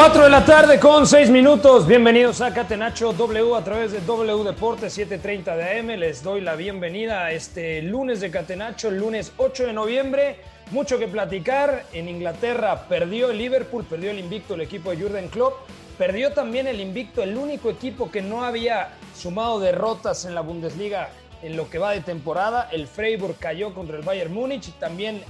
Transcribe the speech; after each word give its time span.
Cuatro 0.00 0.24
de 0.24 0.30
la 0.30 0.46
tarde 0.46 0.80
con 0.80 1.06
seis 1.06 1.28
minutos. 1.28 1.86
Bienvenidos 1.86 2.40
a 2.40 2.54
Catenacho 2.54 3.12
W 3.12 3.54
a 3.54 3.62
través 3.62 3.92
de 3.92 4.00
W 4.00 4.44
Deportes 4.44 4.96
7:30 4.96 5.54
de 5.54 5.78
AM. 5.78 5.88
Les 5.98 6.22
doy 6.22 6.40
la 6.40 6.54
bienvenida 6.54 7.26
a 7.26 7.32
este 7.32 7.82
lunes 7.82 8.20
de 8.20 8.30
Catenacho, 8.30 8.88
el 8.88 8.96
lunes 8.96 9.34
8 9.36 9.66
de 9.66 9.74
noviembre. 9.74 10.36
Mucho 10.70 10.98
que 10.98 11.06
platicar. 11.06 11.84
En 11.92 12.08
Inglaterra 12.08 12.88
perdió 12.88 13.28
el 13.30 13.36
Liverpool, 13.36 13.84
perdió 13.84 14.10
el 14.10 14.18
invicto 14.18 14.54
el 14.54 14.62
equipo 14.62 14.88
de 14.88 15.02
Jurgen 15.02 15.28
Klopp. 15.28 15.68
Perdió 15.98 16.32
también 16.32 16.66
el 16.66 16.80
invicto, 16.80 17.22
el 17.22 17.36
único 17.36 17.68
equipo 17.68 18.10
que 18.10 18.22
no 18.22 18.42
había 18.42 18.94
sumado 19.14 19.60
derrotas 19.60 20.24
en 20.24 20.34
la 20.34 20.40
Bundesliga 20.40 21.10
en 21.42 21.58
lo 21.58 21.68
que 21.68 21.78
va 21.78 21.90
de 21.90 22.00
temporada. 22.00 22.70
El 22.72 22.86
Freiburg 22.86 23.36
cayó 23.38 23.74
contra 23.74 23.98
el 23.98 24.02
Bayern 24.02 24.32
Múnich 24.32 24.68
y 24.68 24.72
también 24.72 25.22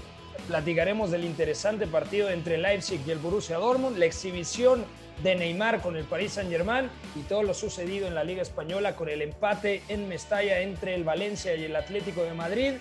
platicaremos 0.48 1.10
del 1.10 1.24
interesante 1.24 1.86
partido 1.86 2.30
entre 2.30 2.58
Leipzig 2.58 3.00
y 3.06 3.10
el 3.10 3.18
Borussia 3.18 3.58
Dortmund, 3.58 3.98
la 3.98 4.06
exhibición 4.06 4.84
de 5.22 5.34
Neymar 5.34 5.80
con 5.82 5.96
el 5.96 6.04
Paris 6.04 6.32
Saint-Germain 6.32 6.88
y 7.14 7.20
todo 7.22 7.42
lo 7.42 7.54
sucedido 7.54 8.06
en 8.06 8.14
la 8.14 8.24
Liga 8.24 8.42
Española 8.42 8.96
con 8.96 9.08
el 9.08 9.22
empate 9.22 9.82
en 9.88 10.08
Mestalla 10.08 10.60
entre 10.60 10.94
el 10.94 11.04
Valencia 11.04 11.54
y 11.54 11.64
el 11.64 11.76
Atlético 11.76 12.22
de 12.22 12.34
Madrid, 12.34 12.72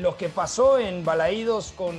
lo 0.00 0.16
que 0.16 0.28
pasó 0.28 0.78
en 0.78 1.04
Balaídos 1.04 1.72
con 1.72 1.94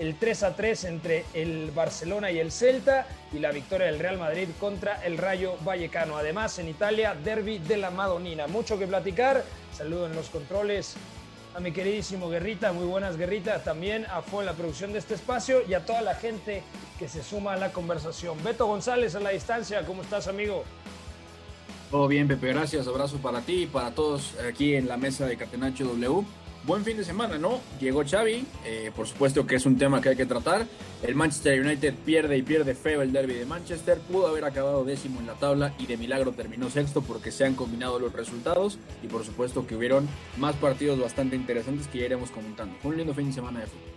el 0.00 0.16
3 0.16 0.42
a 0.44 0.56
3 0.56 0.84
entre 0.84 1.24
el 1.34 1.70
Barcelona 1.72 2.30
y 2.30 2.38
el 2.38 2.50
Celta 2.50 3.06
y 3.32 3.38
la 3.38 3.52
victoria 3.52 3.86
del 3.86 3.98
Real 3.98 4.18
Madrid 4.18 4.48
contra 4.58 5.04
el 5.04 5.18
Rayo 5.18 5.56
Vallecano. 5.62 6.16
Además, 6.16 6.58
en 6.58 6.68
Italia, 6.68 7.14
derby 7.14 7.58
de 7.58 7.76
la 7.76 7.90
Madonina. 7.90 8.46
Mucho 8.46 8.78
que 8.78 8.86
platicar. 8.86 9.44
Saludo 9.76 10.06
en 10.06 10.16
los 10.16 10.30
controles 10.30 10.96
a 11.54 11.60
mi 11.60 11.72
queridísimo 11.72 12.28
Guerrita, 12.28 12.72
muy 12.72 12.86
buenas 12.86 13.16
Guerrita, 13.16 13.62
también 13.62 14.06
a 14.06 14.22
en 14.22 14.46
la 14.46 14.52
producción 14.52 14.92
de 14.92 14.98
este 14.98 15.14
espacio 15.14 15.60
y 15.68 15.74
a 15.74 15.84
toda 15.84 16.02
la 16.02 16.14
gente 16.14 16.62
que 16.98 17.08
se 17.08 17.22
suma 17.22 17.54
a 17.54 17.56
la 17.56 17.72
conversación. 17.72 18.42
Beto 18.44 18.66
González 18.66 19.14
a 19.14 19.20
la 19.20 19.30
distancia, 19.30 19.84
¿cómo 19.84 20.02
estás 20.02 20.28
amigo? 20.28 20.64
Todo 21.90 22.06
bien, 22.06 22.28
Pepe, 22.28 22.48
gracias. 22.48 22.86
Abrazo 22.86 23.18
para 23.18 23.40
ti 23.40 23.62
y 23.62 23.66
para 23.66 23.90
todos 23.92 24.34
aquí 24.48 24.74
en 24.74 24.86
la 24.86 24.96
mesa 24.96 25.26
de 25.26 25.36
Catenacho 25.36 25.84
W. 25.86 26.24
Buen 26.64 26.84
fin 26.84 26.98
de 26.98 27.04
semana, 27.04 27.38
¿no? 27.38 27.58
Llegó 27.80 28.04
Xavi, 28.04 28.44
eh, 28.66 28.92
por 28.94 29.06
supuesto 29.06 29.46
que 29.46 29.56
es 29.56 29.64
un 29.64 29.78
tema 29.78 30.02
que 30.02 30.10
hay 30.10 30.16
que 30.16 30.26
tratar. 30.26 30.66
El 31.02 31.14
Manchester 31.14 31.58
United 31.58 31.94
pierde 32.04 32.36
y 32.36 32.42
pierde 32.42 32.74
feo 32.74 33.00
el 33.00 33.12
derby 33.12 33.32
de 33.32 33.46
Manchester. 33.46 33.98
Pudo 33.98 34.28
haber 34.28 34.44
acabado 34.44 34.84
décimo 34.84 35.20
en 35.20 35.26
la 35.26 35.34
tabla 35.34 35.72
y 35.78 35.86
de 35.86 35.96
milagro 35.96 36.32
terminó 36.32 36.68
sexto 36.68 37.00
porque 37.00 37.30
se 37.30 37.46
han 37.46 37.54
combinado 37.54 37.98
los 37.98 38.12
resultados 38.12 38.78
y 39.02 39.06
por 39.06 39.24
supuesto 39.24 39.66
que 39.66 39.74
hubieron 39.74 40.06
más 40.36 40.54
partidos 40.56 41.00
bastante 41.00 41.34
interesantes 41.34 41.88
que 41.88 42.00
ya 42.00 42.04
iremos 42.04 42.30
comentando. 42.30 42.76
Fue 42.82 42.90
un 42.90 42.98
lindo 42.98 43.14
fin 43.14 43.28
de 43.28 43.32
semana 43.32 43.60
de 43.60 43.66
fútbol. 43.66 43.88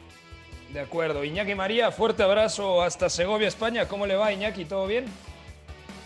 De 0.71 0.79
acuerdo, 0.79 1.25
Iñaki 1.25 1.55
María, 1.55 1.91
fuerte 1.91 2.23
abrazo 2.23 2.81
hasta 2.81 3.09
Segovia, 3.09 3.49
España. 3.49 3.89
¿Cómo 3.89 4.07
le 4.07 4.15
va 4.15 4.31
Iñaki? 4.31 4.63
¿Todo 4.63 4.87
bien? 4.87 5.05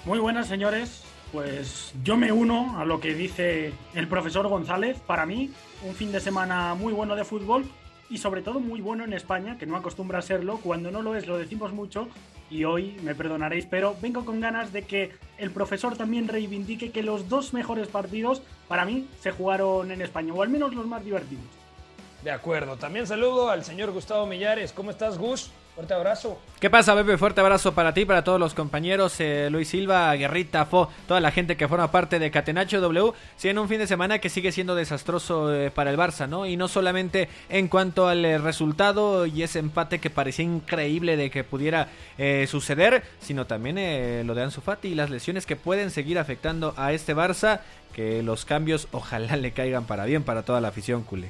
Muy 0.06 0.18
buenas, 0.18 0.48
señores. 0.48 1.07
Pues 1.32 1.94
yo 2.04 2.16
me 2.16 2.32
uno 2.32 2.80
a 2.80 2.86
lo 2.86 3.00
que 3.00 3.14
dice 3.14 3.74
el 3.94 4.08
profesor 4.08 4.48
González. 4.48 5.00
Para 5.06 5.26
mí, 5.26 5.52
un 5.84 5.94
fin 5.94 6.12
de 6.12 6.20
semana 6.20 6.74
muy 6.74 6.94
bueno 6.94 7.16
de 7.16 7.26
fútbol 7.26 7.66
y 8.10 8.18
sobre 8.18 8.42
todo 8.42 8.60
muy 8.60 8.80
bueno 8.80 9.04
en 9.04 9.12
España, 9.12 9.58
que 9.58 9.66
no 9.66 9.76
acostumbra 9.76 10.20
a 10.20 10.22
serlo. 10.22 10.60
Cuando 10.64 10.90
no 10.90 11.02
lo 11.02 11.16
es, 11.16 11.28
lo 11.28 11.38
decimos 11.38 11.74
mucho. 11.74 12.08
Y 12.50 12.64
hoy, 12.64 12.98
me 13.04 13.14
perdonaréis, 13.14 13.66
pero 13.66 13.96
vengo 14.02 14.24
con 14.24 14.40
ganas 14.40 14.72
de 14.72 14.84
que 14.84 15.12
el 15.38 15.52
profesor 15.52 15.98
también 15.98 16.30
reivindique 16.30 16.92
que 16.92 17.04
los 17.04 17.28
dos 17.28 17.54
mejores 17.54 17.90
partidos, 17.90 18.42
para 18.70 18.86
mí, 18.86 19.06
se 19.20 19.32
jugaron 19.32 19.92
en 19.92 20.02
España, 20.02 20.34
o 20.34 20.42
al 20.42 20.50
menos 20.50 20.74
los 20.74 20.88
más 20.88 21.04
divertidos. 21.04 21.44
De 22.24 22.32
acuerdo, 22.32 22.78
también 22.78 23.06
saludo 23.06 23.50
al 23.50 23.66
señor 23.66 23.92
Gustavo 23.92 24.26
Millares. 24.26 24.72
¿Cómo 24.72 24.92
estás, 24.92 25.18
Gus? 25.18 25.52
Fuerte 25.78 25.94
abrazo. 25.94 26.40
¿Qué 26.60 26.72
pasa, 26.72 26.96
Pepe? 26.96 27.20
Fuerte 27.20 27.40
abrazo 27.40 27.76
para 27.76 27.94
ti, 27.94 28.04
para 28.04 28.24
todos 28.24 28.40
los 28.40 28.56
compañeros, 28.56 29.20
eh, 29.20 29.48
Luis 29.52 29.68
Silva, 29.68 30.12
Guerrita, 30.16 30.66
Fo, 30.66 30.90
toda 31.08 31.20
la 31.20 31.30
gente 31.30 31.56
que 31.56 31.68
forma 31.68 31.92
parte 31.92 32.18
de 32.18 32.32
Catenacho 32.32 32.82
W. 32.82 33.14
Sí, 33.36 33.50
en 33.50 33.60
un 33.60 33.70
fin 33.70 33.78
de 33.78 33.86
semana 33.86 34.18
que 34.18 34.30
sigue 34.30 34.52
siendo 34.52 34.74
desastroso 34.74 35.54
eh, 35.54 35.70
para 35.70 35.92
el 35.92 35.98
Barça, 35.98 36.28
¿no? 36.28 36.48
Y 36.48 36.58
no 36.58 36.68
solamente 36.68 37.30
en 37.50 37.68
cuanto 37.68 38.08
al 38.08 38.26
eh, 38.26 38.40
resultado 38.40 39.28
y 39.28 39.44
ese 39.44 39.60
empate 39.60 40.00
que 40.00 40.10
parecía 40.10 40.46
increíble 40.46 41.16
de 41.16 41.30
que 41.30 41.44
pudiera 41.44 41.90
eh, 42.18 42.48
suceder, 42.50 43.04
sino 43.20 43.46
también 43.46 44.26
lo 44.26 44.34
de 44.34 44.42
Ansu 44.42 44.62
Fati 44.62 44.88
y 44.88 44.96
las 44.96 45.12
lesiones 45.12 45.46
que 45.46 45.58
pueden 45.58 45.92
seguir 45.92 46.18
afectando 46.18 46.74
a 46.76 46.92
este 46.92 47.16
Barça, 47.16 47.60
que 47.94 48.24
los 48.24 48.46
cambios 48.46 48.88
ojalá 48.94 49.36
le 49.38 49.52
caigan 49.52 49.86
para 49.86 50.06
bien 50.06 50.24
para 50.24 50.42
toda 50.42 50.60
la 50.60 50.70
afición 50.70 51.04
culé. 51.04 51.30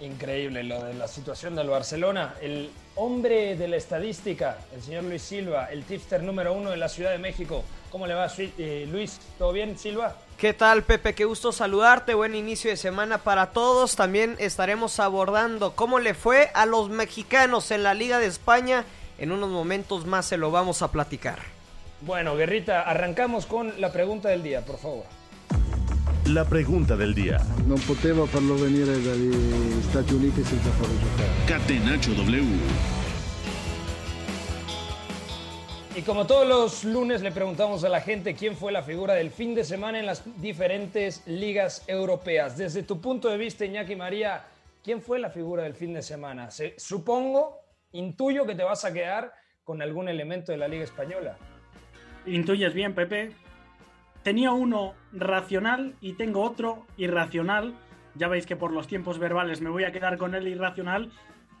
Increíble 0.00 0.64
lo 0.64 0.82
de 0.82 0.94
la 0.94 1.06
situación 1.06 1.54
del 1.54 1.68
Barcelona. 1.68 2.34
El 2.40 2.70
hombre 2.94 3.54
de 3.54 3.68
la 3.68 3.76
estadística, 3.76 4.56
el 4.74 4.82
señor 4.82 5.04
Luis 5.04 5.20
Silva, 5.20 5.66
el 5.66 5.84
tipster 5.84 6.22
número 6.22 6.54
uno 6.54 6.70
de 6.70 6.78
la 6.78 6.88
Ciudad 6.88 7.10
de 7.10 7.18
México. 7.18 7.64
¿Cómo 7.90 8.06
le 8.06 8.14
va, 8.14 8.28
eh, 8.38 8.88
Luis? 8.90 9.20
¿Todo 9.36 9.52
bien, 9.52 9.76
Silva? 9.78 10.16
¿Qué 10.38 10.54
tal, 10.54 10.84
Pepe? 10.84 11.14
Qué 11.14 11.26
gusto 11.26 11.52
saludarte. 11.52 12.14
Buen 12.14 12.34
inicio 12.34 12.70
de 12.70 12.78
semana 12.78 13.18
para 13.18 13.50
todos. 13.50 13.94
También 13.94 14.36
estaremos 14.38 14.98
abordando 15.00 15.76
cómo 15.76 15.98
le 15.98 16.14
fue 16.14 16.50
a 16.54 16.64
los 16.64 16.88
mexicanos 16.88 17.70
en 17.70 17.82
la 17.82 17.92
Liga 17.92 18.18
de 18.20 18.26
España. 18.26 18.86
En 19.18 19.32
unos 19.32 19.50
momentos 19.50 20.06
más 20.06 20.24
se 20.24 20.38
lo 20.38 20.50
vamos 20.50 20.80
a 20.80 20.90
platicar. 20.90 21.40
Bueno, 22.00 22.36
Guerrita, 22.36 22.82
arrancamos 22.82 23.44
con 23.44 23.78
la 23.78 23.92
pregunta 23.92 24.30
del 24.30 24.42
día, 24.42 24.64
por 24.64 24.78
favor. 24.78 25.04
La 26.32 26.44
pregunta 26.44 26.96
del 26.96 27.14
día. 27.14 27.38
Non 27.66 27.80
potevo 27.80 28.26
farlo 28.26 28.54
venire 28.54 29.00
dagli 29.00 29.32
Stati 29.82 30.12
Uniti 30.14 30.44
senza 30.44 30.70
farlo 30.76 30.94
giocare. 30.98 31.30
Catenacho 31.46 32.12
W. 32.12 32.44
Y 35.96 36.02
como 36.02 36.26
todos 36.26 36.46
los 36.46 36.84
lunes 36.84 37.22
le 37.22 37.32
preguntamos 37.32 37.82
a 37.84 37.88
la 37.88 38.00
gente 38.00 38.34
quién 38.34 38.54
fue 38.54 38.70
la 38.70 38.82
figura 38.82 39.14
del 39.14 39.30
fin 39.30 39.54
de 39.54 39.64
semana 39.64 39.98
en 39.98 40.06
las 40.06 40.22
diferentes 40.40 41.22
ligas 41.26 41.82
europeas. 41.88 42.56
Desde 42.56 42.82
tu 42.82 43.00
punto 43.00 43.28
de 43.28 43.36
vista, 43.38 43.64
Iñaki 43.64 43.96
María, 43.96 44.44
¿quién 44.84 45.00
fue 45.02 45.18
la 45.18 45.30
figura 45.30 45.64
del 45.64 45.74
fin 45.74 45.94
de 45.94 46.02
semana? 46.02 46.50
Se- 46.50 46.74
supongo, 46.78 47.58
intuyo 47.92 48.46
que 48.46 48.54
te 48.54 48.62
vas 48.62 48.84
a 48.84 48.92
quedar 48.92 49.32
con 49.64 49.82
algún 49.82 50.08
elemento 50.08 50.52
de 50.52 50.58
la 50.58 50.68
Liga 50.68 50.84
Española. 50.84 51.36
Intuyes 52.26 52.72
bien, 52.74 52.94
Pepe. 52.94 53.32
Tenía 54.22 54.52
uno 54.52 54.94
racional 55.12 55.94
y 56.00 56.12
tengo 56.12 56.42
otro 56.42 56.86
irracional. 56.96 57.74
Ya 58.14 58.28
veis 58.28 58.46
que 58.46 58.56
por 58.56 58.72
los 58.72 58.86
tiempos 58.86 59.18
verbales 59.18 59.60
me 59.60 59.70
voy 59.70 59.84
a 59.84 59.92
quedar 59.92 60.18
con 60.18 60.34
el 60.34 60.46
irracional. 60.46 61.10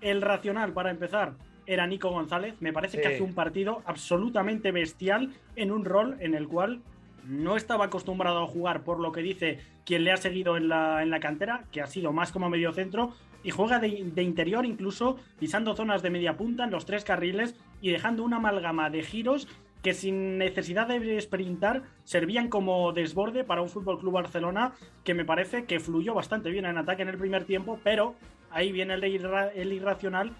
El 0.00 0.20
racional, 0.20 0.72
para 0.72 0.90
empezar, 0.90 1.34
era 1.66 1.86
Nico 1.86 2.10
González. 2.10 2.54
Me 2.60 2.72
parece 2.72 2.98
Sí. 2.98 3.02
que 3.02 3.14
hace 3.14 3.22
un 3.22 3.34
partido 3.34 3.82
absolutamente 3.86 4.72
bestial 4.72 5.30
en 5.56 5.70
un 5.70 5.84
rol 5.84 6.16
en 6.20 6.34
el 6.34 6.48
cual 6.48 6.82
no 7.26 7.56
estaba 7.56 7.86
acostumbrado 7.86 8.42
a 8.42 8.46
jugar, 8.46 8.82
por 8.82 8.98
lo 8.98 9.12
que 9.12 9.22
dice 9.22 9.58
quien 9.84 10.04
le 10.04 10.12
ha 10.12 10.16
seguido 10.16 10.56
en 10.56 10.68
la, 10.68 11.02
en 11.02 11.10
la 11.10 11.20
cantera, 11.20 11.64
que 11.70 11.80
ha 11.82 11.86
sido 11.86 12.12
más 12.12 12.32
como 12.32 12.48
mediocentro, 12.50 13.14
y 13.42 13.50
juega 13.50 13.78
de, 13.78 14.10
de 14.14 14.22
interior 14.22 14.66
incluso, 14.66 15.16
pisando 15.38 15.74
zonas 15.74 16.02
de 16.02 16.10
media 16.10 16.36
punta 16.36 16.64
en 16.64 16.70
los 16.70 16.84
tres 16.86 17.04
carriles 17.04 17.58
y 17.80 17.90
dejando 17.90 18.22
una 18.22 18.36
amalgama 18.36 18.90
de 18.90 19.02
giros 19.02 19.48
que 19.82 19.94
sin 19.94 20.38
necesidad 20.38 20.86
de 20.88 21.20
sprintar 21.20 21.82
servían 22.04 22.48
como 22.48 22.92
desborde 22.92 23.44
para 23.44 23.62
un 23.62 23.68
Fútbol 23.68 23.98
Club 23.98 24.14
Barcelona 24.14 24.72
que 25.04 25.14
me 25.14 25.24
parece 25.24 25.64
que 25.64 25.80
fluyó 25.80 26.14
bastante 26.14 26.50
bien 26.50 26.66
en 26.66 26.78
ataque 26.78 27.02
en 27.02 27.08
el 27.08 27.18
primer 27.18 27.44
tiempo, 27.44 27.78
pero 27.82 28.14
ahí 28.50 28.72
viene 28.72 28.94
el, 28.94 29.02
irra- 29.04 29.50
el 29.54 29.72
irracional. 29.72 30.32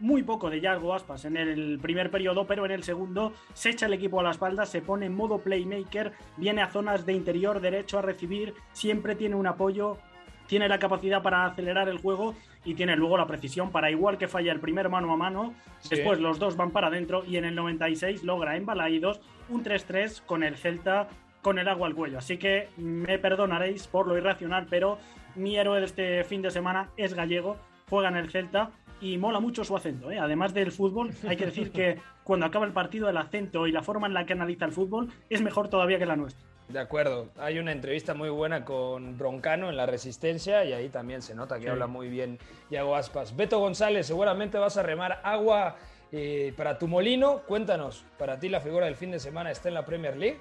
Muy 0.00 0.24
poco 0.24 0.50
de 0.50 0.60
Yago 0.60 0.92
Aspas 0.92 1.24
en 1.24 1.36
el 1.36 1.78
primer 1.80 2.10
periodo, 2.10 2.46
pero 2.48 2.64
en 2.64 2.72
el 2.72 2.82
segundo 2.82 3.32
se 3.52 3.70
echa 3.70 3.86
el 3.86 3.92
equipo 3.92 4.18
a 4.18 4.24
la 4.24 4.32
espalda, 4.32 4.66
se 4.66 4.82
pone 4.82 5.06
en 5.06 5.14
modo 5.14 5.38
playmaker, 5.38 6.12
viene 6.36 6.62
a 6.62 6.68
zonas 6.68 7.06
de 7.06 7.12
interior 7.12 7.60
derecho 7.60 7.98
a 8.00 8.02
recibir, 8.02 8.54
siempre 8.72 9.14
tiene 9.14 9.36
un 9.36 9.46
apoyo, 9.46 9.96
tiene 10.46 10.68
la 10.68 10.78
capacidad 10.78 11.22
para 11.22 11.46
acelerar 11.46 11.88
el 11.88 11.98
juego 11.98 12.34
y 12.64 12.74
tiene 12.74 12.96
luego 12.96 13.16
la 13.18 13.26
precisión 13.26 13.70
para 13.70 13.90
igual 13.90 14.18
que 14.18 14.28
falla 14.28 14.52
el 14.52 14.60
primer 14.60 14.88
mano 14.88 15.12
a 15.12 15.16
mano, 15.16 15.54
Sí. 15.80 15.90
después 15.96 16.18
los 16.20 16.38
dos 16.38 16.56
van 16.56 16.70
para 16.70 16.86
adentro 16.88 17.24
y 17.26 17.36
en 17.36 17.44
el 17.44 17.54
96 17.54 18.24
logra 18.24 18.56
en 18.56 18.64
Balaídos 18.66 19.20
un 19.48 19.62
3-3 19.62 20.22
con 20.24 20.42
el 20.42 20.56
Celta 20.56 21.08
con 21.42 21.58
el 21.58 21.68
agua 21.68 21.86
al 21.88 21.94
cuello. 21.94 22.16
Así 22.18 22.38
que 22.38 22.68
me 22.78 23.18
perdonaréis 23.18 23.86
por 23.86 24.06
lo 24.06 24.16
irracional, 24.16 24.66
pero 24.70 24.98
mi 25.34 25.56
héroe 25.56 25.78
de 25.80 25.84
este 25.86 26.24
fin 26.24 26.40
de 26.40 26.50
semana 26.50 26.88
es 26.96 27.12
gallego, 27.12 27.58
juega 27.90 28.08
en 28.08 28.16
el 28.16 28.30
Celta 28.30 28.70
y 29.00 29.18
mola 29.18 29.40
mucho 29.40 29.62
su 29.64 29.76
acento. 29.76 30.10
¿eh? 30.10 30.18
Además 30.18 30.54
del 30.54 30.72
fútbol, 30.72 31.10
hay 31.28 31.36
que 31.36 31.44
decir 31.44 31.70
que 31.70 31.98
cuando 32.22 32.46
acaba 32.46 32.64
el 32.64 32.72
partido 32.72 33.10
el 33.10 33.16
acento 33.18 33.66
y 33.66 33.72
la 33.72 33.82
forma 33.82 34.06
en 34.06 34.14
la 34.14 34.24
que 34.24 34.32
analiza 34.32 34.64
el 34.64 34.72
fútbol 34.72 35.10
es 35.28 35.42
mejor 35.42 35.68
todavía 35.68 35.98
que 35.98 36.06
la 36.06 36.16
nuestra. 36.16 36.48
De 36.68 36.78
acuerdo. 36.78 37.28
Hay 37.38 37.58
una 37.58 37.72
entrevista 37.72 38.14
muy 38.14 38.30
buena 38.30 38.64
con 38.64 39.18
Broncano 39.18 39.68
en 39.68 39.76
La 39.76 39.84
Resistencia 39.86 40.64
y 40.64 40.72
ahí 40.72 40.88
también 40.88 41.20
se 41.22 41.34
nota 41.34 41.56
que 41.56 41.64
Sí. 41.64 41.68
habla 41.68 41.86
muy 41.86 42.08
bien 42.08 42.38
Yago 42.70 42.96
Aspas. 42.96 43.36
Beto 43.36 43.58
González, 43.58 44.06
seguramente 44.06 44.56
vas 44.58 44.76
a 44.78 44.82
remar 44.82 45.20
agua 45.24 45.76
eh, 46.10 46.54
para 46.56 46.78
tu 46.78 46.86
molino. 46.88 47.42
Cuéntanos, 47.46 48.04
¿para 48.18 48.38
ti 48.38 48.48
la 48.48 48.60
figura 48.60 48.86
del 48.86 48.94
fin 48.96 49.10
de 49.10 49.18
semana 49.18 49.50
está 49.50 49.68
en 49.68 49.74
la 49.74 49.84
Premier 49.84 50.16
League? 50.16 50.38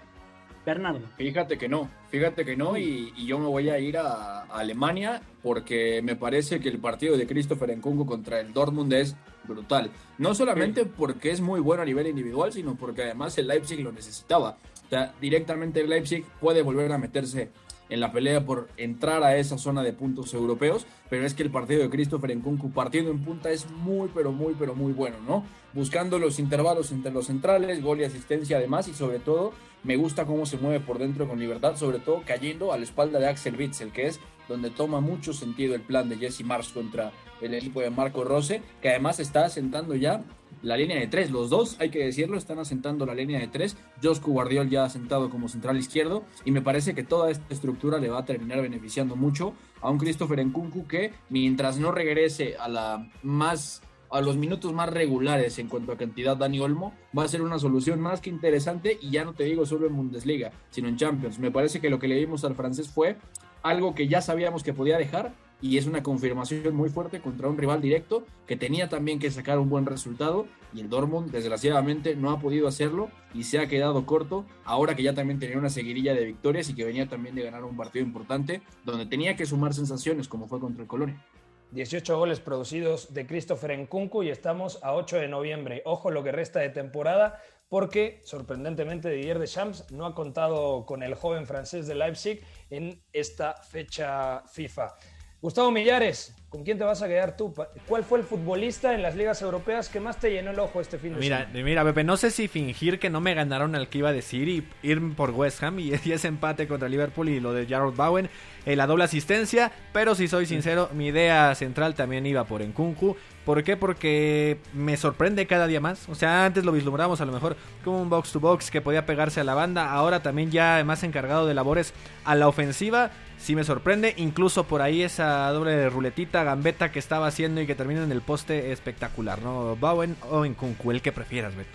Bernardo. 0.65 1.01
Fíjate 1.17 1.57
que 1.57 1.67
no, 1.67 1.89
fíjate 2.09 2.45
que 2.45 2.55
no, 2.55 2.77
y, 2.77 3.11
y 3.17 3.25
yo 3.27 3.37
me 3.37 3.47
voy 3.47 3.69
a 3.69 3.79
ir 3.79 3.97
a, 3.97 4.43
a 4.43 4.59
Alemania 4.59 5.21
porque 5.41 6.01
me 6.01 6.15
parece 6.15 6.61
que 6.61 6.69
el 6.69 6.79
partido 6.79 7.17
de 7.17 7.27
Christopher 7.27 7.75
Nkunku 7.77 8.05
contra 8.05 8.39
el 8.39 8.53
Dortmund 8.53 8.93
es 8.93 9.17
brutal. 9.43 9.91
No 10.17 10.33
solamente 10.33 10.85
porque 10.85 11.31
es 11.31 11.41
muy 11.41 11.59
bueno 11.59 11.83
a 11.83 11.85
nivel 11.85 12.07
individual, 12.07 12.53
sino 12.53 12.75
porque 12.75 13.03
además 13.03 13.37
el 13.37 13.47
Leipzig 13.47 13.81
lo 13.81 13.91
necesitaba. 13.91 14.55
Sea, 14.93 15.11
directamente 15.19 15.87
Leipzig 15.87 16.23
puede 16.39 16.61
volver 16.61 16.91
a 16.91 16.99
meterse 16.99 17.49
en 17.89 17.99
la 17.99 18.11
pelea 18.11 18.45
por 18.45 18.69
entrar 18.77 19.23
a 19.23 19.37
esa 19.37 19.57
zona 19.57 19.81
de 19.81 19.91
puntos 19.91 20.35
europeos, 20.35 20.85
pero 21.09 21.25
es 21.25 21.33
que 21.33 21.41
el 21.41 21.49
partido 21.49 21.81
de 21.81 21.89
Christopher 21.89 22.37
Nkunku 22.37 22.69
partiendo 22.69 23.09
en 23.09 23.23
punta 23.23 23.49
es 23.49 23.67
muy, 23.71 24.11
pero 24.13 24.31
muy, 24.31 24.53
pero 24.53 24.75
muy 24.75 24.93
bueno, 24.93 25.17
¿no? 25.27 25.43
Buscando 25.73 26.19
los 26.19 26.37
intervalos 26.37 26.91
entre 26.91 27.11
los 27.11 27.25
centrales, 27.25 27.81
gol 27.81 28.01
y 28.01 28.03
asistencia 28.03 28.57
además, 28.57 28.87
y 28.87 28.93
sobre 28.93 29.17
todo 29.17 29.53
me 29.83 29.95
gusta 29.95 30.25
cómo 30.25 30.45
se 30.45 30.57
mueve 30.57 30.79
por 30.79 30.99
dentro 30.99 31.27
con 31.27 31.39
libertad, 31.39 31.75
sobre 31.75 31.97
todo 31.97 32.21
cayendo 32.23 32.71
a 32.71 32.77
la 32.77 32.83
espalda 32.83 33.17
de 33.17 33.27
Axel 33.27 33.57
Witzel, 33.57 33.91
que 33.91 34.05
es 34.05 34.19
donde 34.47 34.69
toma 34.69 34.99
mucho 34.99 35.33
sentido 35.33 35.73
el 35.73 35.81
plan 35.81 36.07
de 36.07 36.17
Jesse 36.17 36.43
Mars 36.43 36.67
contra 36.67 37.11
el 37.41 37.55
equipo 37.55 37.81
de 37.81 37.89
Marco 37.89 38.23
Rose, 38.23 38.61
que 38.79 38.89
además 38.89 39.19
está 39.19 39.45
asentando 39.45 39.95
ya 39.95 40.23
la 40.61 40.77
línea 40.77 40.99
de 40.99 41.07
tres. 41.07 41.31
Los 41.31 41.49
dos, 41.49 41.77
hay 41.79 41.89
que 41.89 42.03
decirlo, 42.03 42.37
están 42.37 42.59
asentando 42.59 43.05
la 43.05 43.15
línea 43.15 43.39
de 43.39 43.47
tres. 43.47 43.77
Josco 44.01 44.31
Guardiol 44.31 44.69
ya 44.69 44.85
asentado 44.85 45.29
como 45.29 45.47
central 45.47 45.77
izquierdo, 45.77 46.23
y 46.45 46.51
me 46.51 46.61
parece 46.61 46.93
que 46.93 47.03
toda 47.03 47.31
esta 47.31 47.53
estructura 47.53 47.97
le 47.97 48.09
va 48.09 48.19
a 48.19 48.25
terminar 48.25 48.61
beneficiando 48.61 49.15
mucho 49.15 49.53
a 49.81 49.89
un 49.89 49.97
Christopher 49.97 50.45
Nkunku 50.45 50.87
que, 50.87 51.13
mientras 51.29 51.79
no 51.79 51.91
regrese 51.91 52.55
a 52.57 52.67
la 52.67 53.09
más 53.21 53.81
a 54.09 54.21
los 54.21 54.37
minutos 54.37 54.71
más 54.73 54.89
regulares 54.89 55.57
en 55.57 55.67
cuanto 55.67 55.91
a 55.91 55.97
cantidad 55.97 56.37
Dani 56.37 56.59
Olmo, 56.59 56.93
va 57.17 57.23
a 57.23 57.27
ser 57.27 57.41
una 57.41 57.57
solución 57.57 57.99
más 57.99 58.21
que 58.21 58.29
interesante 58.29 58.99
y 59.01 59.09
ya 59.09 59.25
no 59.25 59.33
te 59.33 59.43
digo 59.43 59.65
solo 59.65 59.87
en 59.87 59.97
Bundesliga, 59.97 60.51
sino 60.69 60.87
en 60.87 60.97
Champions. 60.97 61.39
Me 61.39 61.49
parece 61.49 61.81
que 61.81 61.89
lo 61.89 61.97
que 61.97 62.07
le 62.07 62.17
dimos 62.17 62.43
al 62.43 62.53
francés 62.53 62.89
fue 62.89 63.17
algo 63.63 63.95
que 63.95 64.07
ya 64.07 64.21
sabíamos 64.21 64.61
que 64.61 64.71
podía 64.71 64.99
dejar 64.99 65.33
y 65.63 65.77
es 65.77 65.87
una 65.87 66.03
confirmación 66.03 66.75
muy 66.75 66.89
fuerte 66.89 67.21
contra 67.21 67.47
un 67.47 67.57
rival 67.57 67.81
directo 67.81 68.25
que 68.45 68.57
tenía 68.57 68.89
también 68.89 69.17
que 69.17 69.31
sacar 69.31 69.59
un 69.59 69.69
buen 69.69 69.85
resultado 69.85 70.45
y 70.73 70.81
el 70.81 70.89
Dortmund 70.89 71.31
desgraciadamente 71.31 72.17
no 72.17 72.31
ha 72.31 72.39
podido 72.41 72.67
hacerlo 72.67 73.09
y 73.33 73.45
se 73.45 73.59
ha 73.59 73.67
quedado 73.67 74.05
corto 74.05 74.45
ahora 74.65 74.93
que 74.93 75.03
ya 75.03 75.13
también 75.13 75.39
tenía 75.39 75.57
una 75.57 75.69
seguidilla 75.69 76.13
de 76.13 76.25
victorias 76.25 76.67
y 76.67 76.75
que 76.75 76.83
venía 76.83 77.07
también 77.07 77.33
de 77.33 77.43
ganar 77.43 77.63
un 77.63 77.77
partido 77.77 78.05
importante 78.05 78.61
donde 78.83 79.05
tenía 79.05 79.37
que 79.37 79.45
sumar 79.45 79.73
sensaciones 79.73 80.27
como 80.27 80.47
fue 80.47 80.59
contra 80.59 80.81
el 80.81 80.87
Colonia. 80.87 81.25
18 81.71 82.19
goles 82.19 82.41
producidos 82.41 83.13
de 83.13 83.25
Christopher 83.25 83.79
Nkunku 83.79 84.21
y 84.21 84.29
estamos 84.29 84.79
a 84.83 84.93
8 84.93 85.15
de 85.17 85.29
noviembre. 85.29 85.81
Ojo 85.85 86.11
lo 86.11 86.23
que 86.23 86.33
resta 86.33 86.59
de 86.59 86.69
temporada 86.69 87.39
porque 87.69 88.21
sorprendentemente 88.23 89.09
Didier 89.09 89.39
Deschamps 89.39 89.89
no 89.91 90.05
ha 90.05 90.13
contado 90.13 90.85
con 90.85 91.01
el 91.01 91.15
joven 91.15 91.47
francés 91.47 91.87
de 91.87 91.95
Leipzig 91.95 92.41
en 92.69 93.01
esta 93.13 93.55
fecha 93.55 94.43
FIFA. 94.47 94.93
Gustavo 95.43 95.71
Millares, 95.71 96.33
¿con 96.47 96.63
quién 96.63 96.77
te 96.77 96.85
vas 96.85 97.01
a 97.01 97.07
quedar 97.09 97.35
tú? 97.35 97.53
¿Cuál 97.85 98.05
fue 98.05 98.17
el 98.19 98.23
futbolista 98.23 98.93
en 98.93 99.01
las 99.01 99.17
ligas 99.17 99.41
europeas 99.41 99.89
que 99.89 99.99
más 99.99 100.17
te 100.17 100.31
llenó 100.31 100.51
el 100.51 100.59
ojo 100.59 100.79
este 100.79 100.97
fin 100.97 101.11
de 101.15 101.19
Mira, 101.19 101.39
semana? 101.39 101.63
mira, 101.65 101.83
Pepe, 101.83 102.05
no 102.05 102.15
sé 102.15 102.31
si 102.31 102.47
fingir 102.47 102.97
que 102.97 103.09
no 103.09 103.19
me 103.19 103.33
ganaron 103.33 103.75
al 103.75 103.89
que 103.89 103.97
iba 103.97 104.07
a 104.07 104.13
decir 104.13 104.47
y 104.47 104.65
ir 104.83 105.01
por 105.17 105.31
West 105.31 105.61
Ham 105.61 105.79
y, 105.79 105.91
y 106.05 106.13
ese 106.13 106.29
empate 106.29 106.65
contra 106.65 106.87
Liverpool 106.87 107.27
y 107.27 107.41
lo 107.41 107.51
de 107.51 107.67
Jarrod 107.67 107.93
Bowen, 107.93 108.29
eh, 108.65 108.77
la 108.77 108.87
doble 108.87 109.03
asistencia, 109.03 109.73
pero 109.91 110.15
si 110.15 110.29
soy 110.29 110.45
sincero, 110.45 110.89
mi 110.93 111.07
idea 111.07 111.53
central 111.55 111.93
también 111.93 112.25
iba 112.25 112.45
por 112.45 112.63
Nkunku. 112.63 113.17
¿Por 113.43 113.61
qué? 113.65 113.75
Porque 113.75 114.59
me 114.73 114.95
sorprende 114.95 115.45
cada 115.47 115.67
día 115.67 115.81
más. 115.81 116.07
O 116.07 116.15
sea, 116.15 116.45
antes 116.45 116.63
lo 116.63 116.71
vislumbramos 116.71 117.19
a 117.19 117.25
lo 117.25 117.33
mejor 117.33 117.57
como 117.83 118.01
un 118.01 118.09
box 118.09 118.31
to 118.31 118.39
box 118.39 118.71
que 118.71 118.79
podía 118.79 119.05
pegarse 119.05 119.41
a 119.41 119.43
la 119.43 119.53
banda, 119.53 119.91
ahora 119.91 120.23
también 120.23 120.49
ya 120.49 120.81
más 120.85 121.03
encargado 121.03 121.45
de 121.45 121.53
labores 121.53 121.93
a 122.23 122.35
la 122.35 122.47
ofensiva. 122.47 123.11
Sí 123.43 123.57
me 123.57 123.65
sorprende, 123.65 124.13
incluso 124.15 124.63
por 124.63 124.81
ahí 124.81 125.03
esa 125.03 125.49
doble 125.51 125.89
ruletita, 125.89 126.45
gambeta 126.45 126.93
que 126.93 126.99
estaba 126.99 127.27
haciendo 127.27 127.59
y 127.59 127.67
que 127.67 127.75
termina 127.75 128.01
en 128.01 128.11
el 128.13 128.21
poste 128.21 128.71
espectacular, 128.71 129.41
¿no? 129.41 129.75
Bowen 129.75 130.15
o 130.29 130.45
Nkunku, 130.45 130.91
el 130.91 131.01
que 131.01 131.11
prefieras, 131.11 131.53
Beto. 131.53 131.69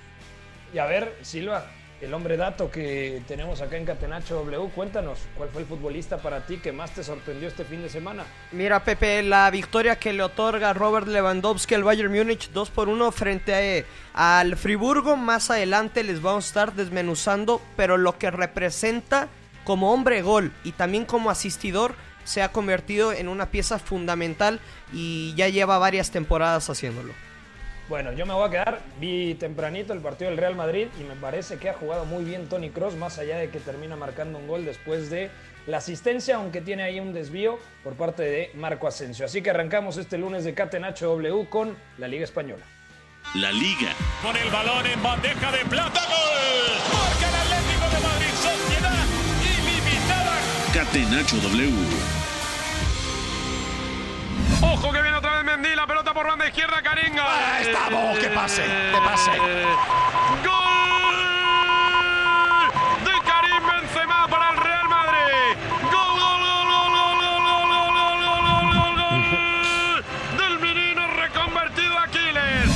Y 0.73 0.79
a 0.79 0.87
ver, 0.87 1.15
Silva, 1.21 1.67
el 2.01 2.15
hombre 2.15 2.39
dato 2.39 2.71
que 2.71 3.21
tenemos 3.29 3.61
acá 3.61 3.77
en 3.77 3.85
Catenacho 3.85 4.37
W, 4.37 4.71
cuéntanos, 4.75 5.19
¿cuál 5.37 5.51
fue 5.51 5.61
el 5.61 5.69
futbolista 5.69 6.17
para 6.17 6.47
ti 6.47 6.57
que 6.57 6.73
más 6.73 6.91
te 6.93 7.05
sorprendió 7.05 7.49
este 7.49 7.65
fin 7.67 7.83
de 7.83 7.91
semana? 7.91 8.25
Mira, 8.53 8.83
Pepe, 8.83 9.23
la 9.23 9.51
victoria 9.51 9.97
que 9.97 10.15
le 10.15 10.23
otorga 10.23 10.73
Robert 10.73 11.07
Lewandowski 11.07 11.75
al 11.75 11.85
Bayern 11.85 12.11
Múnich 12.11 12.49
2 12.51 12.71
por 12.71 12.89
1 12.89 13.13
frente 13.13 13.85
a- 14.15 14.39
al 14.41 14.57
Friburgo. 14.57 15.17
Más 15.19 15.51
adelante 15.51 16.03
les 16.03 16.23
vamos 16.23 16.47
a 16.47 16.49
estar 16.49 16.73
desmenuzando, 16.73 17.61
pero 17.77 17.99
lo 17.99 18.17
que 18.17 18.31
representa 18.31 19.29
como 19.69 19.93
hombre 19.93 20.23
gol 20.23 20.51
y 20.65 20.73
también 20.73 21.05
como 21.05 21.29
asistidor 21.29 21.95
se 22.25 22.41
ha 22.41 22.53
convertido 22.53 23.13
en 23.13 23.29
una 23.29 23.51
pieza 23.51 23.79
fundamental 23.79 24.61
y 24.95 25.35
ya 25.35 25.51
lleva 25.51 25.77
varias 25.77 26.11
temporadas 26.11 26.71
haciéndolo. 26.71 27.13
Bueno, 27.87 28.15
yo 28.15 28.25
me 28.25 28.33
voy 28.33 28.49
a 28.49 28.51
quedar, 28.51 28.81
vi 28.99 29.35
tempranito 29.35 29.93
el 29.93 30.01
partido 30.01 30.31
del 30.31 30.39
Real 30.39 30.57
Madrid 30.57 30.87
y 30.99 31.05
me 31.05 31.17
parece 31.17 31.59
que 31.59 31.69
ha 31.69 31.75
jugado 31.75 32.07
muy 32.07 32.25
bien 32.25 32.49
Tony 32.49 32.71
Cross, 32.71 32.95
más 32.95 33.19
allá 33.19 33.37
de 33.37 33.51
que 33.51 33.61
termina 33.61 33.95
marcando 33.95 34.39
un 34.39 34.49
gol 34.49 34.65
después 34.65 35.11
de 35.11 35.31
la 35.67 35.77
asistencia, 35.77 36.37
aunque 36.37 36.63
tiene 36.63 36.85
ahí 36.85 36.99
un 36.99 37.13
desvío 37.13 37.59
por 37.85 37.93
parte 37.93 38.23
de 38.23 38.51
Marco 38.55 38.89
Asensio. 38.89 39.27
Así 39.27 39.43
que 39.43 39.51
arrancamos 39.51 39.99
este 39.99 40.17
lunes 40.17 40.45
de 40.45 40.55
Catenacho 40.55 41.09
W 41.09 41.47
con 41.51 41.77
la 41.99 42.09
Liga 42.09 42.25
Española. 42.25 42.65
La 43.35 43.53
Liga. 43.53 43.93
Con 44.23 44.35
el 44.35 44.49
balón 44.49 44.87
en 44.87 45.03
bandeja 45.03 45.53
de 45.53 45.65
plata, 45.67 46.08
Catenacho 50.99 51.37
W. 51.37 51.73
Ojo 54.63 54.91
que 54.91 55.01
viene 55.01 55.17
otra 55.17 55.37
vez 55.37 55.45
Mendy, 55.45 55.77
la 55.77 55.87
pelota 55.87 56.13
por 56.13 56.27
banda 56.27 56.49
izquierda, 56.49 56.83
Caringa. 56.83 57.23
Ah, 57.25 57.61
estamos, 57.61 58.19
que 58.19 58.27
pase, 58.31 58.63
que 58.65 59.01
pase. 59.05 59.31
¡Gol! 60.43 61.19
De 63.05 63.13
Karim 63.31 63.65
Benzema 63.65 64.27
para 64.27 64.51
el 64.51 64.57
Real 64.57 64.89
Madrid. 64.89 65.57
¡Gol, 65.83 66.19
gol, 66.19 66.41
gol, 66.41 66.67
gol, 66.67 66.91
gol, 66.91 67.15
gol, 67.15 67.39
gol, 67.39 67.95
gol, 67.95 68.43
gol, 68.43 68.67
gol, 68.75 68.95
gol, 68.99 69.23
gol! 69.31 70.05
Del 70.37 70.59
menino 70.59 71.07
reconvertido 71.15 71.97
Aquiles. 71.97 72.71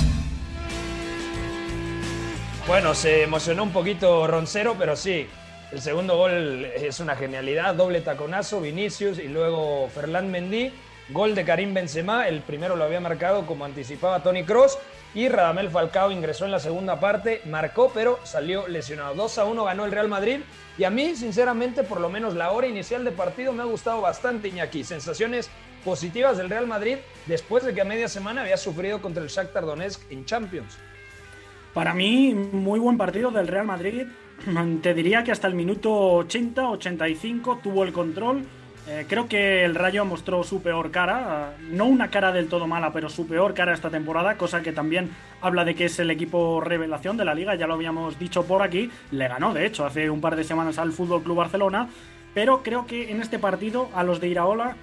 Bueno, 2.68 2.94
se 2.94 3.24
emocionó 3.24 3.64
un 3.64 3.72
poquito 3.72 4.28
Roncero, 4.28 4.76
pero 4.78 4.94
sí, 4.94 5.28
el 5.72 5.80
segundo 5.80 6.18
gol 6.18 6.66
es 6.66 7.00
una 7.00 7.16
genialidad, 7.16 7.74
doble 7.74 8.02
taconazo, 8.02 8.60
Vinicius 8.60 9.18
y 9.18 9.28
luego 9.28 9.88
Ferland 9.88 10.28
Mendy, 10.28 10.70
gol 11.08 11.34
de 11.34 11.46
Karim 11.46 11.72
Benzema, 11.72 12.28
el 12.28 12.40
primero 12.40 12.76
lo 12.76 12.84
había 12.84 13.00
marcado 13.00 13.46
como 13.46 13.64
anticipaba 13.64 14.22
Tony 14.22 14.44
Cross 14.44 14.78
y 15.14 15.28
Radamel 15.28 15.70
Falcao 15.70 16.10
ingresó 16.10 16.44
en 16.44 16.50
la 16.50 16.60
segunda 16.60 17.00
parte, 17.00 17.40
marcó 17.46 17.90
pero 17.92 18.18
salió 18.24 18.68
lesionado. 18.68 19.14
2 19.14 19.38
a 19.38 19.44
1 19.46 19.64
ganó 19.64 19.86
el 19.86 19.92
Real 19.92 20.08
Madrid 20.08 20.40
y 20.76 20.84
a 20.84 20.90
mí 20.90 21.16
sinceramente 21.16 21.84
por 21.84 22.00
lo 22.00 22.10
menos 22.10 22.34
la 22.34 22.52
hora 22.52 22.66
inicial 22.66 23.02
de 23.02 23.12
partido 23.12 23.54
me 23.54 23.62
ha 23.62 23.66
gustado 23.66 24.02
bastante 24.02 24.48
Iñaki, 24.48 24.84
sensaciones 24.84 25.50
positivas 25.86 26.36
del 26.36 26.50
Real 26.50 26.66
Madrid 26.66 26.98
después 27.26 27.64
de 27.64 27.72
que 27.72 27.80
a 27.80 27.86
media 27.86 28.08
semana 28.08 28.42
había 28.42 28.58
sufrido 28.58 29.00
contra 29.00 29.22
el 29.22 29.30
Shakhtar 29.30 29.64
Donetsk 29.64 30.02
en 30.10 30.26
Champions. 30.26 30.76
Para 31.72 31.94
mí, 31.94 32.34
muy 32.34 32.78
buen 32.78 32.98
partido 32.98 33.30
del 33.30 33.48
Real 33.48 33.64
Madrid. 33.64 34.06
Te 34.82 34.94
diría 34.94 35.22
que 35.24 35.32
hasta 35.32 35.46
el 35.46 35.54
minuto 35.54 35.92
80, 35.92 36.70
85 36.70 37.60
tuvo 37.62 37.84
el 37.84 37.92
control. 37.92 38.44
Eh, 38.88 39.06
creo 39.08 39.28
que 39.28 39.64
el 39.64 39.76
Rayo 39.76 40.04
mostró 40.04 40.42
su 40.42 40.60
peor 40.60 40.90
cara, 40.90 41.54
eh, 41.56 41.62
no 41.70 41.84
una 41.86 42.08
cara 42.08 42.32
del 42.32 42.48
todo 42.48 42.66
mala, 42.66 42.92
pero 42.92 43.08
su 43.08 43.28
peor 43.28 43.54
cara 43.54 43.72
esta 43.72 43.90
temporada, 43.90 44.36
cosa 44.36 44.60
que 44.60 44.72
también 44.72 45.10
habla 45.40 45.64
de 45.64 45.76
que 45.76 45.84
es 45.84 46.00
el 46.00 46.10
equipo 46.10 46.60
revelación 46.60 47.16
de 47.16 47.24
la 47.24 47.32
liga, 47.32 47.54
ya 47.54 47.68
lo 47.68 47.74
habíamos 47.74 48.18
dicho 48.18 48.42
por 48.42 48.60
aquí, 48.60 48.90
le 49.12 49.28
ganó 49.28 49.54
de 49.54 49.66
hecho 49.66 49.86
hace 49.86 50.10
un 50.10 50.20
par 50.20 50.34
de 50.34 50.42
semanas 50.42 50.78
al 50.78 50.90
Fútbol 50.90 51.22
Club 51.22 51.36
Barcelona, 51.36 51.88
pero 52.34 52.64
creo 52.64 52.84
que 52.84 53.12
en 53.12 53.20
este 53.20 53.38
partido 53.38 53.88
a 53.94 54.02
los 54.02 54.20
de 54.20 54.26
Iraola 54.26 54.74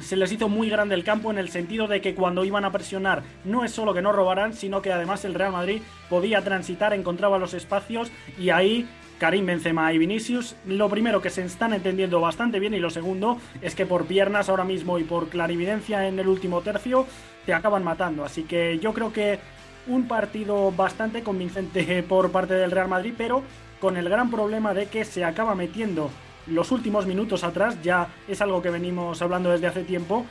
se 0.00 0.16
les 0.16 0.30
hizo 0.32 0.50
muy 0.50 0.68
grande 0.68 0.94
el 0.94 1.04
campo 1.04 1.30
en 1.30 1.38
el 1.38 1.48
sentido 1.48 1.86
de 1.86 2.02
que 2.02 2.14
cuando 2.14 2.44
iban 2.44 2.66
a 2.66 2.72
presionar 2.72 3.22
no 3.44 3.64
es 3.64 3.72
solo 3.72 3.94
que 3.94 4.02
no 4.02 4.12
robaran, 4.12 4.52
sino 4.52 4.82
que 4.82 4.92
además 4.92 5.24
el 5.24 5.32
Real 5.32 5.52
Madrid 5.52 5.80
podía 6.10 6.42
transitar, 6.42 6.92
encontraba 6.92 7.38
los 7.38 7.54
espacios 7.54 8.12
y 8.38 8.50
ahí 8.50 8.86
Karim 9.18 9.46
Benzema 9.46 9.92
y 9.92 9.98
Vinicius, 9.98 10.56
lo 10.66 10.90
primero 10.90 11.22
que 11.22 11.30
se 11.30 11.44
están 11.44 11.72
entendiendo 11.72 12.20
bastante 12.20 12.60
bien 12.60 12.74
y 12.74 12.78
lo 12.78 12.90
segundo 12.90 13.38
es 13.62 13.74
que 13.74 13.86
por 13.86 14.06
piernas 14.06 14.48
ahora 14.48 14.64
mismo 14.64 14.98
y 14.98 15.04
por 15.04 15.28
clarividencia 15.28 16.06
en 16.06 16.18
el 16.18 16.28
último 16.28 16.60
tercio 16.60 17.06
te 17.46 17.54
acaban 17.54 17.82
matando. 17.82 18.24
Así 18.24 18.42
que 18.42 18.78
yo 18.78 18.92
creo 18.92 19.12
que 19.12 19.38
un 19.86 20.06
partido 20.06 20.70
bastante 20.72 21.22
convincente 21.22 22.02
por 22.08 22.30
parte 22.30 22.54
del 22.54 22.70
Real 22.70 22.88
Madrid, 22.88 23.14
pero 23.16 23.42
con 23.80 23.96
el 23.96 24.08
gran 24.08 24.30
problema 24.30 24.74
de 24.74 24.86
que 24.86 25.04
se 25.04 25.24
acaba 25.24 25.54
metiendo 25.54 26.10
los 26.46 26.70
últimos 26.70 27.06
minutos 27.06 27.42
atrás, 27.42 27.80
ya 27.82 28.08
es 28.28 28.40
algo 28.40 28.62
que 28.62 28.70
venimos 28.70 29.20
hablando 29.22 29.50
desde 29.50 29.66
hace 29.66 29.82
tiempo, 29.82 30.24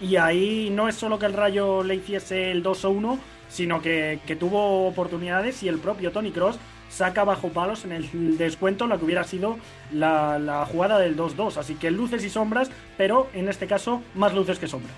y 0.00 0.16
ahí 0.16 0.70
no 0.70 0.88
es 0.88 0.94
solo 0.94 1.18
que 1.18 1.26
el 1.26 1.32
Rayo 1.32 1.82
le 1.82 1.96
hiciese 1.96 2.50
el 2.52 2.62
2 2.62 2.84
1, 2.84 3.18
sino 3.48 3.82
que, 3.82 4.20
que 4.26 4.36
tuvo 4.36 4.86
oportunidades 4.86 5.62
y 5.62 5.68
el 5.68 5.78
propio 5.78 6.12
Tony 6.12 6.30
Cross 6.30 6.58
saca 6.88 7.24
bajo 7.24 7.48
palos 7.48 7.84
en 7.84 7.92
el 7.92 8.38
descuento 8.38 8.86
lo 8.86 8.98
que 8.98 9.04
hubiera 9.04 9.24
sido 9.24 9.58
la, 9.92 10.38
la 10.38 10.64
jugada 10.66 10.98
del 10.98 11.16
2-2. 11.16 11.56
Así 11.56 11.74
que 11.74 11.90
luces 11.90 12.24
y 12.24 12.30
sombras, 12.30 12.70
pero 12.96 13.28
en 13.34 13.48
este 13.48 13.66
caso 13.66 14.02
más 14.14 14.34
luces 14.34 14.58
que 14.58 14.68
sombras. 14.68 14.94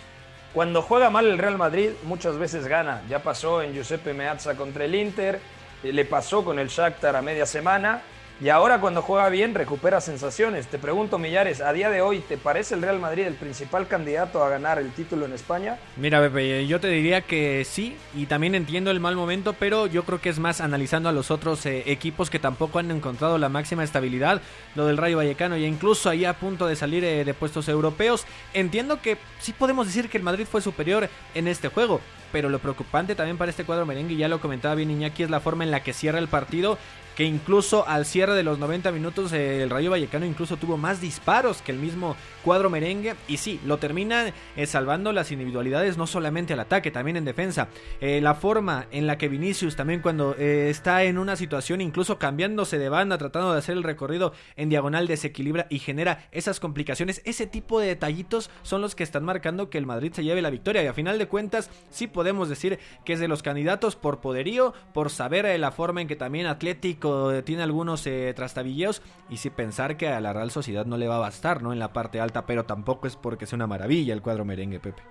Cuando 0.52 0.82
juega 0.82 1.10
mal 1.10 1.26
el 1.26 1.38
Real 1.38 1.58
Madrid, 1.58 1.90
muchas 2.04 2.36
veces 2.36 2.66
gana. 2.66 3.02
Ya 3.08 3.22
pasó 3.22 3.62
en 3.62 3.72
Giuseppe 3.72 4.14
Meazza 4.14 4.56
contra 4.56 4.84
el 4.84 4.94
Inter, 4.94 5.40
eh, 5.82 5.92
le 5.92 6.04
pasó 6.04 6.44
con 6.44 6.58
el 6.58 6.68
Shakhtar 6.68 7.14
a 7.14 7.22
media 7.22 7.46
semana 7.46 8.02
y 8.40 8.48
ahora 8.48 8.80
cuando 8.80 9.02
juega 9.02 9.28
bien 9.28 9.54
recupera 9.54 10.00
sensaciones. 10.00 10.66
Te 10.66 10.78
pregunto, 10.78 11.18
Millares, 11.18 11.60
a 11.60 11.72
día 11.72 11.90
de 11.90 12.00
hoy, 12.00 12.20
¿te 12.20 12.38
parece 12.38 12.74
el 12.74 12.82
Real 12.82 12.98
Madrid 12.98 13.26
el 13.26 13.34
principal 13.34 13.86
candidato 13.86 14.42
a 14.42 14.48
ganar 14.48 14.78
el 14.78 14.90
título 14.92 15.26
en 15.26 15.34
España? 15.34 15.78
Mira, 15.96 16.20
Pepe, 16.20 16.66
yo 16.66 16.80
te 16.80 16.88
diría 16.88 17.20
que 17.20 17.66
sí, 17.66 17.96
y 18.14 18.26
también 18.26 18.54
entiendo 18.54 18.90
el 18.90 18.98
mal 18.98 19.14
momento, 19.14 19.52
pero 19.52 19.86
yo 19.86 20.04
creo 20.04 20.20
que 20.20 20.30
es 20.30 20.38
más 20.38 20.62
analizando 20.62 21.10
a 21.10 21.12
los 21.12 21.30
otros 21.30 21.66
eh, 21.66 21.82
equipos 21.86 22.30
que 22.30 22.38
tampoco 22.38 22.78
han 22.78 22.90
encontrado 22.90 23.36
la 23.36 23.50
máxima 23.50 23.84
estabilidad, 23.84 24.40
lo 24.74 24.86
del 24.86 24.96
Rayo 24.96 25.18
Vallecano, 25.18 25.58
y 25.58 25.66
incluso 25.66 26.08
ahí 26.08 26.24
a 26.24 26.32
punto 26.32 26.66
de 26.66 26.76
salir 26.76 27.04
eh, 27.04 27.24
de 27.24 27.34
puestos 27.34 27.68
europeos. 27.68 28.24
Entiendo 28.54 29.02
que 29.02 29.18
sí 29.38 29.52
podemos 29.52 29.86
decir 29.86 30.08
que 30.08 30.16
el 30.16 30.24
Madrid 30.24 30.46
fue 30.50 30.62
superior 30.62 31.10
en 31.34 31.46
este 31.46 31.68
juego, 31.68 32.00
pero 32.32 32.48
lo 32.48 32.58
preocupante 32.58 33.14
también 33.14 33.36
para 33.36 33.50
este 33.50 33.64
cuadro 33.64 33.84
merengue, 33.84 34.16
ya 34.16 34.28
lo 34.28 34.40
comentaba 34.40 34.74
bien 34.74 34.90
Iñaki, 34.90 35.24
es 35.24 35.30
la 35.30 35.40
forma 35.40 35.64
en 35.64 35.70
la 35.70 35.82
que 35.82 35.92
cierra 35.92 36.18
el 36.18 36.28
partido 36.28 36.78
que 37.20 37.26
incluso 37.26 37.86
al 37.86 38.06
cierre 38.06 38.32
de 38.32 38.42
los 38.42 38.58
90 38.58 38.92
minutos 38.92 39.34
eh, 39.34 39.62
el 39.62 39.68
Rayo 39.68 39.90
Vallecano 39.90 40.24
incluso 40.24 40.56
tuvo 40.56 40.78
más 40.78 41.02
disparos 41.02 41.60
que 41.60 41.70
el 41.70 41.76
mismo 41.76 42.16
cuadro 42.42 42.70
merengue. 42.70 43.14
Y 43.28 43.36
sí, 43.36 43.60
lo 43.66 43.76
termina 43.76 44.32
eh, 44.56 44.64
salvando 44.64 45.12
las 45.12 45.30
individualidades 45.30 45.98
no 45.98 46.06
solamente 46.06 46.54
al 46.54 46.60
ataque, 46.60 46.90
también 46.90 47.18
en 47.18 47.26
defensa. 47.26 47.68
Eh, 48.00 48.22
la 48.22 48.32
forma 48.32 48.86
en 48.90 49.06
la 49.06 49.18
que 49.18 49.28
Vinicius 49.28 49.76
también 49.76 50.00
cuando 50.00 50.34
está 50.34 51.02
en 51.02 51.18
una 51.18 51.36
situación 51.36 51.82
incluso 51.82 52.18
cambiándose 52.18 52.78
de 52.78 52.88
banda, 52.88 53.18
tratando 53.18 53.52
de 53.52 53.58
hacer 53.58 53.76
el 53.76 53.82
recorrido 53.82 54.32
en 54.56 54.70
diagonal 54.70 55.06
desequilibra 55.06 55.66
y 55.68 55.78
genera 55.78 56.26
esas 56.32 56.58
complicaciones, 56.58 57.20
ese 57.26 57.46
tipo 57.46 57.80
de 57.80 57.88
detallitos 57.88 58.48
son 58.62 58.80
los 58.80 58.94
que 58.94 59.02
están 59.02 59.26
marcando 59.26 59.68
que 59.68 59.76
el 59.76 59.84
Madrid 59.84 60.14
se 60.14 60.24
lleve 60.24 60.40
la 60.40 60.48
victoria. 60.48 60.82
Y 60.82 60.86
a 60.86 60.94
final 60.94 61.18
de 61.18 61.28
cuentas 61.28 61.68
sí 61.90 62.06
podemos 62.06 62.48
decir 62.48 62.78
que 63.04 63.12
es 63.12 63.20
de 63.20 63.28
los 63.28 63.42
candidatos 63.42 63.94
por 63.94 64.22
poderío, 64.22 64.72
por 64.94 65.10
saber 65.10 65.60
la 65.60 65.70
forma 65.70 66.00
en 66.00 66.08
que 66.08 66.16
también 66.16 66.46
Atlético 66.46 67.09
tiene 67.44 67.62
algunos 67.62 68.06
eh, 68.06 68.32
trastabilleos 68.34 69.02
y 69.28 69.38
sí 69.38 69.50
pensar 69.50 69.96
que 69.96 70.08
a 70.08 70.20
la 70.20 70.32
Real 70.32 70.50
Sociedad 70.50 70.86
no 70.86 70.96
le 70.96 71.08
va 71.08 71.16
a 71.16 71.20
bastar, 71.20 71.62
¿no? 71.62 71.72
En 71.72 71.78
la 71.78 71.92
parte 71.92 72.20
alta, 72.20 72.46
pero 72.46 72.64
tampoco 72.64 73.06
es 73.06 73.16
porque 73.16 73.46
sea 73.46 73.56
una 73.56 73.66
maravilla 73.66 74.14
el 74.14 74.22
cuadro 74.22 74.44
merengue, 74.44 74.80
Pepe. 74.80 75.02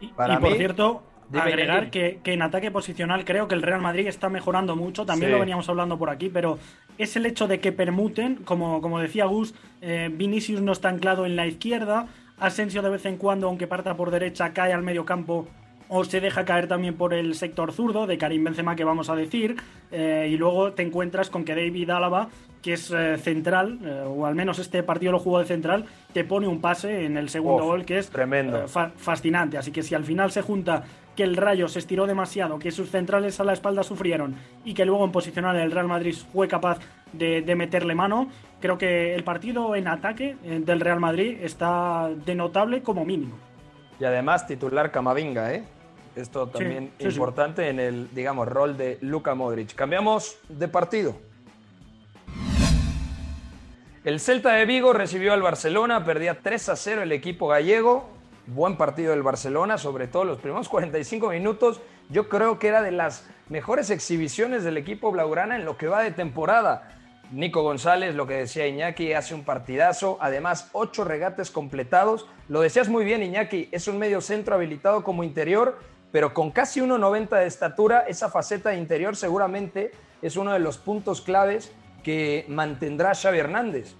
Y, 0.00 0.08
por 0.08 0.54
cierto, 0.56 1.02
agregar 1.32 1.90
que, 1.90 2.20
en 2.24 2.42
ataque 2.42 2.70
posicional 2.70 3.24
creo 3.24 3.48
que 3.48 3.54
el 3.54 3.62
Real 3.62 3.80
Madrid 3.80 4.06
está 4.06 4.28
mejorando 4.28 4.76
mucho, 4.76 5.06
también 5.06 5.32
lo 5.32 5.38
veníamos 5.38 5.68
hablando 5.68 5.98
por 5.98 6.10
aquí, 6.10 6.28
pero 6.28 6.58
es 6.98 7.16
el 7.16 7.26
hecho 7.26 7.48
de 7.48 7.60
que 7.60 7.72
permuten, 7.72 8.36
como, 8.36 8.80
como 8.80 8.98
decía 8.98 9.24
Gus, 9.26 9.54
eh, 9.80 10.10
Vinicius 10.12 10.60
no 10.60 10.72
está 10.72 10.88
anclado 10.88 11.26
en 11.26 11.36
la 11.36 11.46
izquierda, 11.46 12.08
Asensio 12.38 12.82
de 12.82 12.90
vez 12.90 13.06
en 13.06 13.16
cuando, 13.16 13.46
aunque 13.46 13.66
parta 13.66 13.96
por 13.96 14.10
derecha, 14.10 14.52
cae 14.52 14.72
al 14.72 14.82
medio 14.82 15.04
campo 15.04 15.46
o 15.88 16.04
se 16.04 16.20
deja 16.20 16.44
caer 16.44 16.68
también 16.68 16.94
por 16.94 17.14
el 17.14 17.34
sector 17.34 17.72
zurdo 17.72 18.06
de 18.06 18.18
Karim 18.18 18.44
Benzema 18.44 18.76
que 18.76 18.84
vamos 18.84 19.10
a 19.10 19.16
decir 19.16 19.56
eh, 19.90 20.28
y 20.30 20.36
luego 20.36 20.72
te 20.72 20.82
encuentras 20.82 21.30
con 21.30 21.44
que 21.44 21.54
David 21.54 21.90
Álava 21.90 22.28
que 22.62 22.74
es 22.74 22.90
eh, 22.90 23.18
central 23.18 23.78
eh, 23.84 24.04
o 24.06 24.26
al 24.26 24.34
menos 24.34 24.58
este 24.58 24.82
partido 24.82 25.12
lo 25.12 25.18
jugó 25.18 25.38
de 25.38 25.44
central 25.44 25.84
te 26.12 26.24
pone 26.24 26.46
un 26.46 26.60
pase 26.60 27.04
en 27.04 27.16
el 27.16 27.28
segundo 27.28 27.64
gol 27.64 27.84
que 27.84 27.98
es 27.98 28.08
tremendo. 28.08 28.66
fascinante. 28.68 29.58
Así 29.58 29.70
que 29.70 29.82
si 29.82 29.94
al 29.94 30.04
final 30.04 30.30
se 30.30 30.42
junta 30.42 30.84
que 31.14 31.22
el 31.22 31.36
Rayo 31.36 31.68
se 31.68 31.78
estiró 31.78 32.06
demasiado 32.06 32.58
que 32.58 32.70
sus 32.70 32.90
centrales 32.90 33.38
a 33.38 33.44
la 33.44 33.52
espalda 33.52 33.82
sufrieron 33.82 34.34
y 34.64 34.74
que 34.74 34.84
luego 34.84 35.04
en 35.04 35.12
posicional 35.12 35.56
el 35.56 35.70
Real 35.70 35.86
Madrid 35.86 36.16
fue 36.32 36.48
capaz 36.48 36.78
de, 37.12 37.42
de 37.42 37.54
meterle 37.54 37.94
mano 37.94 38.28
creo 38.60 38.78
que 38.78 39.14
el 39.14 39.22
partido 39.24 39.76
en 39.76 39.86
ataque 39.86 40.36
del 40.42 40.80
Real 40.80 40.98
Madrid 40.98 41.36
está 41.42 42.08
de 42.24 42.34
notable 42.34 42.82
como 42.82 43.04
mínimo. 43.04 43.36
Y 44.00 44.04
además 44.04 44.46
titular 44.46 44.90
Camavinga, 44.90 45.52
¿eh? 45.54 45.64
Esto 46.16 46.46
también 46.48 46.92
importante 47.00 47.68
en 47.68 47.80
el, 47.80 48.08
digamos, 48.14 48.46
rol 48.46 48.76
de 48.76 48.98
Luka 49.00 49.34
Modric. 49.34 49.74
Cambiamos 49.74 50.38
de 50.48 50.68
partido. 50.68 51.16
El 54.04 54.20
Celta 54.20 54.52
de 54.52 54.64
Vigo 54.64 54.92
recibió 54.92 55.32
al 55.32 55.42
Barcelona, 55.42 56.04
perdía 56.04 56.40
3 56.40 56.68
a 56.68 56.76
0 56.76 57.02
el 57.02 57.12
equipo 57.12 57.48
gallego. 57.48 58.08
Buen 58.46 58.76
partido 58.76 59.10
del 59.12 59.22
Barcelona, 59.22 59.78
sobre 59.78 60.06
todo 60.06 60.24
los 60.24 60.38
primeros 60.38 60.68
45 60.70 61.30
minutos. 61.30 61.80
Yo 62.10 62.28
creo 62.28 62.58
que 62.58 62.68
era 62.68 62.82
de 62.82 62.92
las 62.92 63.26
mejores 63.48 63.90
exhibiciones 63.90 64.62
del 64.62 64.76
equipo 64.76 65.10
blaugrana 65.10 65.56
en 65.56 65.64
lo 65.64 65.76
que 65.78 65.88
va 65.88 66.02
de 66.02 66.10
temporada. 66.10 66.90
Nico 67.32 67.62
González, 67.62 68.14
lo 68.14 68.26
que 68.26 68.34
decía 68.34 68.68
Iñaki, 68.68 69.14
hace 69.14 69.34
un 69.34 69.42
partidazo. 69.42 70.18
Además, 70.20 70.68
ocho 70.72 71.02
regates 71.04 71.50
completados. 71.50 72.28
Lo 72.48 72.60
decías 72.60 72.88
muy 72.88 73.04
bien, 73.04 73.22
Iñaki, 73.22 73.70
es 73.72 73.88
un 73.88 73.98
medio 73.98 74.20
centro 74.20 74.54
habilitado 74.54 75.02
como 75.02 75.24
interior 75.24 75.78
pero 76.14 76.32
con 76.32 76.52
casi 76.52 76.78
1,90 76.78 77.40
de 77.40 77.46
estatura, 77.48 78.04
esa 78.06 78.30
faceta 78.30 78.70
de 78.70 78.76
interior 78.76 79.16
seguramente 79.16 79.90
es 80.22 80.36
uno 80.36 80.52
de 80.52 80.60
los 80.60 80.78
puntos 80.78 81.20
claves 81.20 81.72
que 82.04 82.44
mantendrá 82.46 83.16
Xavi 83.16 83.38
Hernández. 83.38 83.96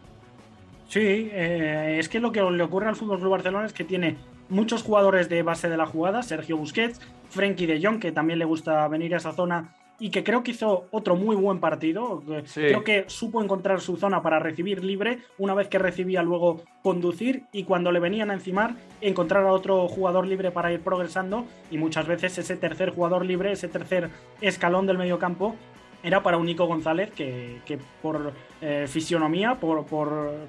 Sí, 0.89 1.29
eh, 1.33 1.97
es 1.99 2.09
que 2.09 2.21
lo 2.21 2.31
que 2.31 2.41
le 2.41 2.63
ocurre 2.63 2.87
al 2.87 2.95
Fútbol 2.95 3.19
Club 3.19 3.33
Barcelona 3.33 3.67
es 3.67 3.73
que 3.73 3.83
tiene 3.83 4.17
muchos 4.49 4.85
jugadores 4.85 5.29
de 5.29 5.43
base 5.43 5.69
de 5.69 5.77
la 5.77 5.87
jugada, 5.87 6.23
Sergio 6.23 6.57
Busquets, 6.57 7.01
Frenkie 7.31 7.67
de 7.67 7.85
Jong, 7.85 7.99
que 7.99 8.13
también 8.13 8.39
le 8.39 8.45
gusta 8.45 8.87
venir 8.87 9.13
a 9.15 9.17
esa 9.17 9.33
zona 9.33 9.75
y 9.99 10.11
que 10.11 10.25
creo 10.25 10.43
que 10.43 10.53
hizo 10.53 10.87
otro 10.91 11.17
muy 11.17 11.37
buen 11.37 11.61
partido. 11.61 12.23
Creo 12.53 12.85
que 12.85 13.05
supo 13.07 13.43
encontrar 13.43 13.81
su 13.81 13.97
zona 13.97 14.23
para 14.23 14.39
recibir 14.39 14.85
libre, 14.85 15.21
una 15.39 15.55
vez 15.55 15.69
que 15.69 15.79
recibía 15.79 16.23
luego 16.23 16.63
conducir 16.83 17.45
y 17.53 17.65
cuando 17.65 17.93
le 17.93 18.01
venían 18.01 18.31
a 18.31 18.35
encimar 18.35 18.75
encontrar 19.01 19.45
a 19.45 19.53
otro 19.53 19.89
jugador 19.89 20.27
libre 20.27 20.51
para 20.51 20.73
ir 20.73 20.81
progresando 20.81 21.47
y 21.71 21.79
muchas 21.79 22.07
veces 22.07 22.37
ese 22.39 22.57
tercer 22.57 22.91
jugador 22.91 23.25
libre, 23.25 23.53
ese 23.53 23.69
tercer 23.69 24.11
escalón 24.41 24.87
del 24.87 24.99
medio 24.99 25.19
campo 25.19 25.55
era 26.03 26.23
para 26.23 26.37
un 26.37 26.45
Nico 26.45 26.67
González 26.67 27.11
que, 27.13 27.79
por 28.03 28.33
eh, 28.67 28.87
fisionomía, 28.89 29.57
por, 29.57 29.85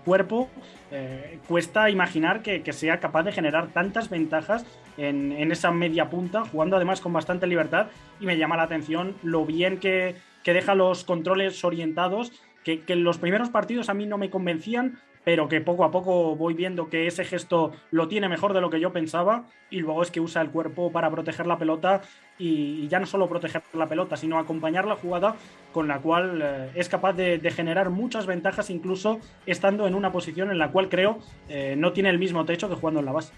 cuerpo, 0.05 0.49
eh, 0.89 1.37
cuesta 1.49 1.89
imaginar 1.89 2.41
que, 2.41 2.71
sea 2.71 3.01
capaz 3.01 3.23
de 3.23 3.33
generar 3.33 3.73
tantas 3.73 4.09
ventajas 4.09 4.65
en, 4.95 5.51
esa 5.51 5.69
media 5.71 6.09
punta, 6.09 6.45
jugando 6.45 6.77
además 6.77 7.01
con 7.01 7.11
bastante 7.11 7.45
libertad. 7.45 7.87
Y 8.21 8.25
me 8.25 8.37
llama 8.37 8.55
la 8.55 8.63
atención 8.63 9.17
lo 9.21 9.45
bien 9.45 9.81
que, 9.81 10.15
deja 10.45 10.75
los 10.75 11.03
controles 11.03 11.65
orientados, 11.65 12.31
que, 12.63 12.83
que 12.83 12.93
en 12.93 13.03
los 13.03 13.17
primeros 13.17 13.49
partidos 13.49 13.89
a 13.89 13.93
mí 13.93 14.05
no 14.05 14.17
me 14.17 14.29
convencían, 14.29 14.97
pero 15.25 15.49
que 15.49 15.59
poco 15.59 15.83
a 15.83 15.91
poco 15.91 16.35
voy 16.37 16.53
viendo 16.53 16.87
que 16.87 17.07
ese 17.07 17.25
gesto 17.25 17.73
lo 17.91 18.07
tiene 18.07 18.29
mejor 18.29 18.53
de 18.53 18.61
lo 18.61 18.69
que 18.69 18.79
yo 18.79 18.93
pensaba 18.93 19.45
y 19.69 19.79
luego 19.79 20.03
es 20.03 20.11
que 20.11 20.21
usa 20.21 20.41
el 20.41 20.51
cuerpo 20.51 20.91
para 20.91 21.09
proteger 21.09 21.47
la 21.47 21.57
pelota 21.57 22.01
y, 22.37 22.87
ya 22.87 22.99
no 22.99 23.07
solo 23.07 23.27
proteger 23.27 23.63
la 23.73 23.87
pelota, 23.87 24.15
sino 24.15 24.37
acompañar 24.37 24.85
la 24.85 24.95
jugada 24.95 25.35
con 25.73 25.87
la 25.87 25.99
cual 25.99 26.41
eh, 26.41 26.69
es 26.75 26.87
capaz 26.87 27.13
de, 27.13 27.39
generar 27.55 27.89
muchas 27.89 28.25
ventajas 28.25 28.69
incluso 28.69 29.19
estando 29.45 29.87
en 29.87 29.95
una 29.95 30.11
posición 30.11 30.51
en 30.51 30.59
la 30.59 30.71
cual 30.71 30.89
creo 30.89 31.17
eh, 31.49 31.75
no 31.77 31.91
tiene 31.93 32.09
el 32.09 32.19
mismo 32.19 32.45
techo 32.45 32.69
que 32.69 32.75
jugando 32.75 32.99
en 32.99 33.07
la 33.07 33.11
base. 33.11 33.33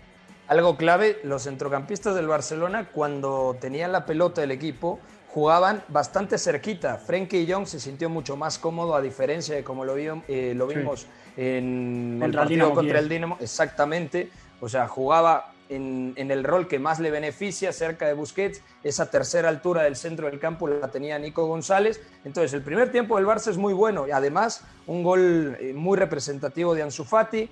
Algo 0.48 0.78
clave, 0.78 1.20
los 1.24 1.44
centrocampistas 1.44 2.16
del 2.16 2.28
Barcelona 2.28 2.88
cuando 2.92 3.58
tenían 3.60 3.92
la 3.92 4.06
pelota 4.06 4.42
del 4.42 4.52
equipo 4.52 5.00
jugaban 5.30 5.84
bastante 5.90 6.38
cerquita. 6.38 6.98
Frenkie 6.98 7.46
Jong 7.52 7.68
se 7.68 7.80
sintió 7.80 8.10
mucho 8.10 8.36
más 8.38 8.58
cómodo 8.58 8.96
a 8.96 9.02
diferencia 9.02 9.56
de 9.56 9.64
como 9.64 9.86
lo, 9.86 9.96
vio- 9.96 10.24
eh, 10.28 10.54
lo 10.56 10.70
Sí. 10.70 10.78
vimos 10.78 11.08
en 11.36 12.14
el 12.16 12.20
Contra 12.22 12.42
el 12.42 12.48
partido 12.48 12.74
contra 12.74 13.00
el 13.00 13.10
Dinamo. 13.10 13.38
Exactamente. 13.40 14.30
O 14.62 14.68
sea, 14.70 14.88
jugaba 14.88 15.54
en, 15.70 16.14
en 16.16 16.32
el 16.32 16.44
rol 16.44 16.68
que 16.68 16.80
más 16.80 17.00
le 17.00 17.12
beneficia 17.12 17.72
cerca 17.74 18.08
de 18.08 18.14
Busquets. 18.14 18.62
Esa 18.84 19.12
tercera 19.12 19.50
altura 19.50 19.84
del 19.84 19.96
centro 19.96 20.28
del 20.28 20.40
campo 20.40 20.68
la 20.68 20.88
tenía 20.88 21.20
Nico 21.20 21.46
González. 21.46 22.02
Entonces, 22.26 22.54
el 22.54 22.62
primer 22.64 22.92
tiempo 22.92 23.18
del 23.18 23.26
Barça 23.28 23.50
es 23.52 23.58
muy 23.58 23.74
bueno 23.74 24.08
y 24.08 24.12
además 24.12 24.64
un 24.88 25.04
gol 25.04 25.58
eh, 25.60 25.74
muy 25.74 25.98
representativo 25.98 26.74
de 26.74 26.84
Ansu 26.84 27.04
Fati. 27.04 27.50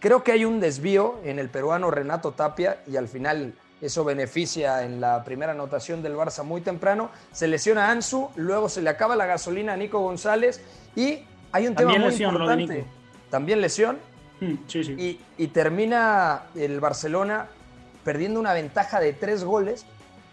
Creo 0.00 0.22
que 0.22 0.32
hay 0.32 0.44
un 0.44 0.60
desvío 0.60 1.18
en 1.24 1.38
el 1.38 1.48
peruano 1.48 1.90
Renato 1.90 2.32
Tapia 2.32 2.80
y 2.86 2.96
al 2.96 3.08
final 3.08 3.54
eso 3.80 4.04
beneficia 4.04 4.84
en 4.84 5.00
la 5.00 5.22
primera 5.24 5.52
anotación 5.52 6.02
del 6.02 6.16
Barça 6.16 6.42
muy 6.42 6.60
temprano. 6.60 7.10
Se 7.32 7.46
lesiona 7.48 7.90
Ansu, 7.90 8.30
luego 8.36 8.68
se 8.68 8.82
le 8.82 8.90
acaba 8.90 9.14
la 9.16 9.26
gasolina 9.26 9.74
a 9.74 9.76
Nico 9.76 10.00
González 10.00 10.60
y 10.96 11.20
hay 11.52 11.66
un 11.66 11.74
También 11.74 12.00
tema 12.02 12.04
muy 12.06 12.10
lesión, 12.10 12.32
importante. 12.34 12.84
También 13.30 13.60
lesión 13.60 13.98
Mm, 14.40 14.54
Sí, 14.68 14.84
sí. 14.84 14.92
y, 14.92 15.20
y 15.36 15.48
termina 15.48 16.44
el 16.54 16.78
Barcelona 16.78 17.48
perdiendo 18.04 18.38
una 18.38 18.52
ventaja 18.52 19.00
de 19.00 19.12
tres 19.12 19.42
goles 19.42 19.84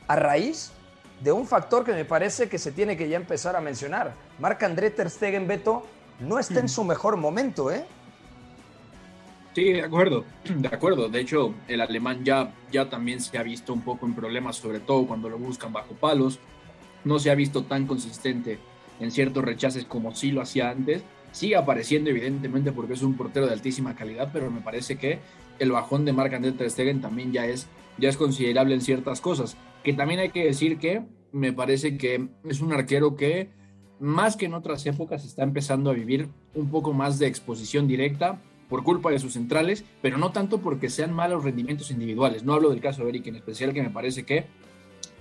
a 0.07 0.15
raíz 0.15 0.71
de 1.21 1.31
un 1.31 1.47
factor 1.47 1.83
que 1.83 1.91
me 1.93 2.05
parece 2.05 2.47
que 2.47 2.59
se 2.59 2.71
tiene 2.71 2.97
que 2.97 3.09
ya 3.09 3.17
empezar 3.17 3.55
a 3.55 3.61
mencionar. 3.61 4.13
Marc-André 4.37 4.91
Ter 4.91 5.09
Stegen, 5.09 5.47
Beto, 5.47 5.87
no 6.19 6.37
está 6.37 6.59
en 6.59 6.69
su 6.69 6.83
mejor 6.83 7.17
momento, 7.17 7.71
¿eh? 7.71 7.83
Sí, 9.55 9.71
de 9.71 9.83
acuerdo, 9.83 10.25
de 10.57 10.67
acuerdo. 10.67 11.07
De 11.07 11.21
hecho, 11.21 11.55
el 11.69 11.79
alemán 11.79 12.25
ya, 12.25 12.53
ya 12.73 12.89
también 12.89 13.21
se 13.21 13.37
ha 13.37 13.43
visto 13.43 13.71
un 13.71 13.81
poco 13.81 14.05
en 14.05 14.13
problemas, 14.13 14.57
sobre 14.57 14.81
todo 14.81 15.07
cuando 15.07 15.29
lo 15.29 15.39
buscan 15.39 15.71
bajo 15.71 15.95
palos. 15.95 16.39
No 17.05 17.19
se 17.19 17.31
ha 17.31 17.35
visto 17.35 17.63
tan 17.63 17.87
consistente 17.87 18.59
en 18.99 19.11
ciertos 19.11 19.45
rechaces 19.45 19.85
como 19.85 20.13
sí 20.13 20.31
lo 20.31 20.41
hacía 20.41 20.69
antes. 20.69 21.03
Sigue 21.31 21.55
apareciendo, 21.55 22.09
evidentemente, 22.09 22.73
porque 22.73 22.93
es 22.93 23.01
un 23.01 23.15
portero 23.15 23.45
de 23.47 23.53
altísima 23.53 23.95
calidad, 23.95 24.29
pero 24.33 24.51
me 24.51 24.59
parece 24.59 24.97
que 24.97 25.19
el 25.59 25.71
bajón 25.71 26.03
de 26.03 26.11
Marc-André 26.11 26.51
Ter 26.51 26.69
Stegen 26.69 26.99
también 26.99 27.31
ya 27.31 27.45
es, 27.45 27.67
ya 27.97 28.09
es 28.09 28.17
considerable 28.17 28.75
en 28.75 28.81
ciertas 28.81 29.21
cosas. 29.21 29.55
Que 29.83 29.93
también 29.93 30.19
hay 30.19 30.31
que 30.31 30.43
decir 30.43 30.79
que 30.79 31.03
me 31.31 31.53
parece 31.53 31.95
que 31.97 32.27
es 32.43 32.59
un 32.59 32.73
arquero 32.73 33.15
que, 33.15 33.51
más 33.99 34.35
que 34.35 34.47
en 34.47 34.53
otras 34.53 34.85
épocas, 34.85 35.23
está 35.23 35.43
empezando 35.43 35.91
a 35.91 35.93
vivir 35.93 36.27
un 36.55 36.69
poco 36.69 36.91
más 36.91 37.19
de 37.19 37.27
exposición 37.27 37.87
directa 37.87 38.41
por 38.69 38.83
culpa 38.83 39.11
de 39.11 39.19
sus 39.19 39.33
centrales, 39.33 39.85
pero 40.01 40.17
no 40.17 40.31
tanto 40.31 40.61
porque 40.61 40.89
sean 40.89 41.13
malos 41.13 41.43
rendimientos 41.43 41.91
individuales. 41.91 42.43
No 42.43 42.53
hablo 42.53 42.69
del 42.69 42.81
caso 42.81 43.03
de 43.03 43.09
Eric 43.09 43.27
en 43.27 43.35
especial, 43.35 43.73
que 43.73 43.83
me 43.83 43.89
parece 43.89 44.23
que 44.23 44.45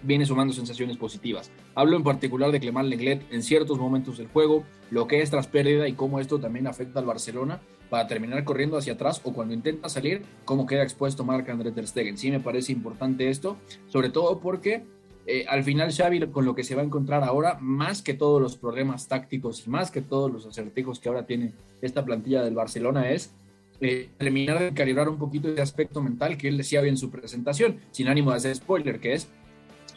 viene 0.03 0.27
sumando 0.27 0.53
sensaciones 0.53 0.97
positivas. 0.97 1.51
Hablo 1.75 1.97
en 1.97 2.03
particular 2.03 2.53
de 2.53 2.61
Clement 2.61 2.89
Lenglet 2.89 3.23
en 3.33 3.43
ciertos 3.43 3.79
momentos 3.79 4.19
del 4.19 4.29
juego, 4.29 4.65
lo 4.91 5.07
que 5.07 5.23
es 5.23 5.31
tras 5.31 5.47
pérdida 5.47 5.89
y 5.89 5.95
cómo 5.95 6.21
esto 6.21 6.39
también 6.39 6.67
afecta 6.67 7.01
al 7.01 7.07
Barcelona 7.07 7.61
para 7.91 8.07
terminar 8.07 8.45
corriendo 8.45 8.77
hacia 8.77 8.95
atrás 8.95 9.21
o 9.25 9.33
cuando 9.33 9.55
intenta 9.55 9.89
salir, 9.89 10.23
cómo 10.45 10.67
queda 10.67 10.83
expuesto 10.83 11.25
Marc-André 11.25 11.73
Ter 11.73 11.87
Stegen. 11.87 12.19
Sí 12.19 12.31
me 12.31 12.41
parece 12.41 12.73
importante 12.73 13.29
esto, 13.29 13.57
sobre 13.89 14.11
todo 14.11 14.41
porque 14.41 14.85
eh, 15.26 15.47
al 15.49 15.64
final 15.64 15.93
Xavi 15.93 16.28
con 16.28 16.45
lo 16.45 16.54
que 16.54 16.64
se 16.64 16.75
va 16.75 16.83
a 16.83 16.85
encontrar 16.85 17.25
ahora, 17.25 17.59
más 17.61 18.02
que 18.02 18.14
todos 18.14 18.40
los 18.40 18.57
problemas 18.57 19.09
tácticos 19.09 19.66
y 19.66 19.71
más 19.71 19.90
que 19.90 20.02
todos 20.02 20.31
los 20.31 20.47
acertijos 20.47 21.00
que 21.00 21.09
ahora 21.09 21.26
tiene 21.26 21.52
esta 21.81 22.04
plantilla 22.04 22.43
del 22.43 22.54
Barcelona 22.54 23.11
es 23.11 23.33
eh, 23.81 24.11
terminar 24.19 24.59
de 24.59 24.75
calibrar 24.75 25.09
un 25.09 25.19
poquito 25.19 25.49
ese 25.49 25.62
aspecto 25.62 26.02
mental 26.02 26.37
que 26.37 26.49
él 26.49 26.57
decía 26.57 26.81
hoy 26.81 26.88
en 26.88 26.97
su 26.97 27.11
presentación, 27.11 27.81
sin 27.90 28.09
ánimo 28.09 28.31
de 28.31 28.37
hacer 28.37 28.54
spoiler, 28.54 29.00
que 29.00 29.14
es 29.14 29.28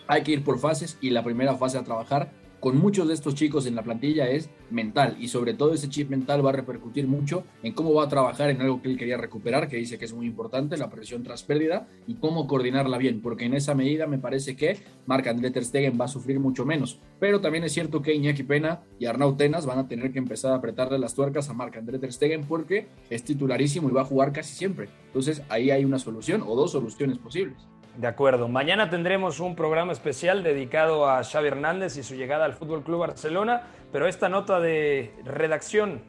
hay 0.07 0.23
que 0.23 0.31
ir 0.31 0.43
por 0.43 0.59
fases 0.59 0.97
y 1.01 1.09
la 1.09 1.23
primera 1.23 1.55
fase 1.55 1.77
a 1.77 1.83
trabajar 1.83 2.31
con 2.59 2.77
muchos 2.77 3.07
de 3.07 3.13
estos 3.13 3.35
chicos 3.35 3.65
en 3.65 3.75
la 3.75 3.83
plantilla 3.83 4.29
es 4.29 4.49
mental 4.69 5.15
y 5.19 5.27
sobre 5.27 5.53
todo 5.53 5.73
ese 5.73 5.89
chip 5.89 6.09
mental 6.09 6.45
va 6.45 6.49
a 6.49 6.53
repercutir 6.53 7.07
mucho 7.07 7.43
en 7.63 7.73
cómo 7.73 7.93
va 7.93 8.05
a 8.05 8.09
trabajar 8.09 8.49
en 8.49 8.61
algo 8.61 8.81
que 8.81 8.89
él 8.89 8.97
quería 8.97 9.17
recuperar, 9.17 9.67
que 9.67 9.77
dice 9.77 9.97
que 9.97 10.05
es 10.05 10.13
muy 10.13 10.25
importante, 10.25 10.77
la 10.77 10.89
presión 10.89 11.23
tras 11.23 11.43
pérdida 11.43 11.87
y 12.07 12.15
cómo 12.15 12.47
coordinarla 12.47 12.97
bien, 12.97 13.21
porque 13.21 13.45
en 13.45 13.53
esa 13.53 13.75
medida 13.75 14.07
me 14.07 14.17
parece 14.17 14.55
que 14.55 14.77
Marc-André 15.05 15.51
Ter 15.51 15.65
Stegen 15.65 15.97
va 15.99 16.05
a 16.05 16.09
sufrir 16.09 16.39
mucho 16.39 16.65
menos, 16.65 16.99
pero 17.19 17.41
también 17.41 17.63
es 17.63 17.73
cierto 17.73 18.01
que 18.01 18.13
Iñaki 18.13 18.43
Pena 18.43 18.81
y 18.99 19.05
Arnau 19.05 19.35
Tenas 19.35 19.65
van 19.65 19.79
a 19.79 19.87
tener 19.87 20.11
que 20.11 20.19
empezar 20.19 20.51
a 20.51 20.55
apretarle 20.55 20.99
las 20.99 21.15
tuercas 21.15 21.49
a 21.49 21.53
Marc-André 21.53 21.99
Ter 21.99 22.11
Stegen 22.11 22.45
porque 22.45 22.87
es 23.09 23.23
titularísimo 23.23 23.89
y 23.89 23.93
va 23.93 24.01
a 24.01 24.05
jugar 24.05 24.33
casi 24.33 24.55
siempre. 24.55 24.89
Entonces 25.07 25.41
ahí 25.49 25.71
hay 25.71 25.85
una 25.85 25.99
solución 25.99 26.43
o 26.45 26.55
dos 26.55 26.71
soluciones 26.71 27.17
posibles. 27.17 27.67
De 27.97 28.05
acuerdo. 28.07 28.47
Mañana 28.47 28.89
tendremos 28.91 29.39
un 29.39 29.55
programa 29.55 29.91
especial 29.91 30.43
dedicado 30.43 31.09
a 31.09 31.23
Xavi 31.23 31.47
Hernández 31.47 31.97
y 31.97 32.03
su 32.03 32.13
llegada 32.15 32.45
al 32.45 32.53
Fútbol 32.53 32.83
Club 32.83 32.99
Barcelona, 32.99 33.63
pero 33.91 34.07
esta 34.07 34.29
nota 34.29 34.59
de 34.59 35.13
redacción 35.25 36.01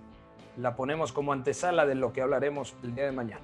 la 0.58 0.76
ponemos 0.76 1.12
como 1.12 1.32
antesala 1.32 1.86
de 1.86 1.94
lo 1.94 2.12
que 2.12 2.20
hablaremos 2.20 2.74
el 2.82 2.94
día 2.94 3.04
de 3.06 3.12
mañana. 3.12 3.40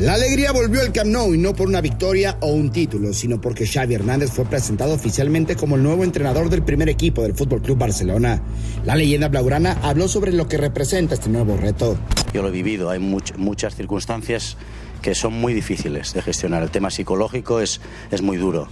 La 0.00 0.14
alegría 0.14 0.52
volvió 0.52 0.80
al 0.80 0.90
Camp 0.92 1.10
Nou 1.10 1.34
y 1.34 1.38
no 1.38 1.54
por 1.54 1.68
una 1.68 1.80
victoria 1.80 2.36
o 2.40 2.48
un 2.48 2.72
título, 2.72 3.12
sino 3.12 3.40
porque 3.40 3.66
Xavi 3.66 3.94
Hernández 3.94 4.30
fue 4.30 4.44
presentado 4.46 4.94
oficialmente 4.94 5.54
como 5.54 5.76
el 5.76 5.82
nuevo 5.82 6.02
entrenador 6.02 6.48
del 6.50 6.62
primer 6.62 6.88
equipo 6.88 7.22
del 7.22 7.34
Fútbol 7.34 7.62
Club 7.62 7.78
Barcelona. 7.78 8.42
La 8.84 8.96
leyenda 8.96 9.28
blaugrana 9.28 9.78
habló 9.82 10.08
sobre 10.08 10.32
lo 10.32 10.48
que 10.48 10.56
representa 10.56 11.14
este 11.14 11.28
nuevo 11.30 11.56
reto. 11.56 11.96
Yo 12.32 12.42
lo 12.42 12.48
he 12.48 12.52
vivido, 12.52 12.88
hay 12.90 12.98
much- 13.00 13.36
muchas 13.36 13.76
circunstancias 13.76 14.56
que 15.02 15.14
son 15.14 15.34
muy 15.34 15.52
difíciles 15.52 16.14
de 16.14 16.22
gestionar. 16.22 16.62
El 16.62 16.70
tema 16.70 16.90
psicológico 16.90 17.60
es, 17.60 17.80
es 18.10 18.22
muy 18.22 18.38
duro. 18.38 18.68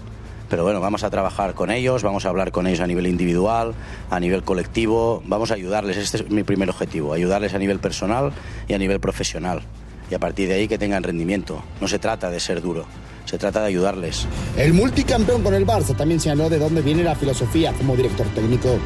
Pero 0.49 0.65
bueno, 0.65 0.81
vamos 0.81 1.05
a 1.05 1.11
trabajar 1.11 1.55
con 1.55 1.71
ellos, 1.71 2.03
vamos 2.03 2.25
a 2.25 2.29
hablar 2.29 2.51
con 2.51 2.67
ellos 2.67 2.81
a 2.81 2.87
nivel 2.87 3.07
individual, 3.07 3.75
a 4.11 4.19
nivel 4.19 4.43
colectivo, 4.43 5.23
vamos 5.25 5.51
a 5.51 5.55
ayudarles. 5.55 5.97
Este 5.97 6.19
es 6.19 6.31
mi 6.31 6.43
primer 6.43 6.71
objetivo, 6.71 7.13
ayudarles 7.13 7.55
a 7.55 7.59
nivel 7.59 7.79
personal 7.79 8.33
y 8.67 8.75
a 8.75 8.79
nivel 8.79 8.99
profesional. 8.99 9.63
Y 10.11 10.15
a 10.15 10.19
partir 10.19 10.49
de 10.49 10.55
ahí 10.55 10.67
que 10.67 10.79
tengan 10.79 11.05
rendimiento. 11.05 11.63
No 11.81 11.87
se 11.87 12.01
trata 12.01 12.31
de 12.31 12.41
ser 12.41 12.61
duro, 12.63 12.85
se 13.27 13.39
trata 13.39 13.61
de 13.61 13.69
ayudarles. 13.69 14.27
El 14.57 14.73
multicampeón 14.73 15.43
con 15.45 15.55
el 15.55 15.65
Barça 15.65 15.97
también 15.97 16.19
señaló 16.19 16.49
de 16.49 16.59
dónde 16.59 16.83
viene 16.83 17.05
la 17.05 17.15
filosofía 17.15 17.73
como 17.73 17.95
director 17.95 18.27
técnico. 18.35 18.77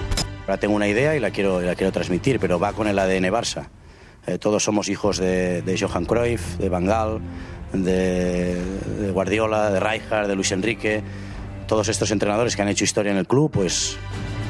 Ahora 0.42 0.58
tengo 0.58 0.74
una 0.74 0.86
idea 0.86 1.16
y 1.16 1.20
la 1.20 1.30
quiero, 1.30 1.62
la 1.62 1.74
quiero 1.74 1.92
transmitir, 1.92 2.38
pero 2.38 2.58
va 2.58 2.74
con 2.74 2.88
el 2.88 2.98
ADN 2.98 3.24
Barça. 3.32 3.68
Eh, 4.26 4.38
todos 4.38 4.64
somos 4.64 4.88
hijos 4.88 5.18
de, 5.18 5.62
de 5.62 5.78
Johan 5.78 6.04
Cruyff, 6.04 6.56
de 6.56 6.68
Van 6.68 6.86
Gaal, 6.86 7.20
de, 7.72 8.54
de 9.00 9.10
Guardiola, 9.10 9.70
de 9.70 9.80
Rijkaard, 9.80 10.28
de 10.28 10.34
Luis 10.34 10.52
Enrique. 10.52 11.02
Todos 11.66 11.88
estos 11.88 12.10
entrenadores 12.10 12.56
que 12.56 12.62
han 12.62 12.68
hecho 12.68 12.84
historia 12.84 13.12
en 13.12 13.18
el 13.18 13.26
club, 13.26 13.50
pues 13.50 13.96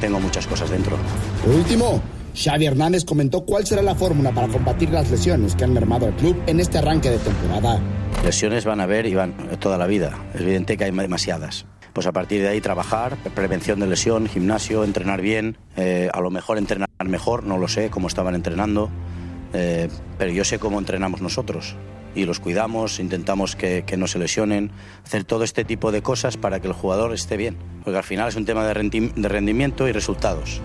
tengo 0.00 0.20
muchas 0.20 0.46
cosas 0.46 0.70
dentro. 0.70 0.96
Por 1.44 1.54
último, 1.54 2.02
Xavi 2.34 2.66
Hernández 2.66 3.04
comentó 3.04 3.44
cuál 3.44 3.66
será 3.66 3.82
la 3.82 3.94
fórmula 3.94 4.32
para 4.32 4.48
combatir 4.48 4.90
las 4.90 5.10
lesiones 5.10 5.54
que 5.54 5.64
han 5.64 5.72
mermado 5.72 6.06
al 6.06 6.16
club 6.16 6.36
en 6.46 6.60
este 6.60 6.78
arranque 6.78 7.10
de 7.10 7.18
temporada. 7.18 7.80
Lesiones 8.24 8.64
van 8.64 8.80
a 8.80 8.84
haber 8.84 9.06
y 9.06 9.14
van 9.14 9.34
toda 9.60 9.78
la 9.78 9.86
vida. 9.86 10.18
Es 10.34 10.40
evidente 10.40 10.76
que 10.76 10.84
hay 10.84 10.90
demasiadas. 10.90 11.66
Pues 11.92 12.08
a 12.08 12.12
partir 12.12 12.42
de 12.42 12.48
ahí 12.48 12.60
trabajar, 12.60 13.16
prevención 13.36 13.78
de 13.78 13.86
lesión, 13.86 14.26
gimnasio, 14.26 14.82
entrenar 14.82 15.20
bien, 15.20 15.56
eh, 15.76 16.10
a 16.12 16.20
lo 16.20 16.30
mejor 16.30 16.58
entrenar 16.58 16.88
mejor, 17.04 17.44
no 17.44 17.56
lo 17.56 17.68
sé 17.68 17.88
cómo 17.88 18.08
estaban 18.08 18.34
entrenando, 18.34 18.90
eh, 19.54 19.88
pero 20.18 20.30
yo 20.32 20.44
sé 20.44 20.58
cómo 20.58 20.78
entrenamos 20.78 21.22
nosotros 21.22 21.76
y 22.14 22.26
los 22.26 22.38
cuidamos, 22.38 23.00
intentamos 23.00 23.56
que, 23.56 23.82
que 23.84 23.96
no 23.96 24.06
se 24.06 24.20
lesionen, 24.20 24.70
hacer 25.04 25.24
todo 25.24 25.42
este 25.42 25.64
tipo 25.64 25.90
de 25.90 26.00
cosas 26.00 26.36
para 26.36 26.60
que 26.60 26.68
el 26.68 26.72
jugador 26.72 27.12
esté 27.12 27.36
bien, 27.36 27.56
porque 27.82 27.96
al 27.96 28.04
final 28.04 28.28
es 28.28 28.36
un 28.36 28.44
tema 28.44 28.64
de, 28.64 28.72
rendi- 28.72 29.12
de 29.14 29.28
rendimiento 29.28 29.88
y 29.88 29.92
resultados. 29.92 30.60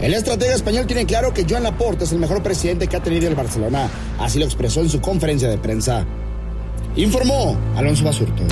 El 0.00 0.12
estratega 0.14 0.54
español 0.54 0.86
tiene 0.88 1.06
claro 1.06 1.32
que 1.32 1.46
Joan 1.48 1.62
Laporte 1.62 2.02
es 2.04 2.10
el 2.12 2.18
mejor 2.18 2.42
presidente 2.42 2.88
que 2.88 2.96
ha 2.96 3.02
tenido 3.02 3.28
el 3.28 3.36
Barcelona. 3.36 3.88
Así 4.18 4.40
lo 4.40 4.44
expresó 4.44 4.80
en 4.80 4.88
su 4.88 5.00
conferencia 5.00 5.48
de 5.48 5.58
prensa. 5.58 6.04
Informó 6.96 7.56
Alonso 7.76 8.04
Basurto. 8.04 8.42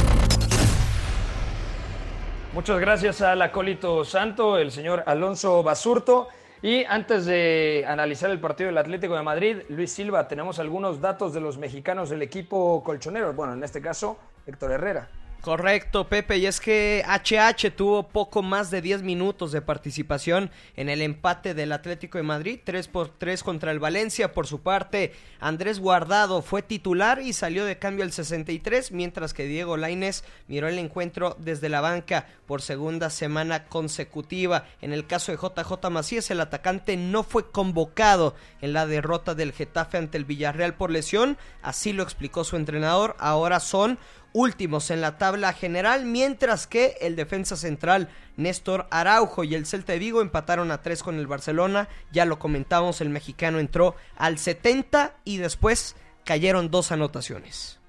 Muchas 2.55 2.79
gracias 2.81 3.20
al 3.22 3.42
acólito 3.42 4.05
santo, 4.05 4.57
el 4.57 4.70
señor 4.70 5.03
Alonso 5.07 5.62
Basurto. 5.62 6.29
Y 6.62 6.84
antes 6.84 7.26
de 7.26 7.84
analizar 7.86 8.30
el 8.30 8.40
partido 8.40 8.68
del 8.68 8.78
Atlético 8.78 9.14
de 9.14 9.22
Madrid, 9.22 9.56
Luis 9.68 9.92
Silva, 9.92 10.26
tenemos 10.26 10.58
algunos 10.58 11.00
datos 11.00 11.34
de 11.34 11.40
los 11.40 11.58
mexicanos 11.58 12.08
del 12.08 12.22
equipo 12.22 12.82
colchonero. 12.82 13.32
Bueno, 13.34 13.52
en 13.52 13.62
este 13.62 13.82
caso, 13.82 14.18
Héctor 14.46 14.72
Herrera. 14.72 15.08
Correcto, 15.40 16.09
Pepe, 16.09 16.38
y 16.38 16.46
es 16.46 16.59
que 16.59 17.05
HH 17.07 17.70
tuvo 17.77 18.09
poco 18.09 18.42
más 18.42 18.72
de 18.72 18.83
10 18.83 19.03
minutos 19.03 19.53
de 19.53 19.62
participación 19.62 20.51
en 20.75 20.88
el 20.88 21.03
empate 21.03 21.55
del 21.55 21.70
Atlético 21.70 22.18
de 22.18 22.25
Madrid, 22.25 22.59
3 22.64 22.88
por 22.88 23.11
3 23.11 23.44
contra 23.44 23.70
el 23.70 23.79
Valencia. 23.79 24.33
Por 24.33 24.49
su 24.49 24.61
parte, 24.62 25.12
Andrés 25.38 25.79
Guardado 25.79 26.42
fue 26.42 26.62
titular 26.62 27.20
y 27.22 27.33
salió 27.33 27.64
de 27.64 27.79
cambio 27.79 28.05
al 28.05 28.11
63, 28.11 28.90
mientras 28.90 29.35
que 29.35 29.46
Diego 29.46 29.77
Lainez 29.77 30.25
miró 30.49 30.66
el 30.66 30.81
encuentro 30.81 31.37
desde 31.38 31.68
la 31.68 31.81
banca 31.81 32.27
por 32.46 32.61
segunda 32.61 33.09
semana 33.09 33.66
consecutiva. 33.66 34.64
En 34.81 34.92
el 34.92 35.07
caso 35.07 35.31
de 35.31 35.38
JJ 35.38 35.90
Macías, 35.90 36.29
el 36.33 36.40
atacante 36.40 36.96
no 36.96 37.22
fue 37.22 37.53
convocado 37.53 38.35
en 38.61 38.72
la 38.72 38.87
derrota 38.87 39.37
del 39.37 39.53
Getafe 39.53 39.96
ante 39.96 40.18
el 40.18 40.25
Villarreal 40.25 40.75
por 40.75 40.90
lesión, 40.90 41.38
así 41.62 41.92
lo 41.92 42.03
explicó 42.03 42.42
su 42.42 42.57
entrenador. 42.57 43.14
Ahora 43.20 43.61
son 43.61 43.99
últimos 44.37 44.90
en 44.90 45.01
la 45.01 45.16
tabla 45.16 45.55
general, 45.55 46.05
mientras 46.05 46.66
que 46.66 46.99
el 47.01 47.16
defensa 47.16 47.57
central 47.57 48.11
Néstor 48.37 48.87
Araujo 48.90 49.44
y 49.44 49.55
el 49.55 49.64
Celta 49.64 49.94
de 49.94 49.99
Vigo 49.99 50.20
empataron 50.20 50.70
a 50.70 50.83
tres 50.83 51.03
con 51.03 51.18
el 51.18 51.27
Barcelona. 51.27 51.88
Ya 52.12 52.27
lo 52.27 52.38
comentamos, 52.38 53.01
el 53.01 53.09
mexicano 53.09 53.59
entró 53.59 53.96
al 54.14 54.37
70 54.37 55.14
y 55.25 55.38
después 55.38 55.96
cayeron 56.25 56.70
dos 56.70 56.92
anotaciones. 56.92 57.81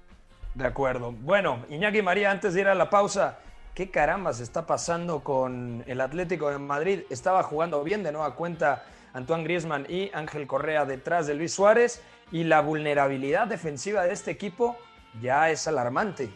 De 0.54 0.66
acuerdo. 0.66 1.12
Bueno, 1.12 1.66
Iñaki 1.68 2.00
María, 2.00 2.30
antes 2.30 2.54
de 2.54 2.62
ir 2.62 2.68
a 2.68 2.74
la 2.74 2.88
pausa, 2.88 3.40
¿qué 3.74 3.90
caramba 3.90 4.32
se 4.32 4.42
está 4.42 4.64
pasando 4.64 5.20
con 5.20 5.84
el 5.86 6.00
Atlético 6.00 6.48
de 6.48 6.58
Madrid? 6.58 7.00
Estaba 7.10 7.42
jugando 7.42 7.84
bien 7.84 8.02
de 8.02 8.10
nueva 8.10 8.34
cuenta 8.34 8.86
Antoine 9.12 9.44
Griezmann 9.44 9.84
y 9.86 10.10
Ángel 10.14 10.46
Correa 10.46 10.86
detrás 10.86 11.26
de 11.26 11.34
Luis 11.34 11.52
Suárez 11.52 12.00
y 12.32 12.44
la 12.44 12.62
vulnerabilidad 12.62 13.48
defensiva 13.48 14.04
de 14.04 14.14
este 14.14 14.30
equipo 14.30 14.78
ya 15.20 15.50
es 15.50 15.66
alarmante. 15.66 16.28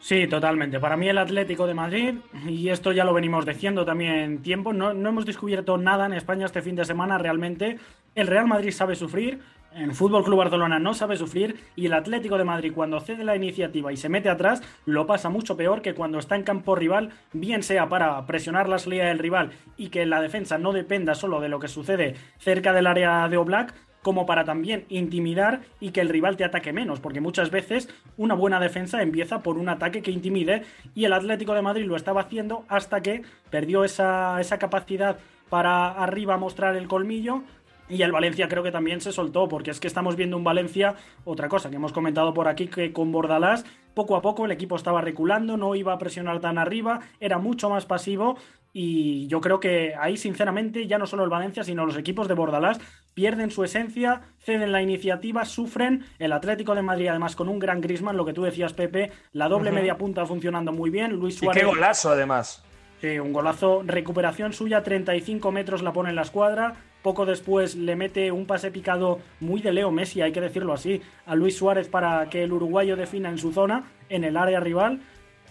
Sí, 0.00 0.26
totalmente. 0.28 0.78
Para 0.78 0.96
mí 0.96 1.08
el 1.08 1.18
Atlético 1.18 1.66
de 1.66 1.74
Madrid, 1.74 2.14
y 2.46 2.68
esto 2.68 2.92
ya 2.92 3.04
lo 3.04 3.12
venimos 3.12 3.44
diciendo 3.44 3.84
también 3.84 4.42
tiempo, 4.42 4.72
no, 4.72 4.94
no 4.94 5.08
hemos 5.08 5.26
descubierto 5.26 5.76
nada 5.76 6.06
en 6.06 6.12
España 6.12 6.46
este 6.46 6.62
fin 6.62 6.76
de 6.76 6.84
semana 6.84 7.18
realmente. 7.18 7.78
El 8.14 8.28
Real 8.28 8.46
Madrid 8.46 8.70
sabe 8.70 8.94
sufrir, 8.94 9.40
el 9.74 9.92
Fútbol 9.92 10.24
Club 10.24 10.38
Barcelona 10.38 10.78
no 10.78 10.94
sabe 10.94 11.16
sufrir 11.16 11.56
y 11.76 11.86
el 11.86 11.92
Atlético 11.92 12.38
de 12.38 12.44
Madrid 12.44 12.72
cuando 12.74 13.00
cede 13.00 13.22
la 13.22 13.36
iniciativa 13.36 13.92
y 13.92 13.96
se 13.96 14.08
mete 14.08 14.30
atrás 14.30 14.62
lo 14.86 15.06
pasa 15.06 15.28
mucho 15.28 15.56
peor 15.56 15.82
que 15.82 15.94
cuando 15.94 16.18
está 16.18 16.36
en 16.36 16.42
campo 16.42 16.74
rival, 16.74 17.10
bien 17.32 17.62
sea 17.62 17.88
para 17.88 18.24
presionar 18.24 18.68
la 18.68 18.78
salida 18.78 19.06
del 19.06 19.18
rival 19.18 19.50
y 19.76 19.90
que 19.90 20.06
la 20.06 20.22
defensa 20.22 20.56
no 20.56 20.72
dependa 20.72 21.14
solo 21.14 21.40
de 21.40 21.50
lo 21.50 21.60
que 21.60 21.68
sucede 21.68 22.14
cerca 22.38 22.72
del 22.72 22.86
área 22.86 23.28
de 23.28 23.36
Oblak, 23.36 23.74
como 24.02 24.26
para 24.26 24.44
también 24.44 24.84
intimidar 24.88 25.60
y 25.80 25.90
que 25.90 26.00
el 26.00 26.08
rival 26.08 26.36
te 26.36 26.44
ataque 26.44 26.72
menos, 26.72 27.00
porque 27.00 27.20
muchas 27.20 27.50
veces 27.50 27.88
una 28.16 28.34
buena 28.34 28.60
defensa 28.60 29.02
empieza 29.02 29.40
por 29.42 29.58
un 29.58 29.68
ataque 29.68 30.02
que 30.02 30.10
intimide 30.10 30.62
y 30.94 31.04
el 31.04 31.12
Atlético 31.12 31.54
de 31.54 31.62
Madrid 31.62 31.86
lo 31.86 31.96
estaba 31.96 32.22
haciendo 32.22 32.64
hasta 32.68 33.00
que 33.02 33.22
perdió 33.50 33.84
esa, 33.84 34.40
esa 34.40 34.58
capacidad 34.58 35.18
para 35.48 35.88
arriba 35.88 36.36
mostrar 36.36 36.76
el 36.76 36.88
colmillo, 36.88 37.42
y 37.88 38.02
el 38.02 38.12
Valencia 38.12 38.48
creo 38.48 38.62
que 38.62 38.70
también 38.70 39.00
se 39.00 39.12
soltó, 39.12 39.48
porque 39.48 39.70
es 39.70 39.80
que 39.80 39.86
estamos 39.86 40.16
viendo 40.16 40.36
un 40.36 40.44
Valencia, 40.44 40.94
otra 41.24 41.48
cosa 41.48 41.70
que 41.70 41.76
hemos 41.76 41.92
comentado 41.92 42.34
por 42.34 42.48
aquí, 42.48 42.68
que 42.68 42.92
con 42.92 43.10
Bordalás 43.12 43.64
poco 43.94 44.16
a 44.16 44.22
poco 44.22 44.44
el 44.44 44.52
equipo 44.52 44.76
estaba 44.76 45.00
reculando, 45.00 45.56
no 45.56 45.74
iba 45.74 45.92
a 45.92 45.98
presionar 45.98 46.40
tan 46.40 46.58
arriba, 46.58 47.00
era 47.18 47.38
mucho 47.38 47.70
más 47.70 47.86
pasivo 47.86 48.36
y 48.72 49.26
yo 49.28 49.40
creo 49.40 49.58
que 49.58 49.94
ahí 49.98 50.16
sinceramente 50.16 50.86
ya 50.86 50.98
no 50.98 51.06
solo 51.06 51.24
el 51.24 51.30
Valencia, 51.30 51.64
sino 51.64 51.86
los 51.86 51.96
equipos 51.96 52.28
de 52.28 52.34
Bordalás 52.34 52.78
pierden 53.18 53.50
su 53.50 53.64
esencia, 53.64 54.20
ceden 54.38 54.70
la 54.70 54.80
iniciativa, 54.80 55.44
sufren. 55.44 56.04
El 56.20 56.30
Atlético 56.30 56.76
de 56.76 56.82
Madrid 56.82 57.08
además 57.08 57.34
con 57.34 57.48
un 57.48 57.58
gran 57.58 57.80
Grisman, 57.80 58.16
lo 58.16 58.24
que 58.24 58.32
tú 58.32 58.44
decías 58.44 58.74
Pepe, 58.74 59.10
la 59.32 59.48
doble 59.48 59.72
media 59.72 59.98
punta 59.98 60.24
funcionando 60.24 60.70
muy 60.70 60.88
bien, 60.88 61.14
Luis 61.14 61.34
Suárez. 61.34 61.60
Y 61.60 61.66
qué 61.66 61.66
golazo 61.66 62.10
además. 62.10 62.62
Sí, 63.00 63.18
un 63.18 63.32
golazo, 63.32 63.82
recuperación 63.84 64.52
suya, 64.52 64.84
35 64.84 65.50
metros 65.50 65.82
la 65.82 65.92
pone 65.92 66.10
en 66.10 66.14
la 66.14 66.22
escuadra, 66.22 66.76
poco 67.02 67.26
después 67.26 67.74
le 67.74 67.96
mete 67.96 68.30
un 68.30 68.46
pase 68.46 68.70
picado 68.70 69.18
muy 69.40 69.62
de 69.62 69.72
Leo 69.72 69.90
Messi, 69.90 70.22
hay 70.22 70.30
que 70.30 70.40
decirlo 70.40 70.72
así, 70.72 71.02
a 71.26 71.34
Luis 71.34 71.56
Suárez 71.56 71.88
para 71.88 72.30
que 72.30 72.44
el 72.44 72.52
uruguayo 72.52 72.94
defina 72.94 73.30
en 73.30 73.38
su 73.38 73.52
zona, 73.52 73.82
en 74.10 74.22
el 74.22 74.36
área 74.36 74.60
rival. 74.60 75.00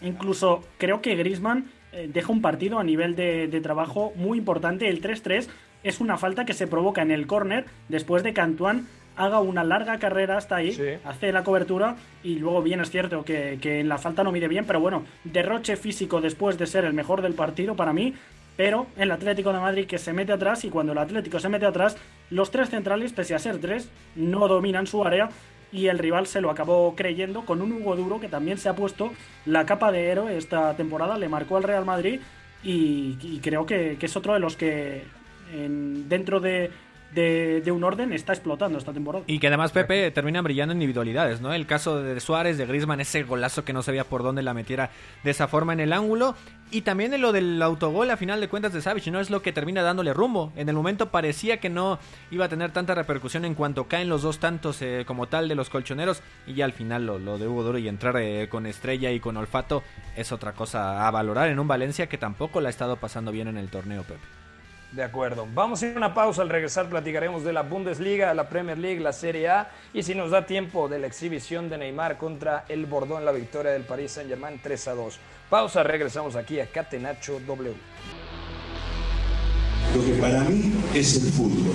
Incluso 0.01 0.63
creo 0.77 1.01
que 1.01 1.15
Grisman 1.15 1.69
eh, 1.91 2.09
deja 2.09 2.31
un 2.31 2.41
partido 2.41 2.79
a 2.79 2.83
nivel 2.85 3.17
de, 3.17 3.49
de 3.49 3.59
trabajo 3.59 4.13
muy 4.15 4.37
importante. 4.37 4.87
El 4.87 5.01
3-3 5.01 5.49
es 5.87 5.99
una 5.99 6.17
falta 6.17 6.45
que 6.45 6.53
se 6.53 6.67
provoca 6.67 7.01
en 7.01 7.11
el 7.11 7.27
córner 7.27 7.65
después 7.89 8.23
de 8.23 8.33
que 8.33 8.41
Antoine 8.41 8.83
haga 9.15 9.39
una 9.39 9.63
larga 9.63 9.97
carrera 9.97 10.37
hasta 10.37 10.57
ahí, 10.57 10.77
hace 11.03 11.31
la 11.31 11.43
cobertura 11.43 11.95
y 12.23 12.35
luego 12.35 12.61
bien 12.61 12.79
es 12.81 12.91
cierto 12.91 13.25
que, 13.25 13.57
que, 13.59 13.79
en 13.79 13.89
la 13.89 13.97
falta 13.97 14.23
no 14.23 14.31
mide 14.31 14.47
bien, 14.47 14.65
pero 14.65 14.79
bueno, 14.79 15.03
derroche 15.23 15.75
físico 15.75 16.21
después 16.21 16.57
de 16.57 16.67
ser 16.67 16.85
el 16.85 16.93
mejor 16.93 17.23
del 17.23 17.33
partido 17.33 17.75
para 17.75 17.93
mí, 17.93 18.13
pero 18.55 18.87
el 18.95 19.11
Atlético 19.11 19.51
de 19.53 19.59
Madrid 19.59 19.87
que 19.87 19.97
se 19.97 20.13
mete 20.13 20.33
atrás 20.33 20.63
y 20.65 20.69
cuando 20.69 20.91
el 20.91 20.99
Atlético 20.99 21.39
se 21.39 21.49
mete 21.49 21.65
atrás, 21.65 21.97
los 22.29 22.51
tres 22.51 22.69
centrales, 22.69 23.11
pese 23.11 23.33
a 23.33 23.39
ser 23.39 23.59
tres, 23.59 23.89
no 24.15 24.47
dominan 24.47 24.87
su 24.87 25.03
área 25.03 25.29
y 25.71 25.87
el 25.87 25.99
rival 25.99 26.27
se 26.27 26.41
lo 26.41 26.49
acabó 26.49 26.95
creyendo 26.95 27.45
con 27.45 27.61
un 27.61 27.71
Hugo 27.71 27.95
Duro 27.95 28.19
que 28.19 28.29
también 28.29 28.57
se 28.57 28.69
ha 28.69 28.75
puesto 28.75 29.11
la 29.45 29.65
capa 29.65 29.91
de 29.91 30.09
héroe 30.09 30.37
esta 30.37 30.75
temporada, 30.75 31.17
le 31.17 31.27
marcó 31.27 31.57
al 31.57 31.63
Real 31.63 31.85
Madrid 31.85 32.19
y, 32.63 33.17
y 33.21 33.39
creo 33.41 33.65
que, 33.65 33.97
que, 33.99 34.05
es 34.05 34.15
otro 34.15 34.33
de 34.33 34.39
los 34.39 34.57
que 34.57 35.03
en, 35.53 36.09
dentro 36.09 36.39
de, 36.39 36.71
un 37.71 37.83
orden 37.83 38.13
está 38.13 38.33
explotando 38.33 38.77
esta 38.77 38.93
temporada. 38.93 39.23
Y 39.27 39.39
que 39.39 39.47
además 39.47 39.71
Pepe 39.71 40.11
termina 40.11 40.41
brillando 40.41 40.73
en 40.73 40.77
individualidades, 40.77 41.41
¿no? 41.41 41.53
El 41.53 41.65
caso 41.65 42.01
de 42.01 42.19
Suárez, 42.19 42.57
de 42.57 42.65
Griezmann, 42.65 42.99
ese 42.99 43.23
golazo 43.23 43.63
que 43.65 43.73
no 43.73 43.81
sabía 43.81 44.03
por 44.03 44.23
dónde 44.23 44.43
la 44.43 44.53
metiera 44.53 44.91
de 45.23 45.31
esa 45.31 45.47
forma 45.47 45.73
en 45.73 45.79
el 45.79 45.93
ángulo. 45.93 46.35
Y 46.69 46.81
también 46.81 47.13
en 47.13 47.21
lo 47.21 47.31
del 47.31 47.61
autogol 47.61 48.11
a 48.11 48.17
final 48.17 48.41
de 48.41 48.49
cuentas 48.49 48.73
de 48.73 48.81
Savage, 48.81 49.09
¿no? 49.09 49.21
Es 49.21 49.29
lo 49.29 49.41
que 49.41 49.53
termina 49.53 49.83
dándole 49.83 50.13
rumbo. 50.13 50.51
En 50.57 50.67
el 50.67 50.75
momento 50.75 51.09
parecía 51.09 51.57
que 51.57 51.69
no 51.69 51.97
iba 52.29 52.45
a 52.45 52.49
tener 52.49 52.71
tanta 52.71 52.93
repercusión 52.93 53.45
en 53.45 53.55
cuanto 53.55 53.85
caen 53.85 54.09
los 54.09 54.21
dos 54.21 54.39
tantos 54.39 54.81
eh, 54.81 55.05
como 55.07 55.27
tal 55.27 55.47
de 55.47 55.55
los 55.55 55.69
colchoneros. 55.69 56.21
Y 56.45 56.55
ya 56.55 56.65
al 56.65 56.73
final 56.73 57.05
lo, 57.05 57.19
lo 57.19 57.37
de 57.37 57.47
Hugo 57.47 57.63
Duro 57.63 57.77
y 57.77 57.87
entrar 57.87 58.17
eh, 58.17 58.49
con 58.49 58.65
estrella 58.65 59.11
y 59.11 59.21
con 59.21 59.37
olfato 59.37 59.81
es 60.17 60.31
otra 60.33 60.51
cosa 60.51 61.07
a 61.07 61.11
valorar 61.11 61.47
en 61.47 61.59
un 61.59 61.67
Valencia 61.67 62.07
que 62.07 62.17
tampoco 62.17 62.59
la 62.59 62.67
ha 62.67 62.69
estado 62.69 62.97
pasando 62.97 63.31
bien 63.31 63.47
en 63.47 63.57
el 63.57 63.69
torneo, 63.69 64.03
Pepe. 64.03 64.36
De 64.91 65.03
acuerdo. 65.03 65.45
Vamos 65.53 65.81
a 65.81 65.87
ir 65.87 65.93
a 65.95 65.97
una 65.97 66.13
pausa. 66.13 66.41
Al 66.41 66.49
regresar 66.49 66.89
platicaremos 66.89 67.43
de 67.43 67.51
la 67.51 67.61
Bundesliga, 67.61 68.33
la 68.33 68.47
Premier 68.47 68.77
League, 68.77 69.01
la 69.01 69.11
Serie 69.11 69.49
A 69.49 69.69
y 69.93 70.03
si 70.03 70.15
nos 70.15 70.31
da 70.31 70.45
tiempo 70.45 70.87
de 70.87 70.99
la 70.99 71.07
exhibición 71.07 71.69
de 71.69 71.77
Neymar 71.77 72.17
contra 72.17 72.65
el 72.69 72.85
Bordeaux 72.85 73.19
en 73.19 73.25
la 73.25 73.31
victoria 73.31 73.71
del 73.71 73.83
Paris 73.83 74.13
Saint-Germain 74.13 74.59
3 74.63 74.87
a 74.87 74.93
2. 74.93 75.19
Pausa, 75.49 75.83
regresamos 75.83 76.35
aquí 76.35 76.59
a 76.59 76.67
Catenacho 76.67 77.39
W. 77.45 77.73
Lo 79.95 80.05
que 80.05 80.21
para 80.21 80.41
mí 80.41 80.73
es 80.93 81.15
el 81.15 81.31
fútbol. 81.31 81.73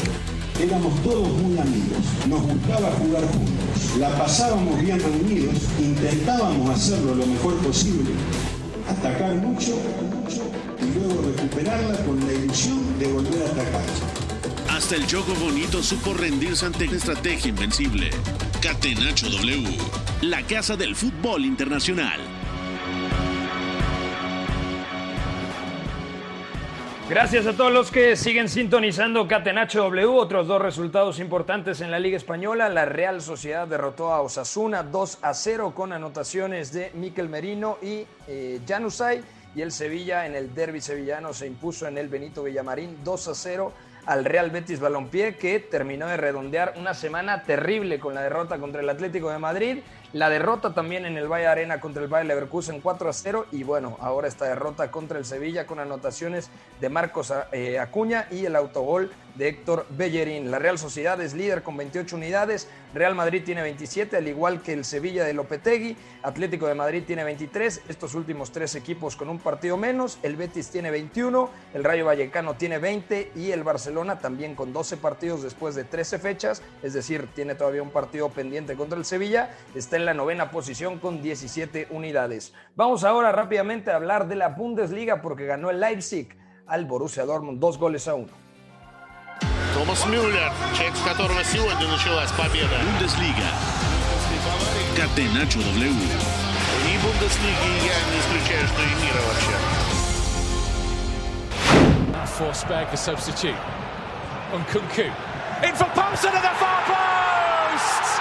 Éramos 0.61 1.03
todos 1.03 1.29
muy 1.29 1.59
amigos, 1.59 1.99
nos 2.29 2.43
gustaba 2.43 2.93
jugar 2.93 3.23
juntos, 3.25 3.97
la 3.99 4.11
pasábamos 4.17 4.81
bien 4.81 5.01
reunidos, 5.01 5.57
intentábamos 5.81 6.71
hacerlo 6.71 7.15
lo 7.15 7.27
mejor 7.27 7.57
posible, 7.57 8.11
atacar 8.89 9.35
mucho, 9.37 9.77
mucho 10.11 10.43
y 10.81 10.99
luego 10.99 11.23
recuperarla 11.23 11.97
con 12.05 12.19
la 12.27 12.33
ilusión 12.33 12.99
de 12.99 13.07
volver 13.13 13.43
a 13.43 13.47
atacar. 13.47 13.85
Hasta 14.71 14.97
el 14.97 15.07
Choco 15.07 15.35
Bonito 15.35 15.83
supo 15.83 16.15
rendirse 16.15 16.67
ante 16.67 16.89
una 16.89 16.97
estrategia 16.97 17.51
invencible. 17.51 18.11
Catenacho 18.61 19.29
W, 19.31 19.79
la 20.23 20.43
casa 20.43 20.77
del 20.77 20.97
fútbol 20.97 21.45
internacional. 21.45 22.21
Gracias 27.13 27.47
a 27.47 27.53
todos 27.53 27.71
los 27.71 27.91
que 27.91 28.17
siguen 28.17 28.49
sintonizando 28.49 29.29
Catenacho 29.29 29.83
W. 29.83 30.07
Otros 30.07 30.47
dos 30.47 30.63
resultados 30.63 31.19
importantes 31.19 31.83
en 31.83 31.91
la 31.91 31.99
Liga 31.99 32.17
Española. 32.17 32.71
La 32.71 32.87
Real 32.87 33.21
Sociedad 33.21 33.69
derrotó 33.69 34.15
a 34.15 34.23
Osasuna 34.23 34.83
2 34.83 35.19
a 35.21 35.35
0 35.35 35.75
con 35.77 35.93
anotaciones 35.93 36.73
de 36.73 36.91
Miquel 36.95 37.29
Merino 37.29 37.77
y 37.83 38.07
eh, 38.27 38.63
Janusay 38.67 39.21
y 39.55 39.61
el 39.61 39.73
Sevilla 39.73 40.25
en 40.25 40.35
el 40.35 40.55
derby 40.55 40.81
sevillano 40.81 41.35
se 41.35 41.47
impuso 41.47 41.87
en 41.87 41.99
el 41.99 42.09
Benito 42.09 42.45
Villamarín 42.45 42.97
2 43.05 43.29
a 43.29 43.35
0 43.35 43.73
al 44.07 44.25
Real 44.25 44.51
Betis 44.51 44.81
Balompié 44.81 45.37
que 45.37 45.61
terminó 45.61 46.07
de 46.07 46.17
redondear 46.17 46.75
una 46.77 46.95
semana 46.95 47.43
terrible 47.43 48.01
con 48.01 48.15
la 48.15 48.23
derrota 48.23 48.59
contra 48.59 48.81
el 48.81 48.89
Atlético 48.89 49.31
de 49.31 49.39
Madrid, 49.39 49.79
la 50.13 50.29
derrota 50.29 50.75
también 50.75 51.07
en 51.07 51.17
el 51.17 51.27
Valle 51.27 51.47
Arena 51.47 51.81
contra 51.81 52.03
el 52.03 52.09
Bayer 52.09 52.27
Leverkusen 52.27 52.81
4 52.81 53.09
a 53.09 53.13
0 53.13 53.47
y 53.53 53.63
bueno, 53.63 53.97
ahora 54.01 54.29
esta 54.29 54.45
derrota 54.45 54.91
contra 54.91 55.19
el 55.19 55.25
Sevilla 55.25 55.67
con 55.67 55.79
anotaciones 55.79 56.51
de 56.81 56.89
Marcos 56.89 57.33
eh, 57.53 57.79
Acuña 57.79 58.27
y 58.31 58.45
el 58.45 58.57
autogol 58.57 59.11
de 59.35 59.49
Héctor 59.49 59.87
Bellerín. 59.91 60.51
La 60.51 60.59
Real 60.59 60.79
Sociedad 60.79 61.21
es 61.21 61.35
líder 61.35 61.63
con 61.63 61.77
28 61.77 62.17
unidades, 62.17 62.69
Real 62.95 63.15
Madrid 63.15 63.43
tiene 63.45 63.63
27, 63.63 64.17
al 64.17 64.29
igual 64.29 64.63
que 64.63 64.73
el 64.73 64.85
Sevilla 64.85 65.25
de 65.25 65.33
Lopetegui, 65.33 65.97
Atlético 66.23 66.67
de 66.67 66.75
Madrid 66.75 67.05
tiene 67.07 67.25
23, 67.25 67.83
estos 67.89 68.15
últimos 68.15 68.53
tres 68.53 68.75
equipos 68.75 69.17
con 69.17 69.29
un 69.29 69.39
partido 69.39 69.77
menos, 69.77 70.19
el 70.23 70.37
Betis 70.37 70.69
tiene 70.69 70.91
21, 70.91 71.49
el 71.75 71.85
Rayo 71.85 72.05
Vallecano 72.05 72.55
tiene 72.55 72.79
20 72.79 73.33
y 73.35 73.51
el 73.51 73.63
Barcelona 73.63 74.19
también 74.19 74.55
con 74.55 74.73
12 74.73 74.99
partidos 74.99 75.43
después 75.43 75.75
de 75.75 75.85
13 75.85 76.19
fechas, 76.19 76.63
es 76.83 76.93
decir, 76.93 77.29
tiene 77.35 77.55
todavía 77.55 77.83
un 77.83 77.91
partido 77.91 78.29
pendiente 78.29 78.77
contra 78.77 78.99
el 78.99 79.05
Sevilla, 79.05 79.51
está 79.75 79.97
en 79.97 80.05
la 80.05 80.15
novena 80.15 80.51
posición 80.51 80.99
con 80.99 81.23
17 81.23 81.89
unidades. 81.91 82.53
Vamos 82.77 83.05
ahora 83.05 83.33
rápidamente 83.33 83.91
a 83.91 83.97
hablar 83.97 84.29
de 84.29 84.37
la 84.37 84.49
Bundesliga 84.49 85.23
porque 85.23 85.47
ganó 85.47 85.71
el 85.71 85.81
Leipzig 85.81 86.37
al 86.67 86.87
Borussia 86.87 87.25
Dortmund 87.25 87.59
dos 87.59 87.79
goles 87.79 88.07
a 88.09 88.15
uno. 88.15 88.42
Томас 89.75 90.05
Мюллер, 90.05 90.53
человек, 90.77 90.95
с 90.97 91.01
которого 91.01 91.43
сегодня 91.45 91.89
началась 91.89 92.31
победа. 92.33 92.77
Бундеслига. 92.85 93.49
Catenacho 94.95 95.61
W. 95.61 95.89
И 95.89 96.99
Бундеслиги 96.99 97.71
я 97.87 97.97
не 98.11 98.21
исключаю, 98.21 98.67
что 98.69 98.83
и 98.83 98.95
мира 99.03 99.21
вообще. 99.27 99.57
Forsberg, 102.39 102.91
the 102.91 102.97
substitute. 102.97 103.57
On 104.53 104.65
Kunku. 104.73 105.11
In 105.63 105.75
for 105.75 105.89
Paulson 105.95 106.35
at 106.35 106.43
the 106.43 106.55
far 106.59 106.83
post! 106.89 108.21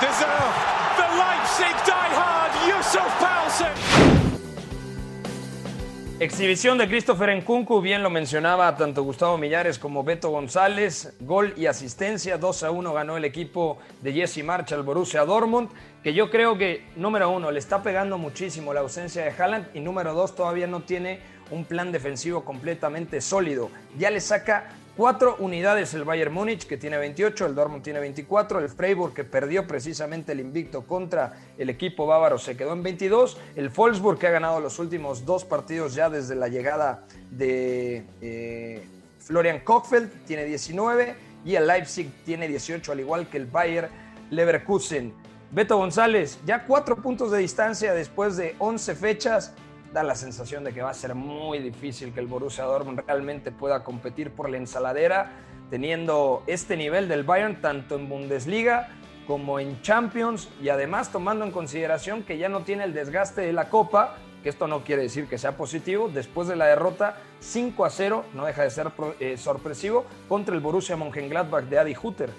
Deserve 0.00 0.54
the 0.96 1.08
Leipzig 1.18 1.76
die 1.86 2.14
hard. 2.14 2.52
Yusuf 2.68 3.10
Poulsen. 3.20 4.23
Exhibición 6.20 6.78
de 6.78 6.86
Christopher 6.86 7.36
Nkunku, 7.36 7.80
bien 7.80 8.04
lo 8.04 8.08
mencionaba 8.08 8.76
tanto 8.76 9.02
Gustavo 9.02 9.36
Millares 9.36 9.80
como 9.80 10.04
Beto 10.04 10.30
González. 10.30 11.12
Gol 11.18 11.52
y 11.56 11.66
asistencia, 11.66 12.38
2 12.38 12.62
a 12.62 12.70
1 12.70 12.92
ganó 12.92 13.16
el 13.16 13.24
equipo 13.24 13.78
de 14.00 14.12
Jesse 14.12 14.44
March 14.44 14.72
al 14.72 14.84
Borussia 14.84 15.24
Dortmund, 15.24 15.70
que 16.04 16.14
yo 16.14 16.30
creo 16.30 16.56
que, 16.56 16.86
número 16.94 17.28
uno, 17.30 17.50
le 17.50 17.58
está 17.58 17.82
pegando 17.82 18.16
muchísimo 18.16 18.72
la 18.72 18.80
ausencia 18.80 19.24
de 19.24 19.30
Haaland 19.30 19.66
y 19.74 19.80
número 19.80 20.14
dos, 20.14 20.36
todavía 20.36 20.68
no 20.68 20.82
tiene 20.82 21.18
un 21.50 21.64
plan 21.64 21.90
defensivo 21.90 22.44
completamente 22.44 23.20
sólido. 23.20 23.70
Ya 23.98 24.10
le 24.10 24.20
saca 24.20 24.68
cuatro 24.96 25.36
unidades 25.38 25.94
el 25.94 26.04
Bayern 26.04 26.32
Múnich, 26.32 26.66
que 26.66 26.76
tiene 26.76 26.96
28, 26.98 27.46
el 27.46 27.54
Dortmund 27.54 27.82
tiene 27.82 28.00
24, 28.00 28.60
el 28.60 28.68
Freiburg, 28.68 29.14
que 29.14 29.24
perdió 29.24 29.66
precisamente 29.66 30.32
el 30.32 30.40
invicto 30.40 30.86
contra 30.86 31.34
el 31.58 31.70
equipo 31.70 32.06
bávaro, 32.06 32.38
se 32.38 32.56
quedó 32.56 32.72
en 32.72 32.82
22, 32.82 33.36
el 33.56 33.68
Wolfsburg, 33.70 34.18
que 34.18 34.26
ha 34.28 34.30
ganado 34.30 34.60
los 34.60 34.78
últimos 34.78 35.24
dos 35.24 35.44
partidos 35.44 35.94
ya 35.94 36.08
desde 36.08 36.34
la 36.34 36.48
llegada 36.48 37.04
de 37.30 38.04
eh, 38.20 38.86
Florian 39.20 39.60
Kochfeld, 39.60 40.24
tiene 40.26 40.44
19, 40.44 41.14
y 41.44 41.56
el 41.56 41.66
Leipzig 41.66 42.10
tiene 42.24 42.48
18, 42.48 42.92
al 42.92 43.00
igual 43.00 43.28
que 43.28 43.36
el 43.36 43.46
Bayern 43.46 43.88
Leverkusen. 44.30 45.12
Beto 45.50 45.76
González, 45.76 46.38
ya 46.44 46.64
cuatro 46.64 46.96
puntos 46.96 47.30
de 47.30 47.38
distancia 47.38 47.94
después 47.94 48.36
de 48.36 48.56
11 48.58 48.94
fechas, 48.96 49.52
da 49.94 50.02
la 50.02 50.16
sensación 50.16 50.64
de 50.64 50.74
que 50.74 50.82
va 50.82 50.90
a 50.90 50.94
ser 50.94 51.14
muy 51.14 51.60
difícil 51.60 52.12
que 52.12 52.18
el 52.18 52.26
Borussia 52.26 52.64
Dortmund 52.64 53.02
realmente 53.06 53.52
pueda 53.52 53.84
competir 53.84 54.32
por 54.32 54.50
la 54.50 54.56
ensaladera, 54.56 55.30
teniendo 55.70 56.42
este 56.48 56.76
nivel 56.76 57.08
del 57.08 57.22
Bayern 57.22 57.60
tanto 57.60 57.94
en 57.94 58.08
Bundesliga 58.08 58.88
como 59.28 59.60
en 59.60 59.80
Champions 59.82 60.48
y 60.60 60.68
además 60.68 61.12
tomando 61.12 61.44
en 61.44 61.52
consideración 61.52 62.24
que 62.24 62.38
ya 62.38 62.48
no 62.48 62.62
tiene 62.62 62.82
el 62.82 62.92
desgaste 62.92 63.42
de 63.42 63.52
la 63.52 63.68
Copa, 63.70 64.16
que 64.42 64.48
esto 64.48 64.66
no 64.66 64.82
quiere 64.82 65.02
decir 65.02 65.28
que 65.28 65.38
sea 65.38 65.56
positivo, 65.56 66.10
después 66.12 66.48
de 66.48 66.56
la 66.56 66.66
derrota 66.66 67.16
5 67.38 67.84
a 67.84 67.90
0, 67.90 68.24
no 68.34 68.46
deja 68.46 68.64
de 68.64 68.70
ser 68.70 68.90
eh, 69.20 69.36
sorpresivo, 69.36 70.06
contra 70.28 70.56
el 70.56 70.60
Borussia 70.60 70.96
Mönchengladbach 70.96 71.66
de 71.66 71.78
Adi 71.78 71.94
Hutter. 72.02 72.30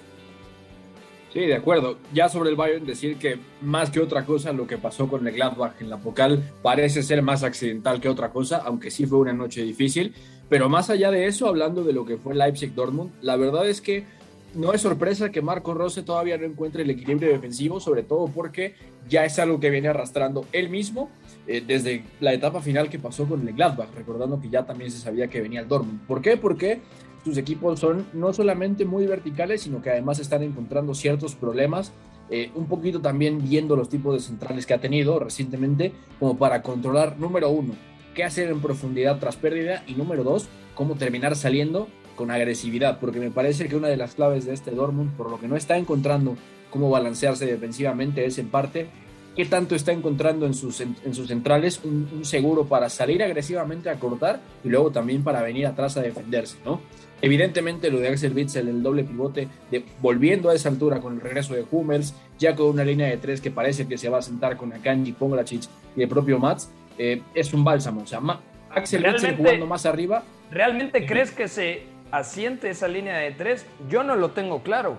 Sí, 1.36 1.42
de 1.42 1.56
acuerdo. 1.56 1.98
Ya 2.14 2.30
sobre 2.30 2.50
el 2.50 2.56
Bayern, 2.56 2.86
decir 2.86 3.18
que 3.18 3.38
más 3.60 3.90
que 3.90 4.00
otra 4.00 4.26
cosa, 4.26 4.54
lo 4.54 4.68
que 4.68 4.78
pasó 4.78 5.10
con 5.10 5.28
el 5.28 5.34
Gladbach 5.34 5.74
en 5.82 5.90
la 5.90 5.98
Pocal 5.98 6.42
parece 6.62 7.04
ser 7.04 7.22
más 7.22 7.44
accidental 7.44 8.00
que 8.00 8.08
otra 8.08 8.30
cosa, 8.30 8.62
aunque 8.66 8.90
sí 8.90 9.06
fue 9.06 9.20
una 9.20 9.34
noche 9.34 9.62
difícil. 9.62 10.16
Pero 10.48 10.70
más 10.70 10.90
allá 10.90 11.12
de 11.12 11.28
eso, 11.28 11.50
hablando 11.50 11.84
de 11.84 11.92
lo 11.92 12.06
que 12.06 12.16
fue 12.16 12.36
Leipzig-Dortmund, 12.36 13.12
la 13.22 13.36
verdad 13.36 13.68
es 13.68 13.82
que 13.82 14.06
no 14.54 14.72
es 14.72 14.80
sorpresa 14.80 15.30
que 15.30 15.42
Marco 15.42 15.74
Rose 15.74 16.04
todavía 16.04 16.38
no 16.38 16.46
encuentre 16.46 16.84
el 16.84 16.90
equilibrio 16.90 17.30
defensivo, 17.30 17.82
sobre 17.82 18.04
todo 18.04 18.28
porque 18.28 18.76
ya 19.10 19.26
es 19.26 19.38
algo 19.38 19.60
que 19.60 19.70
viene 19.70 19.90
arrastrando 19.90 20.46
él 20.54 20.70
mismo 20.70 21.10
eh, 21.48 21.62
desde 21.68 22.06
la 22.22 22.34
etapa 22.34 22.62
final 22.62 22.90
que 22.90 22.98
pasó 22.98 23.26
con 23.26 23.46
el 23.46 23.54
Gladbach, 23.54 23.94
recordando 23.94 24.40
que 24.40 24.50
ya 24.50 24.66
también 24.66 24.90
se 24.90 25.00
sabía 25.00 25.28
que 25.28 25.42
venía 25.42 25.60
el 25.60 25.68
Dortmund. 25.68 26.08
¿Por 26.08 26.22
qué? 26.22 26.38
Porque 26.38 26.80
sus 27.26 27.38
equipos 27.38 27.80
son 27.80 28.06
no 28.14 28.32
solamente 28.34 28.86
muy 28.86 29.08
verticales, 29.08 29.64
sino 29.64 29.82
que 29.82 29.90
además 29.90 30.20
están 30.20 30.44
encontrando 30.44 30.94
ciertos 30.94 31.34
problemas, 31.34 31.92
eh, 32.30 32.52
un 32.54 32.68
poquito 32.68 33.02
también 33.02 33.44
viendo 33.44 33.76
los 33.76 33.90
tipos 33.90 34.14
de 34.14 34.20
centrales 34.20 34.68
que 34.68 34.76
ha 34.76 34.80
tenido 34.80 35.20
recientemente, 35.20 35.92
como 36.20 36.38
para 36.38 36.62
controlar, 36.62 37.18
número 37.18 37.50
uno, 37.50 37.74
qué 38.14 38.24
hacer 38.24 38.50
en 38.50 38.62
profundidad 38.62 39.20
tras 39.20 39.38
pérdida, 39.38 39.84
y 39.88 39.96
número 39.96 40.24
dos, 40.24 40.48
cómo 40.76 40.96
terminar 40.96 41.36
saliendo 41.36 41.88
con 42.16 42.30
agresividad, 42.30 43.00
porque 43.00 43.20
me 43.20 43.32
parece 43.32 43.68
que 43.68 43.76
una 43.76 43.88
de 43.88 43.98
las 43.98 44.14
claves 44.14 44.46
de 44.46 44.54
este 44.54 44.72
Dortmund, 44.72 45.12
por 45.18 45.32
lo 45.32 45.40
que 45.40 45.48
no 45.48 45.56
está 45.56 45.78
encontrando 45.78 46.38
cómo 46.70 46.92
balancearse 46.92 47.48
defensivamente, 47.48 48.26
es 48.26 48.38
en 48.38 48.50
parte 48.50 48.88
qué 49.36 49.46
tanto 49.46 49.76
está 49.76 49.92
encontrando 49.92 50.46
en 50.46 50.54
sus, 50.54 50.82
en, 50.82 50.96
sus 51.14 51.28
centrales 51.28 51.82
un, 51.84 52.08
un, 52.14 52.26
seguro 52.26 52.66
para 52.66 52.90
salir 52.90 53.22
agresivamente 53.22 53.90
a 53.90 54.00
cortar 54.00 54.40
y 54.64 54.70
luego 54.70 54.92
también 54.92 55.24
para 55.24 55.42
venir 55.42 55.68
atrás 55.68 55.98
a 55.98 56.02
defenderse, 56.02 56.58
¿no? 56.66 56.82
Evidentemente 57.22 57.90
lo 57.90 58.00
de 58.00 58.10
Axel 58.10 58.34
Witzel, 58.34 58.68
el 58.68 58.84
doble 58.84 59.04
pivote, 59.04 59.48
de, 59.72 59.84
volviendo 60.02 60.50
a 60.50 60.54
esa 60.54 60.70
altura 60.70 61.00
con 61.00 61.14
el 61.14 61.22
regreso 61.22 61.54
de 61.54 61.66
Hummels, 61.70 62.14
ya 62.38 62.56
con 62.56 62.68
una 62.68 62.84
línea 62.84 63.08
de 63.08 63.18
tres 63.18 63.42
que 63.42 63.52
parece 63.52 63.88
que 63.88 63.98
se 63.98 64.10
va 64.10 64.20
a 64.20 64.22
sentar 64.22 64.58
con 64.58 64.74
Akanji, 64.74 65.14
Pongracic 65.14 65.64
y 65.96 66.04
el 66.04 66.10
propio 66.10 66.40
Mats, 66.40 66.70
eh, 66.98 67.22
es 67.34 67.54
un 67.54 67.64
bálsamo. 67.64 68.02
O 68.02 68.08
sea, 68.08 68.20
Ma 68.20 68.42
Axel 68.70 69.06
Witzel 69.06 69.38
jugando 69.38 69.66
más 69.66 69.86
arriba. 69.86 70.24
¿Realmente 70.52 71.06
crees 71.06 71.32
que 71.32 71.48
se 71.48 71.84
asiente 72.12 72.70
esa 72.70 72.88
línea 72.88 73.18
de 73.18 73.32
tres? 73.32 73.66
Yo 73.90 74.04
no 74.04 74.16
lo 74.16 74.32
tengo 74.32 74.62
claro. 74.62 74.98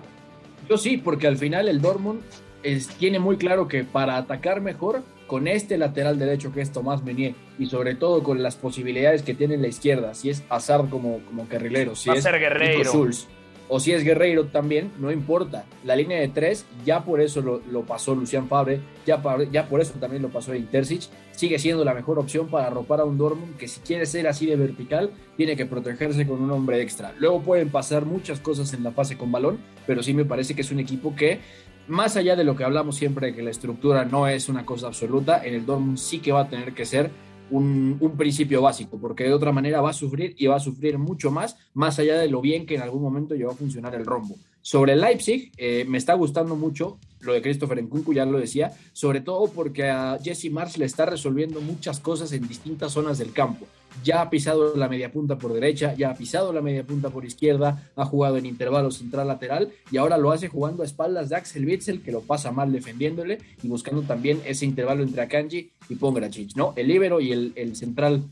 Yo 0.67 0.77
sí, 0.77 0.97
porque 0.97 1.27
al 1.27 1.37
final 1.37 1.69
el 1.69 1.79
Dortmund 1.79 2.21
es, 2.63 2.87
tiene 2.87 3.19
muy 3.19 3.37
claro 3.37 3.67
que 3.67 3.83
para 3.83 4.17
atacar 4.17 4.61
mejor 4.61 5.03
con 5.27 5.47
este 5.47 5.77
lateral 5.77 6.17
derecho 6.17 6.53
que 6.53 6.61
es 6.61 6.71
Tomás 6.71 7.03
Menier 7.03 7.35
y 7.59 7.67
sobre 7.67 7.95
todo 7.95 8.23
con 8.23 8.41
las 8.41 8.55
posibilidades 8.55 9.21
que 9.21 9.33
tiene 9.33 9.55
en 9.55 9.61
la 9.61 9.67
izquierda, 9.67 10.13
si 10.13 10.29
es 10.29 10.43
Hazard 10.49 10.89
como, 10.89 11.19
como 11.25 11.47
carrilero, 11.47 11.95
si 11.95 12.09
Va 12.09 12.15
es 12.15 12.23
ser 12.23 12.39
Guerreiro. 12.39 12.89
Schulz, 12.89 13.27
o 13.69 13.79
si 13.79 13.91
es 13.91 14.03
Guerreiro 14.03 14.45
también, 14.45 14.91
no 14.97 15.11
importa. 15.11 15.65
La 15.83 15.95
línea 15.95 16.19
de 16.19 16.29
tres, 16.29 16.65
ya 16.85 17.03
por 17.03 17.19
eso 17.19 17.41
lo, 17.41 17.61
lo 17.69 17.81
pasó 17.81 18.15
Lucian 18.15 18.47
Fabre, 18.47 18.79
ya, 19.05 19.21
ya, 19.51 19.67
por 19.67 19.81
eso 19.81 19.93
también 19.99 20.21
lo 20.21 20.29
pasó 20.29 20.55
Intercic, 20.55 21.03
sigue 21.31 21.59
siendo 21.59 21.83
la 21.83 21.93
mejor 21.93 22.17
opción 22.17 22.47
para 22.47 22.67
arropar 22.67 23.01
a 23.01 23.03
un 23.03 23.17
Dortmund 23.17 23.57
que 23.57 23.67
si 23.67 23.81
quiere 23.81 24.05
ser 24.05 24.27
así 24.27 24.45
de 24.45 24.55
vertical, 24.55 25.11
tiene 25.35 25.55
que 25.55 25.65
protegerse 25.65 26.25
con 26.25 26.41
un 26.41 26.51
hombre 26.51 26.81
extra. 26.81 27.13
Luego 27.19 27.41
pueden 27.41 27.69
pasar 27.69 28.05
muchas 28.05 28.39
cosas 28.39 28.73
en 28.73 28.83
la 28.83 28.91
fase 28.91 29.17
con 29.17 29.31
balón, 29.31 29.59
pero 29.85 30.01
sí 30.01 30.13
me 30.13 30.25
parece 30.25 30.55
que 30.55 30.61
es 30.61 30.71
un 30.71 30.79
equipo 30.79 31.15
que 31.15 31.39
más 31.87 32.17
allá 32.17 32.35
de 32.35 32.43
lo 32.43 32.55
que 32.55 32.63
hablamos 32.63 32.95
siempre 32.95 33.27
de 33.27 33.35
que 33.35 33.41
la 33.41 33.51
estructura 33.51 34.05
no 34.05 34.27
es 34.27 34.49
una 34.49 34.65
cosa 34.65 34.87
absoluta, 34.87 35.43
en 35.43 35.53
el 35.53 35.65
Dortmund 35.65 35.97
sí 35.97 36.19
que 36.19 36.31
va 36.31 36.41
a 36.41 36.49
tener 36.49 36.73
que 36.73 36.85
ser 36.85 37.11
un, 37.49 38.15
principio 38.17 38.61
básico, 38.61 38.97
porque 38.99 39.23
de 39.23 39.33
otra 39.33 39.51
manera 39.51 39.81
va 39.81 39.91
a 39.91 39.93
sufrir 39.93 40.35
y 40.37 40.47
va 40.47 40.55
a 40.55 40.59
sufrir 40.59 40.97
mucho 40.97 41.31
más, 41.31 41.57
más 41.73 41.99
allá 41.99 42.17
de 42.17 42.29
lo 42.29 42.41
bien 42.41 42.65
que 42.65 42.75
en 42.75 42.81
algún 42.81 43.01
momento 43.01 43.35
llegó 43.35 43.51
a 43.51 43.55
funcionar 43.55 43.95
el 43.95 44.05
rombo. 44.05 44.35
Sobre 44.61 44.93
el 44.93 45.01
Leipzig, 45.01 45.51
eh, 45.57 45.85
me 45.87 45.97
está 45.97 46.13
gustando 46.13 46.55
mucho 46.55 46.97
lo 47.21 47.33
de 47.33 47.41
Christopher 47.41 47.81
Nkunku, 47.81 48.13
ya 48.13 48.25
lo 48.25 48.37
decía, 48.37 48.71
sobre 48.91 49.21
todo 49.21 49.49
porque 49.49 49.89
a 49.89 50.17
Jesse 50.21 50.51
Marsh 50.51 50.77
le 50.77 50.85
está 50.85 51.05
resolviendo 51.05 51.61
muchas 51.61 51.99
cosas 51.99 52.31
en 52.33 52.47
distintas 52.47 52.91
zonas 52.91 53.17
del 53.17 53.31
campo. 53.31 53.65
Ya 54.03 54.21
ha 54.21 54.29
pisado 54.29 54.75
la 54.75 54.87
media 54.87 55.11
punta 55.11 55.37
por 55.37 55.53
derecha, 55.53 55.93
ya 55.95 56.11
ha 56.11 56.15
pisado 56.15 56.53
la 56.53 56.61
media 56.61 56.83
punta 56.83 57.09
por 57.09 57.25
izquierda, 57.25 57.89
ha 57.95 58.05
jugado 58.05 58.37
en 58.37 58.45
intervalo 58.45 58.91
central 58.91 59.27
lateral 59.27 59.71
y 59.91 59.97
ahora 59.97 60.17
lo 60.17 60.31
hace 60.31 60.47
jugando 60.47 60.83
a 60.83 60.85
espaldas 60.85 61.29
de 61.29 61.35
Axel 61.35 61.65
Witzel, 61.65 62.01
que 62.01 62.11
lo 62.11 62.21
pasa 62.21 62.51
mal 62.51 62.71
defendiéndole 62.71 63.39
y 63.61 63.67
buscando 63.67 64.01
también 64.03 64.41
ese 64.45 64.65
intervalo 64.65 65.03
entre 65.03 65.21
Akanji 65.21 65.71
y 65.89 65.95
Pongracic, 65.95 66.55
¿no? 66.55 66.73
El 66.75 66.87
líbero 66.87 67.19
y 67.19 67.31
el, 67.31 67.53
el 67.55 67.75
central 67.75 68.23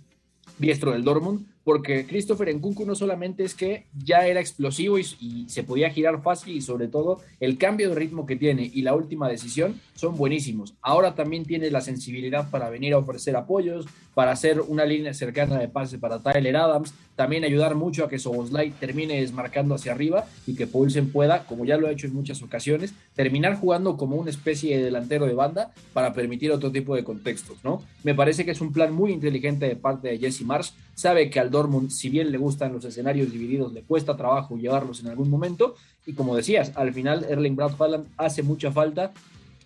diestro 0.58 0.92
del 0.92 1.04
Dortmund, 1.04 1.46
porque 1.66 2.06
Christopher 2.06 2.56
Nkunku 2.56 2.86
no 2.86 2.94
solamente 2.94 3.44
es 3.44 3.56
que 3.56 3.88
ya 3.98 4.28
era 4.28 4.40
explosivo 4.40 5.00
y, 5.00 5.06
y, 5.20 5.50
se 5.50 5.64
podía 5.64 5.90
girar 5.90 6.22
fácil 6.22 6.56
y 6.56 6.62
sobre 6.62 6.88
todo 6.88 7.22
el 7.40 7.58
cambio 7.58 7.90
de 7.90 7.96
ritmo 7.96 8.28
que 8.28 8.36
tiene 8.36 8.70
y 8.72 8.84
la 8.84 8.94
última 8.94 9.28
decisión 9.28 9.82
son 9.96 10.16
buenísimos. 10.16 10.76
Ahora 10.80 11.16
también 11.16 11.44
tiene 11.44 11.72
la 11.72 11.82
sensibilidad 11.82 12.52
para 12.52 12.70
venir 12.70 12.94
a 12.94 13.00
ofrecer 13.00 13.36
apoyos, 13.36 13.88
para 14.14 14.32
hacer 14.32 14.62
una 14.62 14.86
línea 14.86 15.14
cercana 15.16 15.58
de 15.58 15.68
pase 15.68 15.98
para 15.98 16.20
Tyler 16.20 16.56
Adams, 16.56 16.94
también 17.16 17.44
ayudar 17.44 17.76
mucho 17.76 18.04
a 18.04 18.10
que 18.10 18.20
Soboslai 18.20 18.72
termine 18.72 19.22
desmarcando 19.22 19.76
hacia 19.76 19.94
arriba 19.94 20.26
y 20.46 20.56
que 20.56 20.68
Poulsen 20.68 21.12
pueda, 21.12 21.46
como 21.46 21.66
ya 21.66 21.78
lo 21.78 21.88
ha 21.88 21.92
hecho 21.92 22.08
en 22.08 22.14
muchas 22.14 22.42
ocasiones, 22.42 22.94
terminar 23.16 23.56
jugando 23.60 23.98
como 23.98 24.16
una 24.18 24.30
especie 24.30 24.78
de 24.78 24.84
delantero 24.84 25.26
de 25.26 25.34
banda 25.34 25.72
para 25.94 26.14
permitir 26.14 26.52
otro 26.52 26.72
tipo 26.72 26.96
de 26.96 27.04
contextos, 27.04 27.58
¿no? 27.64 27.82
Me 28.04 28.14
parece 28.14 28.46
que 28.46 28.52
es 28.52 28.62
un 28.62 28.74
plan 28.74 28.94
muy 28.94 29.12
inteligente 29.12 29.68
de 29.68 29.76
parte 29.76 30.10
de 30.10 30.20
Jesse 30.20 30.42
Marsh, 30.42 30.72
sabe 30.94 31.30
que 31.30 31.40
al 31.40 31.52
Dortmund, 31.52 31.90
si 31.90 32.10
bien 32.10 32.32
le 32.32 32.38
gustan 32.38 32.74
los 32.74 32.86
escenarios 32.86 33.32
divididos, 33.32 33.74
le 33.74 33.82
cuesta 33.82 34.18
trabajo 34.18 34.58
llevarlos 34.58 35.02
en 35.02 35.08
algún 35.08 35.30
momento. 35.30 35.76
Y 36.06 36.14
como 36.14 36.36
decías, 36.36 36.72
al 36.76 36.94
final 36.94 37.26
Erling 37.30 37.56
Braut 37.56 37.80
Haaland 37.80 38.08
hace 38.18 38.44
mucha 38.44 38.72
falta, 38.72 39.12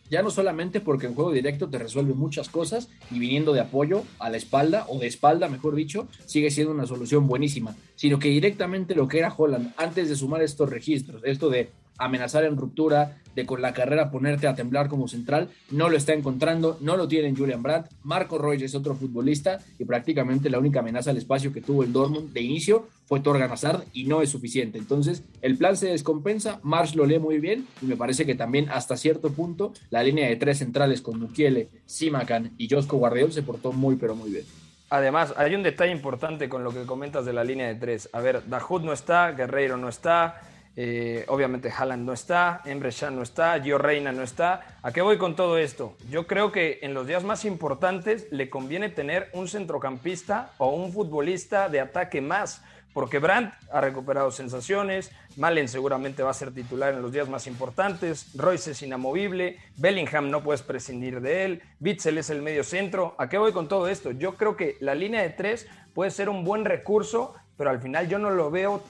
ya 0.10 0.22
no 0.22 0.32
solamente 0.32 0.82
porque 0.82 1.08
en 1.08 1.16
juego 1.16 1.32
directo 1.32 1.70
te 1.70 1.78
resuelve 1.78 2.14
muchas 2.14 2.50
cosas 2.50 2.90
y 3.12 3.20
viniendo 3.20 3.54
de 3.54 3.62
apoyo 3.62 4.04
a 4.20 4.30
la 4.30 4.38
espalda, 4.38 4.86
o 4.88 4.98
de 5.00 5.08
espalda, 5.08 5.48
mejor 5.50 5.76
dicho, 5.76 6.08
sigue 6.26 6.52
siendo 6.52 6.74
una 6.74 6.86
solución 6.86 7.28
buenísima, 7.28 7.76
sino 7.96 8.20
que 8.20 8.30
directamente 8.30 8.96
lo 8.96 9.08
que 9.08 9.20
era 9.20 9.34
Holland 9.36 9.74
antes 9.78 10.10
de 10.10 10.16
sumar 10.16 10.42
estos 10.42 10.70
registros, 10.70 11.22
esto 11.26 11.50
de 11.50 11.72
amenazar 11.98 12.46
en 12.46 12.58
ruptura, 12.58 13.22
de 13.40 13.46
con 13.46 13.62
la 13.62 13.74
carrera 13.74 14.12
ponerte 14.12 14.48
a 14.48 14.56
temblar 14.56 14.88
como 14.88 15.08
central, 15.08 15.50
no 15.72 15.90
lo 15.90 15.98
está 15.98 16.14
encontrando, 16.14 16.78
no 16.82 16.98
lo 16.98 17.08
tiene 17.08 17.36
Julian 17.36 17.64
Brandt, 17.64 17.88
Marco 18.04 18.38
Roy 18.38 18.62
es 18.64 18.76
otro 18.76 18.96
futbolista 18.96 19.60
y 19.78 19.86
prácticamente 19.86 20.50
la 20.50 20.60
única 20.60 20.80
amenaza 20.80 21.12
al 21.12 21.18
espacio 21.18 21.54
que 21.54 21.62
tuvo 21.62 21.84
el 21.84 21.94
Dortmund 21.94 22.32
de 22.34 22.42
inicio 22.42 22.88
fue 23.06 23.22
Torgan 23.22 23.52
Hazard 23.52 23.86
y 23.94 24.04
no 24.04 24.22
es 24.22 24.30
suficiente. 24.30 24.78
Entonces, 24.78 25.24
el 25.42 25.58
plan 25.58 25.76
se 25.76 25.88
descompensa, 25.88 26.60
Marsh 26.64 26.94
lo 26.96 27.06
lee 27.06 27.20
muy 27.20 27.40
bien 27.40 27.66
y 27.82 27.86
me 27.86 27.98
parece 27.98 28.26
que 28.26 28.36
también 28.36 28.70
hasta 28.70 28.98
cierto 28.98 29.32
punto 29.32 29.74
la 29.90 30.04
línea 30.04 30.28
de 30.28 30.36
tres 30.36 30.60
centrales 30.60 31.02
con 31.02 31.20
Mukiele, 31.20 31.70
Simakan 31.86 32.54
y 32.58 32.70
Josko 32.70 32.98
Guardiol 32.98 33.32
se 33.32 33.42
portó 33.42 33.72
muy 33.72 33.96
pero 33.96 34.16
muy 34.16 34.30
bien. 34.30 34.46
Además, 34.92 35.34
hay 35.38 35.54
un 35.54 35.62
detalle 35.62 35.92
importante 35.92 36.50
con 36.50 36.64
lo 36.64 36.72
que 36.72 36.84
comentas 36.86 37.24
de 37.26 37.34
la 37.34 37.44
línea 37.44 37.68
de 37.68 37.76
tres. 37.76 38.10
A 38.12 38.22
ver, 38.22 38.48
Dahoud 38.48 38.82
no 38.82 38.92
está, 38.92 39.32
Guerreiro 39.32 39.78
no 39.78 39.88
está, 39.88 40.42
Eh, 40.82 41.26
obviamente 41.28 41.70
Haaland 41.70 42.06
no 42.06 42.14
está, 42.14 42.62
Emre 42.64 42.92
Can 42.98 43.14
no 43.14 43.22
está, 43.22 43.62
Gio 43.62 43.78
Reina 43.78 44.14
no 44.14 44.24
está. 44.24 44.78
¿A 44.82 44.94
qué 44.94 45.02
voy 45.02 45.18
con 45.18 45.36
todo 45.36 45.58
esto? 45.58 45.98
Yo 46.10 46.26
creo 46.26 46.54
que 46.54 46.80
en 46.84 46.94
los 46.94 47.06
días 47.06 47.26
más 47.26 47.44
importantes 47.44 48.28
le 48.32 48.50
conviene 48.50 48.88
tener 48.88 49.30
un 49.34 49.50
centrocampista 49.50 50.54
o 50.58 50.70
un 50.70 50.94
futbolista 50.94 51.68
de 51.68 51.82
ataque 51.82 52.22
más, 52.22 52.64
porque 52.94 53.20
Brandt 53.20 53.54
ha 53.74 53.82
recuperado 53.82 54.32
sensaciones, 54.32 55.12
Malen 55.36 55.68
seguramente 55.68 56.24
va 56.24 56.32
a 56.32 56.34
ser 56.34 56.54
titular 56.54 56.94
en 56.94 57.02
los 57.02 57.12
días 57.12 57.28
más 57.28 57.46
importantes, 57.48 58.32
Royce 58.36 58.72
es 58.72 58.82
inamovible, 58.82 59.58
Bellingham 59.76 60.32
no 60.32 60.44
puedes 60.44 60.62
prescindir 60.62 61.20
de 61.20 61.44
él, 61.44 61.62
Witzel 61.82 62.20
es 62.20 62.30
el 62.30 62.42
medio 62.42 62.64
centro. 62.64 63.16
¿A 63.18 63.28
qué 63.28 63.38
voy 63.38 63.52
con 63.52 63.68
todo 63.68 63.90
esto? 63.90 64.12
Yo 64.12 64.36
creo 64.36 64.56
que 64.56 64.78
la 64.80 64.96
línea 64.96 65.24
de 65.24 65.32
tres 65.32 65.68
puede 65.94 66.10
ser 66.10 66.30
un 66.30 66.46
buen 66.46 66.64
recurso, 66.64 67.34
pero 67.58 67.70
al 67.70 67.82
final 67.82 68.08
yo 68.08 68.18
no 68.18 68.30
lo 68.30 68.50
veo 68.50 68.82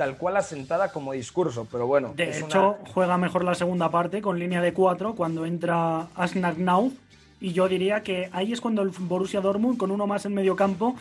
tal 0.00 0.16
cual 0.16 0.38
asentada 0.38 0.92
como 0.92 1.12
discurso, 1.12 1.68
pero 1.70 1.86
bueno. 1.86 2.14
De 2.16 2.30
hecho, 2.38 2.78
juega 2.94 3.18
mejor 3.18 3.44
la 3.44 3.54
segunda 3.54 3.90
parte 3.90 4.22
con 4.22 4.38
línea 4.38 4.62
de 4.62 4.72
cuatro 4.72 5.14
cuando 5.14 5.44
entra 5.44 6.06
Asnak 6.16 6.56
Now. 6.56 6.90
Y 7.38 7.52
yo 7.52 7.68
diría 7.68 8.02
que 8.02 8.30
ahí 8.32 8.50
es 8.54 8.62
cuando 8.62 8.80
el 8.80 8.88
Borussia 8.88 9.42
Dortmund, 9.42 9.76
con 9.76 9.90
uno 9.90 10.06
más 10.06 10.24
en 10.24 10.32
medio 10.32 10.56
campo, 10.56 10.96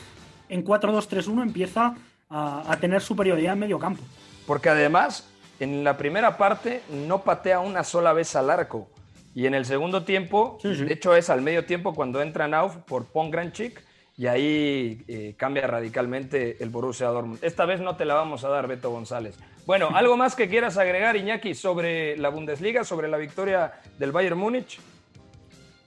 en 0.50 0.66
4-2-3-1 0.66 1.44
empieza 1.44 1.96
a, 2.30 2.70
a, 2.70 2.78
tener 2.82 3.02
superioridad 3.02 3.54
en 3.54 3.60
medio 3.60 3.80
campo. 3.80 4.04
Porque 4.46 4.68
además, 4.68 5.30
en 5.62 5.86
la 5.86 5.96
primera 5.96 6.36
parte 6.36 6.82
no 7.08 7.22
patea 7.22 7.62
una 7.62 7.86
sola 7.86 8.12
vez 8.12 8.36
al 8.36 8.50
arco. 8.50 8.90
Y 9.34 9.46
en 9.46 9.54
el 9.54 9.64
segundo 9.64 10.04
tiempo, 10.04 10.58
sí, 10.62 10.76
sí. 10.76 10.84
de 10.84 10.94
hecho 10.94 11.16
es 11.16 11.30
al 11.30 11.42
medio 11.42 11.64
tiempo 11.64 11.96
cuando 11.96 12.22
entra 12.22 12.50
Nauf 12.50 12.76
por 12.86 13.06
Pongranchik 13.06 13.82
y 14.20 14.28
ahí 14.28 15.02
eh, 15.08 15.34
cambia 15.38 15.66
radicalmente 15.66 16.58
el 16.62 16.70
Borussia 16.70 17.08
Dortmund. 17.08 17.40
Esta 17.42 17.66
vez 17.66 17.80
no 17.80 17.96
te 17.96 18.04
la 18.04 18.16
vamos 18.16 18.44
a 18.44 18.50
dar, 18.50 18.68
Beto 18.68 18.92
González. 18.92 19.40
Bueno, 19.66 19.92
¿algo 19.96 20.18
más 20.18 20.36
que 20.36 20.50
quieras 20.50 20.78
agregar, 20.78 21.16
Iñaki, 21.16 21.56
sobre 21.56 22.18
la 22.18 22.28
Bundesliga, 22.28 22.84
sobre 22.84 23.08
la 23.08 23.16
victoria 23.16 23.72
del 23.98 24.12
Bayern 24.12 24.38
Múnich? 24.38 24.82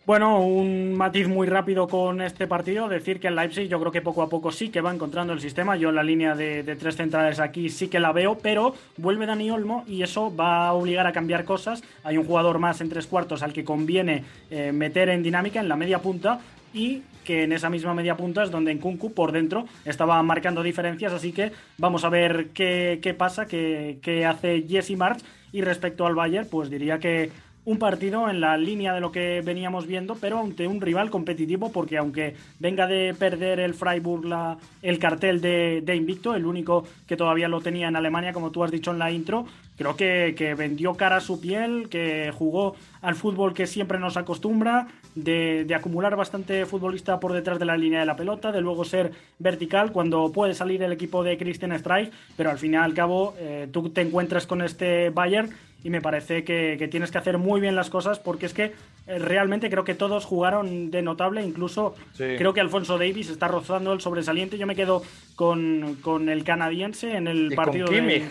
Bueno, 0.07 0.40
un 0.40 0.95
matiz 0.95 1.29
muy 1.29 1.47
rápido 1.47 1.87
con 1.87 2.23
este 2.23 2.47
partido, 2.47 2.88
decir 2.88 3.21
que 3.21 3.29
el 3.29 3.37
Leipzig 3.37 3.68
yo 3.68 3.79
creo 3.79 3.92
que 3.92 4.01
poco 4.01 4.23
a 4.23 4.31
poco 4.31 4.51
sí 4.51 4.71
que 4.71 4.81
va 4.81 4.92
encontrando 4.92 5.35
el 5.35 5.40
sistema, 5.40 5.77
yo 5.77 5.90
en 5.90 5.95
la 5.95 6.03
línea 6.03 6.35
de, 6.35 6.62
de, 6.62 6.75
tres 6.75 6.97
centrales 6.97 7.38
aquí 7.38 7.68
sí 7.68 7.88
que 7.88 8.01
la 8.01 8.12
veo, 8.12 8.38
pero 8.38 8.75
vuelve 8.97 9.27
Dani 9.27 9.51
Olmo 9.51 9.85
y 9.87 10.03
eso 10.03 10.35
va 10.35 10.66
a 10.66 10.73
obligar 10.73 11.07
a 11.07 11.12
cambiar 11.12 11.45
cosas, 11.45 11.85
hay 12.03 12.16
un 12.16 12.27
jugador 12.27 12.59
más 12.59 12.81
en 12.81 12.88
tres 12.88 13.07
cuartos 13.07 13.42
al 13.42 13.53
que 13.53 13.62
conviene 13.62 14.25
eh, 14.51 14.73
meter 14.73 15.11
en 15.11 15.23
dinámica 15.23 15.61
en 15.61 15.68
la 15.68 15.77
media 15.77 16.01
punta 16.01 16.40
y 16.73 17.03
que 17.25 17.45
en 17.45 17.53
esa 17.53 17.71
misma 17.71 17.95
media 17.95 18.17
punta 18.17 18.43
es 18.43 18.51
donde 18.51 18.73
en 18.73 18.79
Kunku 18.79 19.13
por 19.13 19.33
dentro 19.33 19.67
estaba 19.85 20.23
marcando 20.23 20.63
diferencias, 20.63 21.13
así 21.13 21.33
que 21.33 21.53
vamos 21.79 22.05
a 22.05 22.09
ver 22.09 22.49
qué, 22.55 22.99
qué 23.03 23.15
pasa, 23.15 23.47
qué, 23.47 23.99
qué 24.03 24.27
hace 24.27 24.63
Jesse 24.69 24.97
March. 24.97 25.23
Y 25.53 25.61
respecto 25.61 26.07
al 26.07 26.15
Bayern, 26.15 26.49
pues 26.51 26.71
diría 26.71 26.99
que 26.99 27.31
un 27.65 27.79
partido 27.79 28.29
en 28.29 28.41
la 28.41 28.57
línea 28.57 28.93
de 28.93 29.01
lo 29.01 29.13
que 29.13 29.41
veníamos 29.45 29.87
viendo, 29.87 30.17
pero 30.17 30.41
ante 30.41 30.67
un 30.67 30.81
rival 30.81 31.11
competitivo, 31.11 31.71
porque 31.71 31.97
aunque 31.97 32.35
venga 32.59 32.87
de 32.87 33.15
perder 33.17 33.61
el 33.61 33.75
Freiburg 33.75 34.25
la, 34.25 34.59
el 34.83 34.99
cartel 34.99 35.41
de, 35.41 35.81
de, 35.85 35.95
invicto, 35.95 36.35
el 36.35 36.45
único 36.45 36.85
que 37.07 37.17
todavía 37.17 37.49
lo 37.49 37.61
tenía 37.61 37.87
en 37.87 37.97
Alemania, 37.97 38.33
como 38.33 38.51
tú 38.51 38.65
has 38.65 38.73
dicho 38.73 38.91
en 38.91 38.99
la 38.99 39.13
intro, 39.13 39.47
creo 39.77 39.97
que, 39.97 40.35
que 40.37 40.55
vendió 40.55 40.95
cara 40.95 41.21
su 41.21 41.41
piel, 41.41 41.89
que 41.89 42.33
jugó 42.37 42.75
al 43.01 43.15
fútbol 43.15 43.55
que 43.55 43.69
siempre 43.69 44.01
nos 44.01 44.17
acostumbra, 44.17 44.89
de, 45.14 45.64
de, 45.66 45.75
acumular 45.75 46.16
bastante 46.16 46.64
futbolista 46.66 47.20
por 47.20 47.33
detrás 47.33 47.59
de 47.59 47.64
la 47.64 47.77
línea 47.77 48.01
de 48.01 48.07
la 48.07 48.16
pelota, 48.16 48.53
de 48.53 48.61
luego 48.61 48.85
ser 48.85 49.12
vertical 49.38 49.92
cuando 49.92 50.33
puede 50.33 50.55
salir 50.55 50.83
el 50.83 50.92
equipo 50.92 51.22
de 51.22 51.37
Christian 51.37 51.79
Streich, 51.79 52.11
pero 52.37 52.51
al 52.51 52.59
fin 52.59 52.75
y 52.75 52.77
al 52.77 52.94
cabo 52.94 53.35
eh, 53.38 53.68
tú 53.70 53.90
te 53.90 54.01
encuentras 54.01 54.46
con 54.46 54.62
este 54.62 55.11
Bayern 55.11 55.51
y 55.85 55.90
me 55.90 56.01
parece 56.01 56.44
que, 56.44 56.77
que, 56.79 56.88
tienes 56.88 57.11
que 57.11 57.18
hacer 57.18 57.38
muy 57.38 57.61
bien 57.61 57.75
las 57.75 57.90
cosas 57.90 58.18
porque 58.18 58.46
es 58.46 58.55
que 58.55 58.72
eh, 59.07 59.18
realmente 59.18 59.68
creo 59.68 59.85
que 59.85 59.94
todos 59.94 60.25
jugaron 60.25 60.90
de 60.90 61.03
notable, 61.03 61.42
incluso 61.42 61.94
sí. 62.12 62.37
creo 62.38 62.55
que 62.55 62.61
Alfonso 62.61 62.98
Davis 62.98 63.31
está 63.31 63.48
rozando 63.48 63.92
el 63.92 64.01
sobresaliente. 64.01 64.59
Yo 64.59 64.66
me 64.66 64.77
quedo 64.77 65.03
con, 65.35 65.96
con 66.01 66.29
el 66.29 66.44
canadiense 66.44 67.16
en 67.16 67.27
el 67.27 67.53
y 67.53 67.57
partido 67.57 67.88
de, 67.88 68.29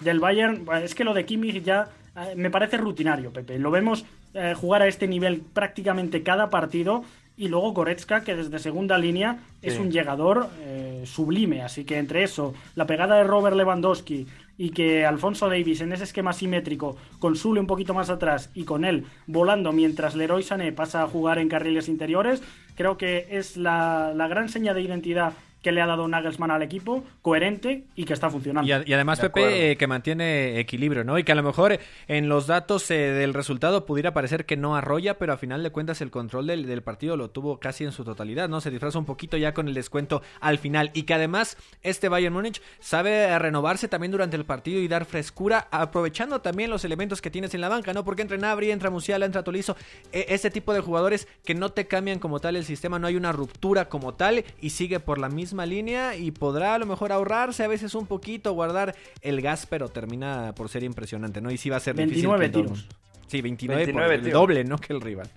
del 0.00 0.20
Bayern. 0.20 0.66
Es 0.82 0.94
que 0.94 1.04
lo 1.04 1.14
de 1.14 1.24
Kimmich 1.24 1.62
ya 1.62 1.88
eh, 2.16 2.34
me 2.34 2.50
parece 2.50 2.76
rutinario, 2.76 3.32
Pepe. 3.32 3.58
Lo 3.58 3.70
vemos 3.70 4.04
eh, 4.34 4.54
jugar 4.54 4.82
a 4.82 4.88
este 4.88 5.08
nivel 5.08 5.40
prácticamente 5.40 6.22
cada 6.22 6.50
partido. 6.50 7.04
Y 7.36 7.46
luego 7.48 7.72
Goretzka, 7.72 8.24
que 8.24 8.34
desde 8.34 8.58
segunda 8.58 8.98
línea 8.98 9.38
sí. 9.60 9.68
es 9.68 9.78
un 9.78 9.92
llegador 9.92 10.48
eh, 10.60 11.04
sublime. 11.06 11.62
Así 11.62 11.84
que 11.84 11.98
entre 11.98 12.24
eso, 12.24 12.52
la 12.74 12.86
pegada 12.86 13.16
de 13.16 13.24
Robert 13.24 13.56
Lewandowski, 13.56 14.26
y 14.58 14.70
que 14.70 15.06
Alfonso 15.06 15.48
Davis 15.48 15.80
en 15.80 15.92
ese 15.92 16.04
esquema 16.04 16.32
simétrico 16.32 16.96
con 17.20 17.36
Sule 17.36 17.60
un 17.60 17.68
poquito 17.68 17.94
más 17.94 18.10
atrás 18.10 18.50
y 18.54 18.64
con 18.64 18.84
él 18.84 19.06
volando 19.28 19.72
mientras 19.72 20.16
Leroy 20.16 20.42
Sané 20.42 20.72
pasa 20.72 21.04
a 21.04 21.06
jugar 21.06 21.38
en 21.38 21.48
carriles 21.48 21.88
interiores, 21.88 22.42
creo 22.74 22.98
que 22.98 23.28
es 23.30 23.56
la, 23.56 24.12
la 24.14 24.26
gran 24.26 24.48
seña 24.48 24.74
de 24.74 24.82
identidad 24.82 25.32
que 25.68 25.72
le 25.72 25.82
ha 25.82 25.86
dado 25.86 26.08
Nagelsmann 26.08 26.50
al 26.50 26.62
equipo, 26.62 27.04
coherente 27.20 27.84
y 27.94 28.06
que 28.06 28.14
está 28.14 28.30
funcionando. 28.30 28.66
Y, 28.66 28.72
a, 28.72 28.82
y 28.86 28.94
además, 28.94 29.20
de 29.20 29.28
Pepe, 29.28 29.72
eh, 29.72 29.76
que 29.76 29.86
mantiene 29.86 30.58
equilibrio, 30.58 31.04
¿no? 31.04 31.18
Y 31.18 31.24
que 31.24 31.32
a 31.32 31.34
lo 31.34 31.42
mejor 31.42 31.78
en 32.06 32.30
los 32.30 32.46
datos 32.46 32.90
eh, 32.90 32.94
del 32.94 33.34
resultado 33.34 33.84
pudiera 33.84 34.14
parecer 34.14 34.46
que 34.46 34.56
no 34.56 34.76
arrolla, 34.76 35.18
pero 35.18 35.34
a 35.34 35.36
final 35.36 35.62
de 35.62 35.68
cuentas 35.68 36.00
el 36.00 36.10
control 36.10 36.46
del, 36.46 36.64
del, 36.66 36.80
partido 36.80 37.18
lo 37.18 37.28
tuvo 37.28 37.60
casi 37.60 37.84
en 37.84 37.92
su 37.92 38.02
totalidad, 38.02 38.48
¿no? 38.48 38.62
Se 38.62 38.70
disfraza 38.70 38.98
un 38.98 39.04
poquito 39.04 39.36
ya 39.36 39.52
con 39.52 39.68
el 39.68 39.74
descuento 39.74 40.22
al 40.40 40.56
final. 40.56 40.90
Y 40.94 41.02
que 41.02 41.12
además 41.12 41.58
este 41.82 42.08
Bayern 42.08 42.32
Múnich 42.32 42.62
sabe 42.80 43.38
renovarse 43.38 43.88
también 43.88 44.12
durante 44.12 44.36
el 44.36 44.46
partido 44.46 44.80
y 44.80 44.88
dar 44.88 45.04
frescura, 45.04 45.68
aprovechando 45.70 46.40
también 46.40 46.70
los 46.70 46.86
elementos 46.86 47.20
que 47.20 47.30
tienes 47.30 47.52
en 47.52 47.60
la 47.60 47.68
banca, 47.68 47.92
¿no? 47.92 48.06
Porque 48.06 48.22
entra 48.22 48.38
Nabri, 48.38 48.70
entra 48.70 48.88
Musiala, 48.88 49.26
entra 49.26 49.44
Tolizo, 49.44 49.76
e 50.12 50.24
ese 50.30 50.50
tipo 50.50 50.72
de 50.72 50.80
jugadores 50.80 51.28
que 51.44 51.54
no 51.54 51.72
te 51.72 51.86
cambian 51.86 52.20
como 52.20 52.40
tal 52.40 52.56
el 52.56 52.64
sistema, 52.64 52.98
no 52.98 53.06
hay 53.06 53.16
una 53.16 53.32
ruptura 53.32 53.90
como 53.90 54.14
tal 54.14 54.46
y 54.62 54.70
sigue 54.70 55.00
por 55.00 55.18
la 55.18 55.28
misma 55.28 55.57
línea 55.66 56.16
y 56.16 56.30
podrá 56.30 56.74
a 56.74 56.78
lo 56.78 56.86
mejor 56.86 57.12
ahorrarse 57.12 57.64
a 57.64 57.68
veces 57.68 57.94
un 57.94 58.06
poquito, 58.06 58.52
guardar 58.52 58.94
el 59.22 59.40
gas, 59.40 59.66
pero 59.66 59.88
termina 59.88 60.54
por 60.54 60.68
ser 60.68 60.82
impresionante, 60.82 61.40
¿no? 61.40 61.50
Y 61.50 61.56
sí 61.56 61.70
va 61.70 61.76
a 61.76 61.80
ser 61.80 61.94
29 61.94 62.48
difícil. 62.48 62.66
tiros. 62.66 62.88
Sí, 63.26 63.42
29, 63.42 63.84
29 63.84 64.14
el 64.14 64.30
doble, 64.30 64.64
¿no? 64.64 64.78
Que 64.78 64.92
el 64.92 65.00
rival. 65.00 65.30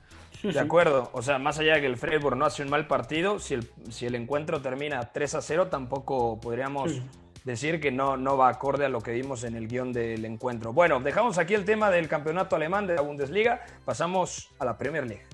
De 0.43 0.59
acuerdo, 0.59 1.11
o 1.13 1.21
sea, 1.21 1.37
más 1.37 1.59
allá 1.59 1.75
de 1.75 1.81
que 1.81 1.87
el 1.87 1.97
Freiburg 1.97 2.35
no 2.35 2.45
hace 2.45 2.63
un 2.63 2.69
mal 2.69 2.87
partido, 2.87 3.37
si 3.39 3.53
el, 3.53 3.69
si 3.89 4.07
el 4.07 4.15
encuentro 4.15 4.59
termina 4.59 5.11
3 5.11 5.35
a 5.35 5.41
0, 5.41 5.67
tampoco 5.67 6.39
podríamos 6.39 6.93
sí. 6.93 7.03
decir 7.43 7.79
que 7.79 7.91
no, 7.91 8.17
no 8.17 8.37
va 8.37 8.49
acorde 8.49 8.85
a 8.85 8.89
lo 8.89 9.01
que 9.01 9.11
vimos 9.11 9.43
en 9.43 9.55
el 9.55 9.67
guion 9.67 9.93
del 9.93 10.25
encuentro. 10.25 10.73
Bueno, 10.73 10.99
dejamos 10.99 11.37
aquí 11.37 11.53
el 11.53 11.63
tema 11.63 11.91
del 11.91 12.07
campeonato 12.07 12.55
alemán 12.55 12.87
de 12.87 12.95
la 12.95 13.01
Bundesliga, 13.01 13.61
pasamos 13.85 14.49
a 14.57 14.65
la 14.65 14.77
Premier 14.77 15.05
League. 15.05 15.25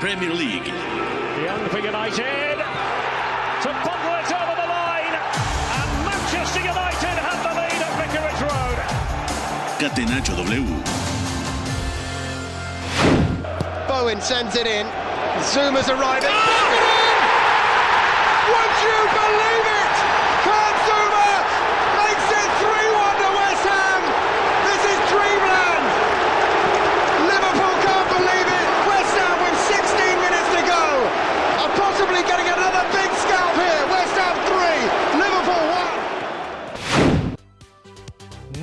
Premier 0.00 0.34
League. 0.34 1.23
Young 1.42 1.68
for 1.68 1.78
United. 1.80 2.56
To 3.62 3.68
bubble 3.82 4.14
it 4.20 4.30
over 4.30 4.54
the 4.54 4.68
line. 4.70 5.14
And 5.74 5.90
Manchester 6.06 6.60
United 6.60 7.18
have 7.18 7.42
the 7.42 7.52
lead 7.58 7.82
at 7.82 7.92
Vicarage 7.98 8.40
Road. 8.40 8.78
Catenacho 9.80 10.36
W. 10.36 10.62
Bowen 13.88 14.20
sends 14.20 14.54
it 14.54 14.68
in. 14.68 14.86
Zuma's 15.42 15.90
arriving. 15.90 16.30
Oh! 16.30 16.83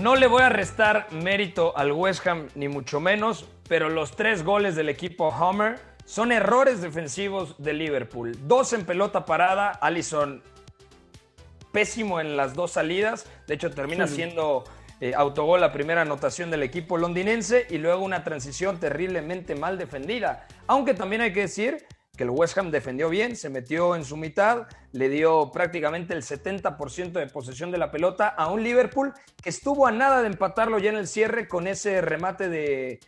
No 0.02 0.16
le 0.16 0.26
voy 0.26 0.42
a 0.42 0.50
restar 0.50 1.06
mérito 1.12 1.78
al 1.78 1.92
West 1.92 2.26
Ham, 2.26 2.48
ni 2.56 2.68
mucho 2.68 3.00
menos, 3.00 3.48
pero 3.70 3.88
los 3.88 4.16
tres 4.16 4.44
goles 4.44 4.76
del 4.76 4.90
equipo 4.90 5.28
Homer 5.28 5.80
son 6.06 6.32
errores 6.32 6.82
defensivos 6.82 7.54
de 7.60 7.74
Liverpool. 7.74 8.36
Dos 8.48 8.74
en 8.74 8.84
pelota 8.84 9.26
parada, 9.26 9.70
Allison 9.70 10.42
pésimo 11.72 12.20
en 12.20 12.36
las 12.36 12.56
dos 12.56 12.72
salidas, 12.72 13.28
de 13.46 13.54
hecho 13.54 13.70
termina 13.70 14.08
sí. 14.08 14.16
siendo 14.16 14.64
eh, 15.02 15.14
autogol 15.16 15.62
la 15.62 15.72
primera 15.72 16.02
anotación 16.02 16.50
del 16.50 16.64
equipo 16.64 16.98
londinense 16.98 17.68
y 17.70 17.78
luego 17.78 18.04
una 18.04 18.24
transición 18.24 18.80
terriblemente 18.80 19.54
mal 19.54 19.78
defendida. 19.78 20.48
Aunque 20.66 20.96
también 20.96 21.22
hay 21.22 21.32
que 21.32 21.42
decir 21.42 21.86
que 22.22 22.26
el 22.26 22.30
West 22.30 22.56
Ham 22.60 22.70
defendió 22.70 23.10
bien, 23.10 23.36
se 23.36 23.50
metió 23.50 23.96
en 23.96 24.06
su 24.06 24.16
mitad, 24.16 24.68
le 24.92 25.10
dio 25.10 25.52
prácticamente 25.52 26.14
el 26.14 26.22
70% 26.22 27.14
de 27.14 27.26
posesión 27.26 27.72
de 27.72 27.80
la 27.80 27.90
pelota 27.90 28.28
a 28.28 28.52
un 28.52 28.64
Liverpool 28.64 29.12
que 29.42 29.50
estuvo 29.50 29.88
a 29.88 29.92
nada 29.92 30.22
de 30.22 30.28
empatarlo 30.28 30.78
ya 30.78 30.92
en 30.92 30.98
el 30.98 31.08
cierre 31.08 31.48
con 31.48 31.66
ese 31.66 32.00
remate 32.00 32.48
de, 32.48 33.00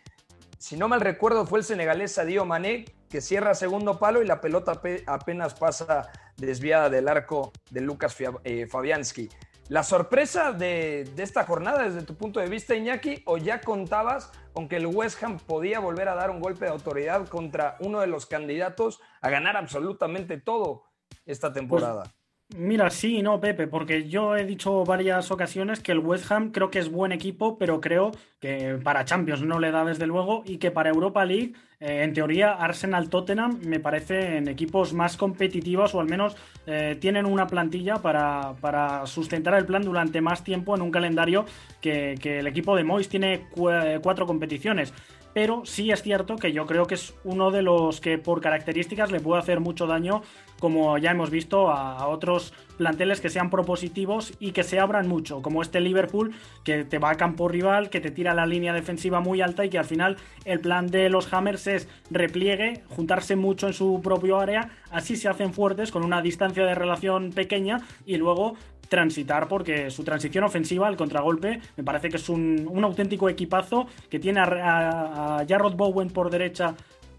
si 0.58 0.76
no 0.76 0.88
mal 0.88 1.00
recuerdo, 1.00 1.46
fue 1.46 1.60
el 1.60 1.64
senegalés 1.64 2.10
Sadio 2.10 2.44
Mané 2.44 2.86
que 3.08 3.20
cierra 3.20 3.54
segundo 3.54 4.00
palo 4.00 4.20
y 4.20 4.26
la 4.26 4.40
pelota 4.40 4.80
apenas 5.06 5.54
pasa 5.54 6.10
desviada 6.36 6.90
del 6.90 7.06
arco 7.06 7.52
de 7.70 7.82
Lucas 7.82 8.16
eh, 8.42 8.66
Fabianski. 8.66 9.28
La 9.68 9.82
sorpresa 9.82 10.52
de, 10.52 11.08
de 11.16 11.22
esta 11.22 11.44
jornada 11.44 11.84
desde 11.84 12.02
tu 12.02 12.14
punto 12.14 12.40
de 12.40 12.48
vista, 12.48 12.74
Iñaki, 12.74 13.22
o 13.24 13.38
ya 13.38 13.60
contabas 13.60 14.30
con 14.52 14.68
que 14.68 14.76
el 14.76 14.86
West 14.86 15.22
Ham 15.22 15.38
podía 15.38 15.80
volver 15.80 16.08
a 16.08 16.14
dar 16.14 16.30
un 16.30 16.40
golpe 16.40 16.66
de 16.66 16.70
autoridad 16.70 17.26
contra 17.28 17.76
uno 17.80 18.00
de 18.00 18.06
los 18.06 18.26
candidatos 18.26 19.00
a 19.20 19.30
ganar 19.30 19.56
absolutamente 19.56 20.38
todo 20.38 20.84
esta 21.26 21.52
temporada? 21.52 22.14
Mira, 22.50 22.90
sí, 22.90 23.20
no, 23.22 23.40
Pepe, 23.40 23.66
porque 23.66 24.08
yo 24.08 24.36
he 24.36 24.44
dicho 24.44 24.84
varias 24.84 25.30
ocasiones 25.32 25.80
que 25.80 25.92
el 25.92 25.98
West 25.98 26.30
Ham 26.30 26.52
creo 26.52 26.70
que 26.70 26.78
es 26.78 26.90
buen 26.90 27.10
equipo, 27.10 27.58
pero 27.58 27.80
creo 27.80 28.12
que 28.38 28.78
para 28.84 29.04
Champions 29.04 29.42
no 29.42 29.58
le 29.58 29.72
da 29.72 29.84
desde 29.84 30.06
luego 30.06 30.44
y 30.46 30.58
que 30.58 30.70
para 30.70 30.90
Europa 30.90 31.24
League, 31.24 31.54
eh, 31.80 32.02
en 32.04 32.12
teoría, 32.12 32.52
Arsenal 32.52 33.08
Tottenham 33.08 33.60
me 33.64 33.80
parecen 33.80 34.46
equipos 34.46 34.92
más 34.92 35.16
competitivos 35.16 35.94
o 35.94 36.00
al 36.00 36.06
menos 36.06 36.36
eh, 36.66 36.96
tienen 37.00 37.26
una 37.26 37.46
plantilla 37.46 37.96
para, 37.96 38.54
para, 38.60 39.06
sustentar 39.06 39.54
el 39.54 39.66
plan 39.66 39.82
durante 39.82 40.20
más 40.20 40.44
tiempo 40.44 40.76
en 40.76 40.82
un 40.82 40.90
calendario 40.92 41.46
que, 41.80 42.14
que 42.20 42.38
el 42.38 42.46
equipo 42.46 42.76
de 42.76 42.84
Mois 42.84 43.08
tiene 43.08 43.48
cu 43.50 43.70
cuatro 44.02 44.26
competiciones 44.26 44.92
pero 45.34 45.66
sí 45.66 45.90
es 45.90 46.02
cierto 46.02 46.36
que 46.36 46.52
yo 46.52 46.64
creo 46.64 46.86
que 46.86 46.94
es 46.94 47.14
uno 47.24 47.50
de 47.50 47.62
los 47.62 48.00
que 48.00 48.16
por 48.16 48.40
características 48.40 49.10
le 49.10 49.20
puede 49.20 49.40
hacer 49.40 49.60
mucho 49.60 49.86
daño, 49.86 50.22
como 50.60 50.96
ya 50.96 51.10
hemos 51.10 51.30
visto 51.30 51.70
a 51.70 52.06
otros 52.06 52.54
planteles 52.78 53.20
que 53.20 53.28
sean 53.28 53.50
propositivos 53.50 54.32
y 54.38 54.52
que 54.52 54.62
se 54.62 54.80
abran 54.80 55.08
mucho, 55.08 55.42
como 55.42 55.60
este 55.60 55.80
Liverpool 55.80 56.34
que 56.64 56.84
te 56.84 56.98
va 56.98 57.10
a 57.10 57.16
campo 57.16 57.48
rival, 57.48 57.90
que 57.90 58.00
te 58.00 58.10
tira 58.10 58.34
la 58.34 58.46
línea 58.46 58.72
defensiva 58.72 59.20
muy 59.20 59.40
alta 59.40 59.64
y 59.64 59.70
que 59.70 59.78
al 59.78 59.84
final 59.84 60.16
el 60.44 60.60
plan 60.60 60.86
de 60.86 61.08
los 61.10 61.32
Hammers 61.32 61.66
es 61.66 61.88
repliegue, 62.10 62.82
juntarse 62.88 63.36
mucho 63.36 63.66
en 63.66 63.72
su 63.72 64.00
propio 64.02 64.38
área, 64.38 64.70
así 64.90 65.16
se 65.16 65.28
hacen 65.28 65.52
fuertes 65.52 65.90
con 65.90 66.04
una 66.04 66.22
distancia 66.22 66.64
de 66.64 66.74
relación 66.74 67.30
pequeña 67.30 67.80
y 68.06 68.16
luego 68.16 68.56
transitar 68.88 69.48
porque 69.48 69.90
su 69.90 70.04
transición 70.04 70.44
ofensiva, 70.44 70.88
el 70.88 70.96
contragolpe, 70.96 71.60
me 71.76 71.84
parece 71.84 72.08
que 72.08 72.16
es 72.16 72.28
un, 72.28 72.66
un 72.70 72.84
auténtico 72.84 73.28
equipazo 73.28 73.86
que 74.08 74.18
tiene 74.18 74.40
a, 74.40 74.44
a, 74.44 75.38
a 75.38 75.46
Jarrod 75.46 75.74
Bowen 75.74 76.10
por 76.10 76.30
derecha 76.30 76.74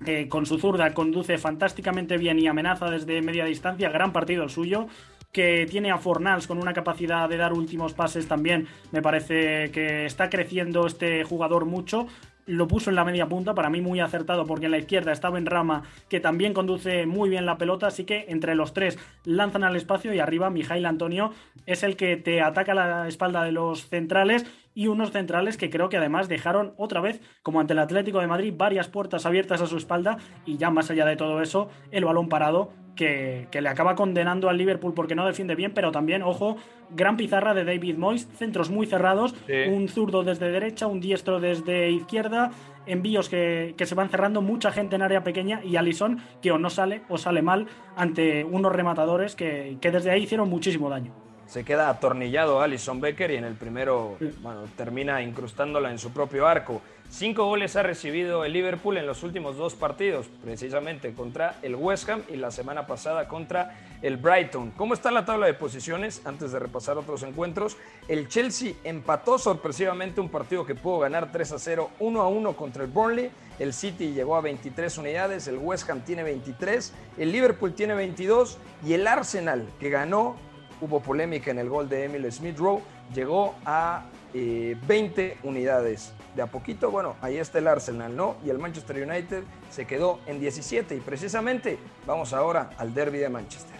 eh, 0.05 0.27
con 0.27 0.45
su 0.45 0.59
zurda 0.59 0.93
conduce 0.93 1.37
fantásticamente 1.37 2.17
bien 2.17 2.37
y 2.37 2.47
amenaza 2.47 2.89
desde 2.89 3.21
media 3.21 3.45
distancia, 3.45 3.89
gran 3.89 4.11
partido 4.11 4.43
el 4.43 4.49
suyo 4.49 4.87
que 5.31 5.65
tiene 5.69 5.91
a 5.91 5.97
Fornals 5.97 6.47
con 6.47 6.59
una 6.59 6.71
capacidad 6.71 7.27
de 7.27 7.35
dar 7.35 7.51
últimos 7.51 7.93
pases 7.93 8.25
también. 8.25 8.67
Me 8.93 9.01
parece 9.01 9.69
que 9.71 10.05
está 10.05 10.29
creciendo 10.29 10.87
este 10.87 11.25
jugador 11.25 11.65
mucho. 11.65 12.07
Lo 12.47 12.67
puso 12.67 12.91
en 12.91 12.95
la 12.95 13.05
media 13.05 13.27
punta, 13.27 13.55
para 13.55 13.69
mí 13.69 13.81
muy 13.81 13.99
acertado 13.99 14.45
porque 14.45 14.65
en 14.65 14.71
la 14.71 14.77
izquierda 14.77 15.11
estaba 15.11 15.37
en 15.37 15.47
Rama, 15.47 15.83
que 16.09 16.19
también 16.19 16.53
conduce 16.53 17.05
muy 17.07 17.27
bien 17.27 17.45
la 17.45 17.57
pelota, 17.57 17.87
así 17.87 18.03
que 18.03 18.25
entre 18.27 18.53
los 18.53 18.73
tres 18.73 18.99
lanzan 19.23 19.63
al 19.63 19.75
espacio 19.75 20.13
y 20.13 20.19
arriba 20.19 20.51
Mijail 20.51 20.85
Antonio 20.85 21.33
es 21.65 21.81
el 21.81 21.95
que 21.95 22.17
te 22.17 22.41
ataca 22.41 22.75
la 22.75 23.07
espalda 23.07 23.43
de 23.43 23.51
los 23.51 23.87
centrales 23.87 24.45
y 24.75 24.87
unos 24.87 25.11
centrales 25.11 25.57
que 25.57 25.71
creo 25.71 25.89
que 25.89 25.97
además 25.97 26.27
dejaron 26.27 26.73
otra 26.77 27.01
vez, 27.01 27.21
como 27.41 27.59
ante 27.59 27.73
el 27.73 27.79
Atlético 27.79 28.19
de 28.19 28.27
Madrid, 28.27 28.53
varias 28.55 28.89
puertas 28.89 29.25
abiertas 29.25 29.61
a 29.61 29.65
su 29.67 29.77
espalda 29.77 30.17
y 30.45 30.57
ya 30.57 30.69
más 30.69 30.91
allá 30.91 31.05
de 31.05 31.15
todo 31.15 31.41
eso, 31.41 31.69
el 31.89 32.05
balón 32.05 32.29
parado 32.29 32.71
que, 32.95 33.47
que, 33.51 33.61
le 33.61 33.69
acaba 33.69 33.95
condenando 33.95 34.49
al 34.49 34.57
Liverpool 34.57 34.93
porque 34.93 35.15
no 35.15 35.25
defiende 35.25 35.55
bien, 35.55 35.73
pero 35.73 35.91
también, 35.91 36.23
ojo, 36.23 36.57
gran 36.91 37.17
pizarra 37.17 37.53
de 37.53 37.65
David 37.65 37.97
Moyes, 37.97 38.27
centros 38.35 38.69
muy 38.69 38.85
cerrados, 38.85 39.35
sí. 39.47 39.69
un 39.69 39.87
zurdo 39.89 40.23
desde 40.23 40.49
derecha, 40.49 40.87
un 40.87 41.01
diestro 41.01 41.39
desde 41.39 41.91
izquierda, 41.91 42.51
envíos 42.85 43.29
que, 43.29 43.75
que, 43.77 43.85
se 43.85 43.95
van 43.95 44.09
cerrando, 44.09 44.41
mucha 44.41 44.71
gente 44.71 44.95
en 44.95 45.01
área 45.01 45.23
pequeña 45.23 45.61
y 45.63 45.75
Alison 45.75 46.19
que 46.41 46.51
o 46.51 46.57
no 46.57 46.69
sale 46.69 47.01
o 47.09 47.17
sale 47.17 47.41
mal 47.41 47.67
ante 47.95 48.43
unos 48.43 48.71
rematadores 48.71 49.35
que, 49.35 49.77
que 49.81 49.91
desde 49.91 50.11
ahí 50.11 50.23
hicieron 50.23 50.49
muchísimo 50.49 50.89
daño 50.89 51.24
se 51.47 51.63
queda 51.63 51.89
atornillado 51.89 52.61
Alison 52.61 52.99
Becker 52.99 53.31
y 53.31 53.35
en 53.35 53.45
el 53.45 53.55
primero 53.55 54.17
bueno, 54.41 54.63
termina 54.75 55.21
incrustándola 55.21 55.91
en 55.91 55.99
su 55.99 56.11
propio 56.11 56.47
arco. 56.47 56.81
Cinco 57.09 57.45
goles 57.45 57.75
ha 57.75 57.83
recibido 57.83 58.43
el 58.45 58.53
Liverpool 58.53 58.97
en 58.97 59.05
los 59.05 59.21
últimos 59.21 59.57
dos 59.57 59.75
partidos, 59.75 60.27
precisamente 60.43 61.13
contra 61.13 61.55
el 61.61 61.75
West 61.75 62.09
Ham 62.09 62.23
y 62.29 62.35
la 62.35 62.49
semana 62.49 62.87
pasada 62.87 63.27
contra 63.27 63.77
el 64.01 64.17
Brighton. 64.17 64.71
¿Cómo 64.71 64.95
está 64.95 65.11
la 65.11 65.23
tabla 65.23 65.45
de 65.45 65.53
posiciones? 65.53 66.23
Antes 66.25 66.51
de 66.51 66.59
repasar 66.59 66.97
otros 66.97 67.21
encuentros, 67.23 67.77
el 68.07 68.27
Chelsea 68.27 68.73
empató 68.83 69.37
sorpresivamente 69.37 70.19
un 70.19 70.29
partido 70.29 70.65
que 70.65 70.75
pudo 70.75 70.99
ganar 70.99 71.31
3 71.31 71.51
a 71.53 71.59
0, 71.59 71.91
1 71.99 72.21
a 72.21 72.27
1 72.27 72.53
contra 72.53 72.83
el 72.83 72.89
Burnley. 72.89 73.29
El 73.59 73.71
City 73.71 74.11
llegó 74.11 74.35
a 74.35 74.41
23 74.41 74.97
unidades, 74.97 75.47
el 75.47 75.57
West 75.57 75.89
Ham 75.89 76.01
tiene 76.01 76.23
23, 76.23 76.91
el 77.19 77.31
Liverpool 77.31 77.73
tiene 77.73 77.93
22 77.93 78.57
y 78.83 78.93
el 78.93 79.07
Arsenal, 79.07 79.65
que 79.79 79.89
ganó 79.89 80.35
hubo 80.81 80.99
polémica 80.99 81.51
en 81.51 81.59
el 81.59 81.69
gol 81.69 81.89
de 81.89 82.05
Emil 82.05 82.31
Smith 82.31 82.57
Rowe, 82.57 82.81
llegó 83.13 83.55
a 83.65 84.05
eh, 84.33 84.75
20 84.87 85.37
unidades. 85.43 86.13
De 86.35 86.41
a 86.41 86.47
poquito, 86.47 86.91
bueno, 86.91 87.15
ahí 87.21 87.37
está 87.37 87.59
el 87.59 87.67
Arsenal, 87.67 88.15
¿no? 88.15 88.35
Y 88.45 88.49
el 88.49 88.59
Manchester 88.59 89.07
United 89.07 89.43
se 89.69 89.85
quedó 89.87 90.19
en 90.25 90.39
17 90.39 90.95
y 90.95 90.99
precisamente 90.99 91.79
vamos 92.05 92.33
ahora 92.33 92.71
al 92.77 92.93
derby 92.93 93.19
de 93.19 93.29
Manchester. 93.29 93.75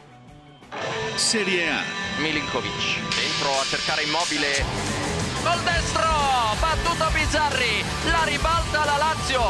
Serie 1.18 1.70
A. 1.70 1.84
Milinkovic, 2.22 2.72
dentro 2.72 3.50
a 3.60 3.66
cercare 3.66 4.04
immobile. 4.04 4.64
Gol 5.44 5.66
destro, 5.66 6.04
battuto 6.62 7.12
Bizzarri, 7.14 7.84
la 8.10 8.26
ribalta 8.26 8.86
la 8.86 8.98
Lazio. 8.98 9.42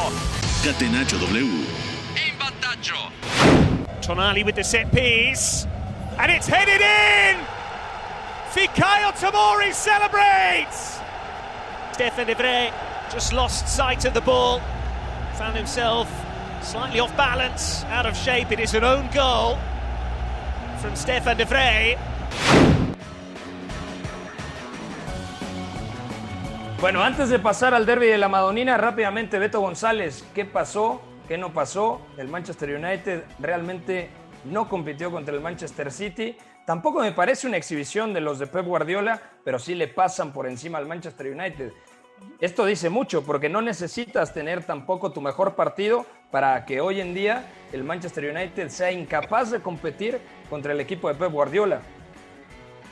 Catenaccio 0.64 1.20
W. 1.20 1.46
In 2.16 2.38
vantaggio. 2.40 2.96
Tonali 4.02 4.44
with 4.44 4.56
the 4.56 4.64
set 4.64 4.92
piece. 4.92 5.68
And 6.20 6.32
it's 6.32 6.48
headed 6.48 6.82
in. 6.82 7.46
Fikayo 8.52 9.12
Tomori 9.12 9.74
celebrates. 9.74 11.00
Stefan 11.94 12.28
De 12.28 12.36
Vrij 12.36 12.72
just 13.12 13.34
lost 13.34 13.68
sight 13.68 14.06
of 14.06 14.14
the 14.14 14.22
ball, 14.22 14.60
found 15.38 15.56
himself 15.56 16.08
slightly 16.62 17.00
off 17.00 17.16
balance, 17.16 17.86
out 17.86 18.06
of 18.06 18.16
shape. 18.16 18.52
It 18.52 18.60
is 18.60 18.74
an 18.74 18.84
own 18.84 19.10
goal 19.14 19.58
from 20.82 20.96
Stefan 20.96 21.38
De 21.38 21.46
Vrij. 21.46 21.98
Bueno, 26.80 27.02
antes 27.02 27.30
de 27.30 27.40
pasar 27.40 27.74
al 27.74 27.86
derby 27.86 28.08
de 28.08 28.18
la 28.18 28.28
Madonina, 28.28 28.78
rápidamente 28.78 29.40
Beto 29.40 29.60
González, 29.60 30.24
¿qué 30.36 30.46
pasó? 30.46 31.02
¿Qué 31.28 31.38
no 31.38 31.52
pasó? 31.52 32.02
El 32.18 32.28
Manchester 32.28 32.76
United 32.76 33.24
realmente 33.40 34.10
no 34.46 34.70
compitió 34.70 35.12
contra 35.12 35.36
el 35.36 35.42
Manchester 35.42 35.92
City. 35.92 36.38
Tampoco 36.66 37.02
me 37.02 37.12
parece 37.12 37.48
una 37.48 37.58
exhibición 37.58 38.14
de 38.14 38.22
los 38.22 38.40
de 38.40 38.48
Pep 38.48 38.66
Guardiola, 38.66 39.22
pero 39.44 39.60
sí 39.60 39.76
le 39.76 39.88
pasan 39.88 40.34
por 40.34 40.48
encima 40.48 40.78
al 40.78 40.86
Manchester 40.86 41.28
United. 41.28 41.72
Esto 42.40 42.66
dice 42.66 42.90
mucho 42.90 43.24
porque 43.24 43.50
no 43.50 43.62
necesitas 43.62 44.34
tener 44.34 44.64
tampoco 44.64 45.12
tu 45.12 45.22
mejor 45.22 45.56
partido 45.56 46.06
para 46.32 46.66
que 46.66 46.82
hoy 46.82 47.02
en 47.02 47.14
día 47.14 47.46
el 47.74 47.84
Manchester 47.84 48.34
United 48.36 48.70
sea 48.70 48.92
incapaz 48.92 49.52
de 49.52 49.60
competir 49.60 50.20
contra 50.50 50.74
el 50.74 50.80
equipo 50.80 51.08
de 51.10 51.16
Pep 51.16 51.32
Guardiola. 51.32 51.82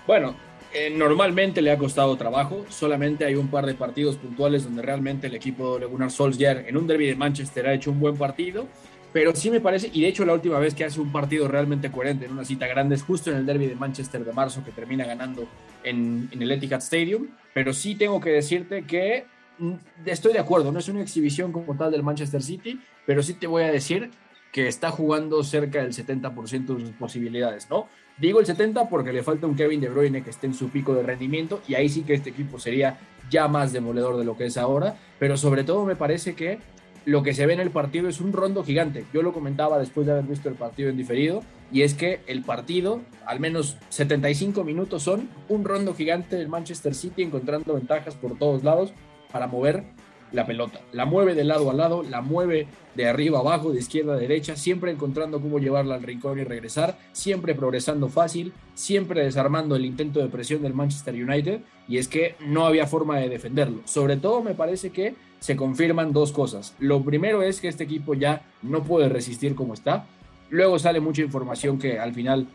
Bueno, 0.05 0.35
eh, 0.73 0.89
normalmente 0.89 1.61
le 1.61 1.71
ha 1.71 1.77
costado 1.77 2.15
trabajo, 2.17 2.65
solamente 2.67 3.25
hay 3.25 3.35
un 3.35 3.47
par 3.47 3.65
de 3.65 3.75
partidos 3.75 4.17
puntuales 4.17 4.63
donde 4.63 4.81
realmente 4.81 5.27
el 5.27 5.35
equipo 5.35 5.77
de 5.77 5.85
Gunnar 5.85 6.11
Solskjaer 6.11 6.65
en 6.67 6.77
un 6.77 6.87
derby 6.87 7.07
de 7.07 7.15
Manchester 7.15 7.67
ha 7.67 7.73
hecho 7.73 7.91
un 7.91 7.99
buen 7.99 8.17
partido 8.17 8.67
pero 9.13 9.35
sí 9.35 9.51
me 9.51 9.61
parece, 9.61 9.91
y 9.93 10.01
de 10.01 10.07
hecho 10.07 10.25
la 10.25 10.33
última 10.33 10.57
vez 10.57 10.73
que 10.73 10.83
hace 10.83 10.99
un 10.99 11.11
partido 11.11 11.47
realmente 11.47 11.91
coherente 11.91 12.25
en 12.25 12.31
una 12.31 12.43
cita 12.43 12.65
grande 12.65 12.95
es 12.95 13.03
justo 13.03 13.29
en 13.29 13.37
el 13.37 13.45
derby 13.45 13.67
de 13.67 13.75
Manchester 13.75 14.25
de 14.25 14.33
marzo 14.33 14.63
que 14.65 14.71
termina 14.71 15.05
ganando 15.05 15.47
en, 15.83 16.29
el 16.31 16.51
Etihad 16.51 16.79
Stadium, 16.79 17.27
pero 17.53 17.73
sí 17.73 17.93
tengo 17.93 18.19
que 18.19 18.31
decirte 18.31 18.83
que 18.85 19.25
mm, 19.59 19.73
estoy 20.07 20.33
de 20.33 20.39
acuerdo, 20.39 20.71
no 20.71 20.79
es 20.79 20.89
una 20.89 21.03
exhibición 21.03 21.51
como 21.51 21.77
tal 21.77 21.91
del 21.91 22.01
Manchester 22.01 22.41
City, 22.41 22.81
pero 23.05 23.21
sí 23.21 23.35
te 23.35 23.45
voy 23.45 23.63
a 23.63 23.71
decir 23.71 24.09
que 24.51 24.67
está 24.67 24.89
jugando 24.89 25.43
cerca 25.43 25.83
del 25.83 25.93
70% 25.93 26.75
de 26.75 26.85
sus 26.85 26.95
posibilidades, 26.95 27.69
¿no? 27.69 27.87
Digo 28.17 28.39
el 28.39 28.45
70 28.45 28.89
porque 28.89 29.11
le 29.11 29.23
falta 29.23 29.47
un 29.47 29.55
Kevin 29.55 29.81
De 29.81 29.89
Bruyne 29.89 30.23
que 30.23 30.29
esté 30.29 30.47
en 30.47 30.53
su 30.53 30.69
pico 30.69 30.93
de 30.93 31.03
rendimiento 31.03 31.61
y 31.67 31.75
ahí 31.75 31.89
sí 31.89 32.03
que 32.03 32.13
este 32.13 32.29
equipo 32.29 32.59
sería 32.59 32.97
ya 33.29 33.47
más 33.47 33.73
demoledor 33.73 34.17
de 34.17 34.25
lo 34.25 34.37
que 34.37 34.45
es 34.45 34.57
ahora, 34.57 34.95
pero 35.19 35.37
sobre 35.37 35.63
todo 35.63 35.85
me 35.85 35.95
parece 35.95 36.35
que 36.35 36.59
lo 37.05 37.23
que 37.23 37.33
se 37.33 37.45
ve 37.45 37.53
en 37.53 37.59
el 37.59 37.71
partido 37.71 38.07
es 38.07 38.21
un 38.21 38.33
rondo 38.33 38.63
gigante. 38.63 39.05
Yo 39.13 39.21
lo 39.21 39.33
comentaba 39.33 39.79
después 39.79 40.05
de 40.05 40.13
haber 40.13 40.25
visto 40.25 40.49
el 40.49 40.55
partido 40.55 40.89
en 40.89 40.97
diferido, 40.97 41.41
y 41.71 41.81
es 41.81 41.93
que 41.93 42.21
el 42.27 42.43
partido, 42.43 43.01
al 43.25 43.39
menos 43.39 43.77
75 43.89 44.63
minutos, 44.63 45.03
son 45.03 45.29
un 45.49 45.63
rondo 45.65 45.93
gigante 45.93 46.35
del 46.35 46.47
Manchester 46.47 46.93
City 46.93 47.23
encontrando 47.23 47.73
ventajas 47.73 48.15
por 48.15 48.37
todos 48.37 48.63
lados 48.63 48.93
para 49.31 49.47
mover 49.47 49.83
la 50.33 50.45
pelota. 50.45 50.81
La 50.91 51.05
mueve 51.05 51.35
de 51.35 51.45
lado 51.45 51.69
a 51.69 51.73
lado, 51.73 52.03
la 52.03 52.21
mueve 52.21 52.67
de 52.95 53.07
arriba 53.07 53.37
a 53.37 53.41
abajo, 53.41 53.71
de 53.71 53.79
izquierda 53.79 54.13
a 54.13 54.17
derecha, 54.17 54.57
siempre 54.57 54.91
encontrando 54.91 55.39
cómo 55.39 55.59
llevarla 55.59 55.95
al 55.95 56.03
rincón 56.03 56.39
y 56.39 56.43
regresar, 56.43 56.97
siempre 57.11 57.55
progresando 57.55 58.09
fácil, 58.09 58.51
siempre 58.73 59.23
desarmando 59.23 59.75
el 59.75 59.85
intento 59.85 60.19
de 60.19 60.27
presión 60.27 60.61
del 60.61 60.73
Manchester 60.73 61.13
United, 61.13 61.61
y 61.87 61.97
es 61.97 62.07
que 62.07 62.35
no 62.45 62.65
había 62.65 62.87
forma 62.87 63.17
de 63.19 63.29
defenderlo. 63.29 63.81
Sobre 63.85 64.17
todo 64.17 64.41
me 64.41 64.55
parece 64.55 64.89
que 64.91 65.15
se 65.39 65.55
confirman 65.55 66.13
dos 66.13 66.31
cosas. 66.31 66.75
Lo 66.79 67.03
primero 67.03 67.41
es 67.41 67.61
que 67.61 67.67
este 67.67 67.83
equipo 67.83 68.13
ya 68.13 68.43
no 68.61 68.83
puede 68.83 69.09
resistir 69.09 69.55
como 69.55 69.73
está. 69.73 70.05
Luego 70.49 70.79
sale 70.79 70.99
mucha 70.99 71.21
información 71.21 71.79
que 71.79 71.99
al 71.99 72.13
final 72.13 72.47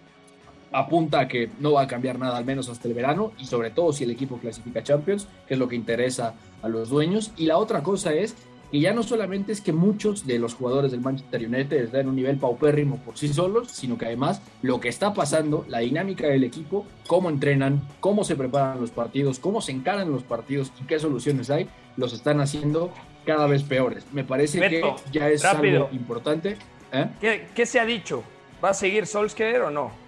apunta 0.73 1.21
a 1.21 1.29
que 1.29 1.51
no 1.61 1.73
va 1.73 1.83
a 1.83 1.87
cambiar 1.87 2.19
nada, 2.19 2.37
al 2.37 2.45
menos 2.45 2.69
hasta 2.69 2.89
el 2.89 2.95
verano, 2.95 3.33
y 3.39 3.47
sobre 3.47 3.71
todo 3.71 3.93
si 3.93 4.05
el 4.05 4.11
equipo 4.11 4.39
clasifica 4.39 4.83
Champions, 4.83 5.27
que 5.47 5.55
es 5.55 5.61
lo 5.61 5.69
que 5.69 5.77
interesa 5.77 6.35
a 6.63 6.69
los 6.69 6.89
dueños. 6.91 7.33
Y 7.37 7.47
la 7.47 7.59
otra 7.59 7.83
cosa 7.83 8.13
es 8.13 8.35
que 8.71 8.81
ya 8.81 8.93
no 8.93 9.03
solamente 9.03 9.53
es 9.53 9.61
que 9.61 9.73
muchos 9.73 10.27
de 10.27 10.39
los 10.39 10.55
jugadores 10.55 10.91
del 10.91 11.01
Manchester 11.01 11.47
United 11.47 11.85
están 11.85 12.03
en 12.03 12.09
un 12.09 12.17
nivel 12.17 12.37
paupérrimo 12.37 12.97
por 12.99 13.17
sí 13.17 13.29
solos, 13.29 13.71
sino 13.71 13.97
que 13.97 14.07
además 14.07 14.43
lo 14.63 14.79
que 14.79 14.89
está 14.89 15.15
pasando, 15.15 15.65
la 15.69 15.79
dinámica 15.79 16.27
del 16.27 16.45
equipo, 16.45 16.85
cómo 17.07 17.31
entrenan, 17.31 17.81
cómo 18.01 18.25
se 18.25 18.37
preparan 18.37 18.81
los 18.81 18.91
partidos, 18.91 19.39
cómo 19.39 19.63
se 19.63 19.73
encaran 19.73 20.13
los 20.13 20.23
partidos 20.23 20.73
y 20.83 20.85
qué 20.85 20.99
soluciones 20.99 21.49
hay, 21.51 21.69
los 21.97 22.13
están 22.13 22.41
haciendo 22.41 22.93
cada 23.25 23.47
vez 23.47 23.63
peores. 23.63 24.05
Me 24.13 24.25
parece 24.25 24.61
Beto, 24.61 24.97
que 24.97 25.19
ya 25.19 25.29
es 25.31 25.43
rápido. 25.43 25.87
algo 25.87 25.97
importante. 25.97 26.57
¿eh? 26.93 27.07
¿Qué, 27.21 27.47
qué 27.55 27.65
se 27.65 27.81
ha 27.81 27.87
dicho? 27.87 28.23
¿Va 28.63 28.71
a 28.71 28.75
seguir 28.75 29.07
Solskjaer 29.07 29.63
o 29.63 29.71
no? 29.71 30.08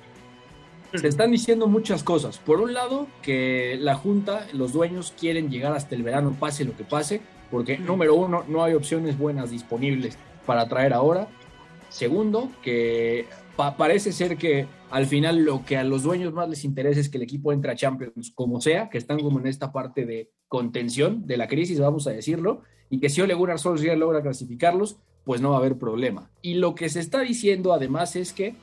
Se 0.95 1.07
están 1.07 1.31
diciendo 1.31 1.67
muchas 1.69 2.03
cosas. 2.03 2.39
Por 2.39 2.61
un 2.61 2.75
lado, 2.75 3.07
que 3.23 3.77
la 3.81 3.95
Junta, 3.95 4.47
los 4.53 4.73
dueños 4.73 5.15
quieren 5.19 5.51
llegar 5.51 5.73
hasta 5.73 5.95
el 5.95 6.03
verano, 6.03 6.37
pase 6.39 6.65
lo 6.65 6.77
que 6.77 6.85
pase, 6.85 7.21
porque 7.51 7.79
número 7.79 8.15
uno, 8.15 8.45
no 8.49 8.65
hay 8.65 8.75
opciones 8.75 9.17
buenas 9.17 9.51
disponibles 9.51 10.19
para 10.47 10.69
traer 10.69 10.93
ahora. 10.93 11.29
Segundo, 11.89 12.51
que 12.63 13.27
pa- 13.57 13.77
parece 13.77 14.13
ser 14.13 14.37
que 14.37 14.67
al 14.91 15.07
final 15.07 15.45
lo 15.45 15.65
que 15.65 15.77
a 15.77 15.85
los 15.85 16.03
dueños 16.03 16.33
más 16.33 16.49
les 16.49 16.65
interesa 16.65 17.01
es 17.01 17.09
que 17.09 17.19
el 17.19 17.25
equipo 17.25 17.53
entre 17.53 17.71
a 17.71 17.77
Champions 17.77 18.33
como 18.35 18.61
sea, 18.61 18.91
que 18.91 18.99
están 18.99 19.21
como 19.21 19.39
en 19.39 19.47
esta 19.47 19.73
parte 19.73 20.07
de 20.07 20.31
contención 20.49 21.27
de 21.27 21.37
la 21.37 21.47
crisis, 21.47 21.79
vamos 21.79 22.07
a 22.09 22.11
decirlo, 22.11 22.63
y 22.89 22.99
que 22.99 23.09
si 23.09 23.21
Ole 23.21 23.35
Gunnar 23.35 23.61
Solskjaer 23.61 23.97
logra 23.97 24.23
clasificarlos, 24.23 24.97
pues 25.25 25.41
no 25.41 25.51
va 25.51 25.57
a 25.57 25.59
haber 25.59 25.77
problema. 25.77 26.31
Y 26.43 26.55
lo 26.55 26.75
que 26.75 26.89
se 26.89 27.01
está 27.01 27.21
diciendo 27.21 27.73
además 27.73 28.17
es 28.17 28.33
que 28.33 28.55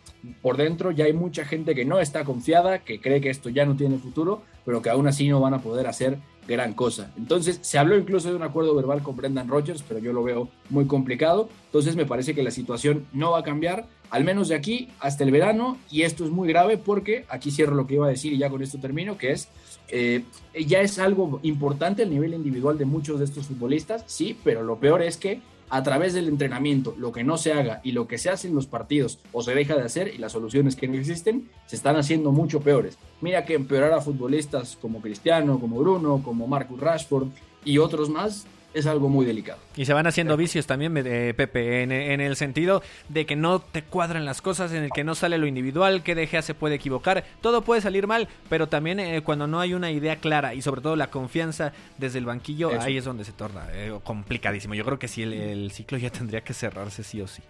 por 0.41 0.58
dentro 0.58 0.91
ya 0.91 1.05
hay 1.05 1.14
mucha 1.14 1.45
gente 1.45 1.76
que 1.76 1.86
no 1.86 1.99
está 1.99 2.24
confiada, 2.24 2.80
que 2.80 2.99
cree 2.99 3.22
que 3.22 3.30
esto 3.30 3.49
ya 3.49 3.66
no 3.66 3.76
tiene 3.76 3.97
futuro, 3.97 4.41
pero 4.66 4.82
que 4.82 4.89
aún 4.89 5.08
así 5.08 5.28
no 5.30 5.39
van 5.39 5.53
a 5.53 5.62
poder 5.62 5.88
hacer 5.88 6.18
gran 6.47 6.74
cosa. 6.74 7.12
Entonces, 7.18 7.60
se 7.62 7.78
habló 7.78 7.97
incluso 7.97 8.30
de 8.30 8.36
un 8.36 8.43
acuerdo 8.43 8.74
verbal 8.74 9.03
con 9.03 9.18
Brendan 9.18 9.49
Rodgers, 9.49 9.84
pero 9.88 9.99
yo 9.99 10.14
lo 10.14 10.24
veo 10.24 10.49
muy 10.70 10.86
complicado. 10.86 11.49
Entonces, 11.66 11.95
me 11.95 12.05
parece 12.05 12.34
que 12.34 12.41
la 12.41 12.51
situación 12.51 13.05
no 13.12 13.32
va 13.32 13.39
a 13.39 13.43
cambiar, 13.43 13.86
al 14.10 14.24
menos 14.24 14.47
de 14.47 14.55
aquí 14.55 14.89
hasta 14.99 15.26
el 15.26 15.32
verano, 15.32 15.78
y 15.91 16.03
esto 16.03 16.24
es 16.24 16.32
muy 16.32 16.47
grave 16.47 16.78
porque 16.78 17.26
aquí 17.30 17.51
cierro 17.51 17.76
lo 17.76 17.86
que 17.86 17.95
iba 17.95 18.08
a 18.08 18.10
decir 18.10 18.32
y 18.32 18.38
ya 18.38 18.49
con 18.49 18.64
esto 18.64 18.80
termino, 18.80 19.18
que 19.18 19.32
es, 19.32 19.49
eh, 19.89 20.24
ya 20.66 20.80
es 20.80 20.99
algo 20.99 21.39
importante 21.43 22.03
el 22.03 22.10
nivel 22.10 22.34
individual 22.34 22.78
de 22.78 22.86
muchos 22.86 23.20
de 23.20 23.26
estos 23.26 23.47
futbolistas, 23.47 24.03
sí, 24.08 24.38
pero 24.43 24.64
lo 24.64 24.78
peor 24.78 25.01
es 25.01 25.18
que 25.18 25.41
a 25.70 25.84
través 25.84 26.13
del 26.13 26.28
entrenamiento, 26.28 26.95
lo 26.97 27.11
que 27.11 27.24
no 27.24 27.38
se 27.38 27.53
haga 27.53 27.82
y 27.84 27.91
lo 27.91 28.07
que 28.07 28.18
se 28.18 28.30
hace 28.30 28.47
en 28.47 28.55
los 28.55 28.68
partidos 28.68 29.20
o 29.32 29.43
se 29.43 29.53
deja 29.53 29.76
de 29.76 29.84
hacer 29.84 30.07
y 30.13 30.18
las 30.18 30.32
soluciones 30.32 30.76
que 30.76 30.88
no 30.88 30.95
existen, 30.95 31.49
se 31.65 31.76
están 31.76 31.95
haciendo 31.95 32.32
mucho 32.32 32.61
peores. 32.61 32.97
Mira 33.22 33.45
que 33.45 33.55
empeorar 33.55 33.93
a 33.93 34.01
futbolistas 34.01 34.78
como 34.82 35.01
Cristiano, 35.01 35.59
como 35.59 35.80
Bruno, 35.80 36.22
como 36.24 36.47
Marcus 36.47 36.80
Rashford 36.80 37.28
y 37.65 37.80
otros 37.80 38.09
más 38.09 38.45
es 38.78 38.86
algo 38.86 39.09
muy 39.09 39.25
delicado. 39.25 39.59
Y 39.75 39.86
se 39.86 39.93
van 39.93 40.07
haciendo 40.07 40.38
vicios 40.38 40.65
también, 40.67 40.93
eh, 40.97 41.34
Pepe, 41.36 41.84
en, 41.84 41.91
en 41.91 42.21
el 42.21 42.36
sentido 42.36 42.82
de 43.09 43.25
que 43.25 43.36
no 43.36 43.59
te 43.59 43.82
cuadran 43.84 44.25
las 44.25 44.41
cosas, 44.41 44.71
en 44.73 44.84
el 44.84 44.91
que 44.91 45.03
no 45.03 45.15
sale 45.15 45.38
lo 45.38 45.47
individual, 45.47 46.03
que 46.03 46.15
De 46.15 46.28
Gea 46.28 46.41
se 46.41 46.53
puede 46.53 46.75
equivocar, 46.75 47.23
todo 47.41 47.61
puede 47.61 47.82
salir 47.82 48.07
mal, 48.07 48.28
pero 48.49 48.67
también 48.67 48.99
eh, 48.99 49.21
cuando 49.21 49.47
no 49.47 49.59
hay 49.59 49.73
una 49.73 49.91
idea 49.91 50.15
clara 50.17 50.53
y 50.53 50.61
sobre 50.61 50.82
todo 50.82 50.95
la 50.95 51.07
confianza 51.07 51.73
desde 51.97 52.19
el 52.19 52.25
banquillo, 52.25 52.71
Eso. 52.71 52.82
ahí 52.82 52.97
es 52.97 53.05
donde 53.05 53.23
se 53.25 53.32
torna 53.32 53.67
eh, 53.73 53.93
complicadísimo. 54.03 54.73
Yo 54.73 54.86
creo 54.86 54.99
que 54.99 55.07
sí, 55.07 55.23
el, 55.23 55.34
el 55.34 55.71
ciclo 55.71 55.97
ya 55.97 56.09
tendría 56.09 56.41
que 56.41 56.53
cerrarse 56.53 57.03
sí 57.03 57.21
o 57.21 57.28
sí. 57.28 57.41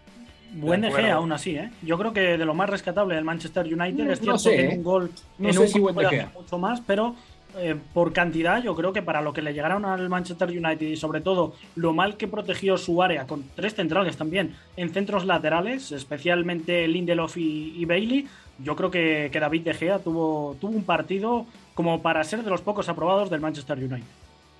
Buen. 0.53 0.82
Gea 0.84 1.15
aún 1.15 1.32
así, 1.34 1.57
¿eh? 1.57 1.69
Yo 1.82 1.97
creo 1.97 2.13
que 2.13 2.21
de 2.21 2.45
lo 2.45 2.53
más 2.53 2.69
rescatable 2.69 3.15
del 3.15 3.25
Manchester 3.25 3.65
United 3.65 4.05
No, 4.05 4.11
es 4.13 4.21
no 4.21 4.38
cierto 4.38 4.39
sé, 4.39 4.49
que 4.55 4.61
¿eh? 4.61 4.71
en 4.71 4.78
un 4.78 4.84
gol 4.84 5.11
No 5.38 5.47
en 5.49 5.53
sé 5.53 5.59
un 5.59 5.67
si 5.67 5.80
gol 5.80 5.93
puede 5.93 6.07
hacer 6.07 6.28
mucho 6.34 6.57
más, 6.57 6.82
pero 6.88 7.15
eh, 7.57 7.75
por 7.93 8.13
cantidad 8.13 8.61
yo 8.61 8.75
creo 8.75 8.93
que 8.93 9.01
para 9.01 9.21
lo 9.21 9.33
que 9.33 9.41
le 9.41 9.53
llegaron 9.53 9.85
al 9.85 10.09
Manchester 10.09 10.49
United 10.49 10.85
y 10.85 10.97
sobre 10.97 11.21
todo 11.21 11.55
lo 11.75 11.93
mal 11.93 12.17
que 12.17 12.27
protegió 12.27 12.77
su 12.77 13.01
área 13.01 13.25
con 13.25 13.43
tres 13.55 13.75
centrales 13.75 14.17
también 14.17 14.55
en 14.75 14.93
centros 14.93 15.25
laterales, 15.25 15.91
especialmente 15.91 16.87
Lindelof 16.87 17.37
y, 17.37 17.73
y 17.75 17.85
Bailey, 17.85 18.27
yo 18.59 18.75
creo 18.75 18.91
que, 18.91 19.29
David 19.33 19.61
De 19.63 19.73
Gea 19.73 19.99
tuvo, 19.99 20.55
tuvo 20.59 20.75
un 20.75 20.83
partido 20.83 21.45
como 21.73 22.01
para 22.01 22.23
ser 22.23 22.43
de 22.43 22.49
los 22.49 22.61
pocos 22.61 22.89
aprobados 22.89 23.29
del 23.29 23.39
Manchester 23.39 23.77
United. 23.77 24.07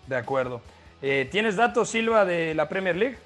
De 0.08 0.16
acuerdo. 0.16 0.62
Eh, 1.02 1.28
¿Tienes 1.32 1.56
datos, 1.56 1.90
Silva, 1.90 2.26
de 2.26 2.54
la 2.56 2.70
Premier 2.70 2.96
League? 2.96 3.18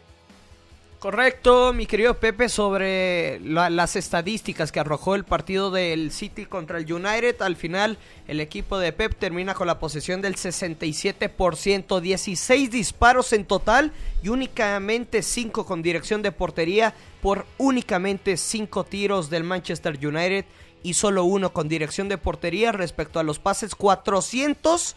Correcto, 1.02 1.74
mi 1.74 1.88
querido 1.88 2.20
Pepe, 2.20 2.48
sobre 2.48 3.40
la- 3.40 3.72
las 3.72 3.96
estadísticas 3.96 4.72
que 4.72 4.80
arrojó 4.82 5.16
el 5.16 5.24
partido 5.24 5.72
del 5.72 6.12
City 6.12 6.46
contra 6.46 6.78
el 6.78 6.94
United. 6.94 7.42
Al 7.42 7.56
final, 7.56 7.98
el 8.28 8.40
equipo 8.40 8.78
de 8.78 8.94
Pep 8.94 9.16
termina 9.18 9.56
con 9.56 9.66
la 9.66 9.80
posesión 9.80 10.22
del 10.22 10.36
67%, 10.36 12.02
16 12.02 12.70
disparos 12.70 13.34
en 13.34 13.46
total 13.46 13.94
y 14.22 14.30
únicamente 14.30 15.24
5 15.24 15.66
con 15.66 15.82
dirección 15.82 16.22
de 16.22 16.32
portería 16.32 16.94
por 17.20 17.48
únicamente 17.58 18.38
5 18.38 18.84
tiros 18.84 19.32
del 19.32 19.44
Manchester 19.44 19.98
United 20.06 20.46
y 20.84 20.94
solo 20.94 21.24
uno 21.24 21.52
con 21.52 21.68
dirección 21.68 22.10
de 22.10 22.20
portería 22.20 22.72
respecto 22.74 23.20
a 23.20 23.24
los 23.24 23.40
pases 23.40 23.74
400 23.74 24.96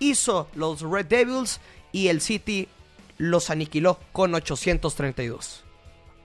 hizo 0.00 0.48
los 0.54 0.82
Red 0.82 1.06
Devils 1.06 1.60
y 1.92 2.08
el 2.08 2.20
City 2.20 2.68
los 3.18 3.50
aniquiló 3.50 3.98
con 4.12 4.34
832. 4.34 5.64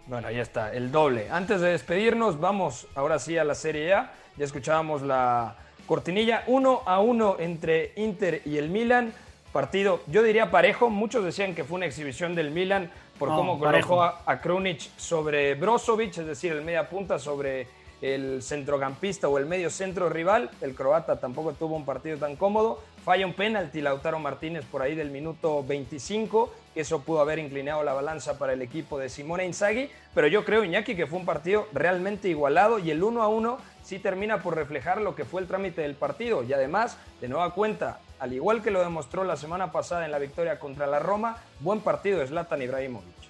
Bueno, 0.07 0.29
ya 0.31 0.41
está, 0.41 0.73
el 0.73 0.91
doble. 0.91 1.29
Antes 1.29 1.61
de 1.61 1.69
despedirnos, 1.69 2.39
vamos 2.39 2.87
ahora 2.95 3.19
sí 3.19 3.37
a 3.37 3.43
la 3.43 3.55
Serie 3.55 3.93
A. 3.93 4.13
Ya 4.37 4.45
escuchábamos 4.45 5.01
la 5.01 5.55
cortinilla 5.85 6.43
1 6.47 6.83
a 6.85 6.99
1 6.99 7.37
entre 7.39 7.93
Inter 7.95 8.41
y 8.45 8.57
el 8.57 8.69
Milan. 8.69 9.13
Partido, 9.53 10.01
yo 10.07 10.23
diría 10.23 10.49
parejo. 10.49 10.89
Muchos 10.89 11.23
decían 11.23 11.53
que 11.53 11.63
fue 11.63 11.75
una 11.75 11.85
exhibición 11.85 12.35
del 12.35 12.51
Milan 12.51 12.89
por 13.19 13.29
No, 13.29 13.35
cómo 13.35 13.59
colocó 13.59 14.01
a, 14.01 14.23
a 14.25 14.41
Krunic 14.41 14.79
sobre 14.97 15.55
Brozovic, 15.55 16.17
es 16.17 16.25
decir, 16.25 16.53
el 16.53 16.63
media 16.63 16.89
punta 16.89 17.19
sobre 17.19 17.67
el 18.01 18.41
centrocampista 18.41 19.29
o 19.29 19.37
el 19.37 19.45
medio 19.45 19.69
centro 19.69 20.09
rival. 20.09 20.49
El 20.61 20.75
croata 20.75 21.19
tampoco 21.19 21.53
tuvo 21.53 21.75
un 21.75 21.85
partido 21.85 22.17
tan 22.17 22.35
cómodo. 22.35 22.81
Falla 23.03 23.25
un 23.25 23.33
penalti 23.33 23.81
Lautaro 23.81 24.19
Martínez 24.19 24.65
por 24.65 24.81
ahí 24.81 24.95
del 24.95 25.11
minuto 25.11 25.63
25. 25.63 26.53
que 26.73 26.81
Eso 26.81 27.01
pudo 27.01 27.21
haber 27.21 27.39
inclinado 27.39 27.83
la 27.83 27.93
balanza 27.93 28.37
para 28.37 28.53
el 28.53 28.61
equipo 28.61 28.97
de 28.97 29.09
Simone 29.09 29.45
Inzaghi. 29.45 29.89
Pero 30.13 30.27
yo 30.27 30.43
creo, 30.45 30.63
Iñaki, 30.63 30.95
que 30.95 31.07
fue 31.07 31.19
un 31.19 31.25
partido 31.25 31.67
realmente 31.73 32.27
igualado 32.27 32.79
y 32.79 32.91
el 32.91 33.03
1 33.03 33.21
a 33.21 33.27
1 33.27 33.57
sí 33.83 33.99
termina 33.99 34.41
por 34.41 34.55
reflejar 34.55 35.01
lo 35.01 35.15
que 35.15 35.25
fue 35.25 35.41
el 35.41 35.47
trámite 35.47 35.81
del 35.81 35.95
partido. 35.95 36.43
Y 36.43 36.53
además, 36.53 36.97
de 37.19 37.27
nueva 37.27 37.53
cuenta, 37.53 37.99
al 38.19 38.33
igual 38.33 38.61
que 38.61 38.71
lo 38.71 38.81
demostró 38.81 39.23
la 39.23 39.35
semana 39.35 39.71
pasada 39.71 40.05
en 40.05 40.11
la 40.11 40.19
victoria 40.19 40.59
contra 40.59 40.87
la 40.87 40.99
Roma, 40.99 41.37
buen 41.59 41.81
partido 41.81 42.19
de 42.19 42.27
Zlatan 42.27 42.61
Ibrahimovic. 42.61 43.20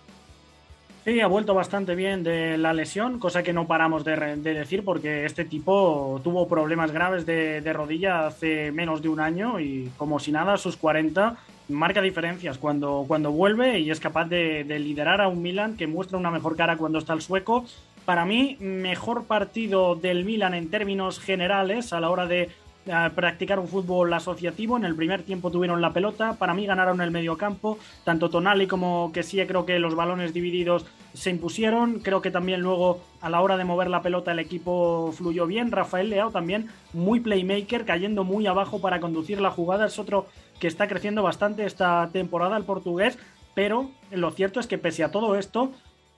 Sí, 1.04 1.20
ha 1.20 1.26
vuelto 1.26 1.56
bastante 1.56 1.96
bien 1.96 2.22
de 2.22 2.60
la 2.60 2.74
lesión, 2.74 3.18
cosa 3.18 3.42
que 3.42 3.54
no 3.54 3.66
paramos 3.66 4.04
de, 4.04 4.16
decir 4.38 4.86
porque 4.86 5.26
este 5.26 5.46
tipo 5.46 6.22
tuvo 6.24 6.48
problemas 6.48 6.92
graves 6.92 7.26
de, 7.26 7.74
rodilla 7.74 8.28
hace 8.28 8.72
menos 8.72 9.02
de 9.02 9.10
un 9.10 9.20
año 9.20 9.60
y 9.60 9.90
como 9.98 10.20
si 10.20 10.32
nada, 10.32 10.58
sus 10.58 10.78
40 10.78 11.38
marca 11.70 12.02
diferencias 12.02 12.60
cuando, 12.60 13.06
cuando 13.08 13.32
vuelve 13.32 13.80
y 13.80 13.90
es 13.90 14.00
capaz 14.00 14.26
de, 14.26 14.64
de 14.64 14.78
liderar 14.78 15.22
a 15.22 15.28
un 15.28 15.42
Milan 15.42 15.76
que 15.76 15.88
muestra 15.88 16.20
una 16.20 16.30
mejor 16.30 16.56
cara 16.56 16.78
cuando 16.78 17.00
está 17.00 17.14
el 17.14 17.22
sueco. 17.22 17.66
Para 18.06 18.24
mí, 18.26 18.58
mejor 18.60 19.26
partido 19.26 19.96
del 19.96 20.24
Milan 20.24 20.54
en 20.54 20.70
términos 20.70 21.20
generales 21.20 21.94
a 21.94 22.00
la 22.00 22.12
hora 22.12 22.28
de 22.28 22.52
practicar 23.16 23.60
un 23.60 23.68
fútbol 23.68 24.14
asociativo. 24.14 24.78
En 24.78 24.86
el 24.86 24.96
primer 24.96 25.24
tiempo 25.24 25.52
tuvieron 25.52 25.82
la 25.82 25.94
pelota, 25.94 26.34
para 26.34 26.54
mí 26.54 26.66
ganaron 26.66 27.02
el 27.02 27.12
mediocampo, 27.12 27.78
tanto 28.04 28.30
Tonali 28.30 28.68
como 28.68 29.12
que 29.14 29.24
sí, 29.24 29.38
creo 29.46 29.66
que 29.66 29.80
los 29.80 29.96
balones 29.96 30.34
divididos 30.34 30.86
se 31.14 31.30
impusieron. 31.30 32.00
Creo 32.00 32.22
que 32.22 32.32
también 32.32 32.62
luego 32.62 33.02
a 33.22 33.30
la 33.30 33.42
hora 33.42 33.58
de 33.58 33.66
mover 33.66 33.90
la 33.90 34.02
pelota 34.02 34.32
el 34.32 34.40
equipo 34.40 35.12
fluyó 35.14 35.46
bien. 35.46 35.72
Rafael 35.72 36.10
Leao 36.10 36.32
también 36.32 36.70
muy 36.94 37.20
playmaker, 37.20 37.86
cayendo 37.86 38.24
muy 38.24 38.48
abajo 38.48 38.82
para 38.82 39.00
conducir 39.00 39.42
la 39.42 39.52
jugada. 39.52 39.86
Es 39.86 40.00
otro 40.00 40.28
que 40.60 40.68
está 40.68 40.88
creciendo 40.88 41.24
bastante 41.24 41.66
esta 41.66 42.10
temporada 42.12 42.58
el 42.58 42.64
portugués, 42.64 43.18
pero 43.54 43.92
lo 44.12 44.32
cierto 44.32 44.60
es 44.60 44.68
que 44.68 44.78
pese 44.78 45.04
a 45.04 45.12
todo 45.12 45.36
esto, 45.36 45.72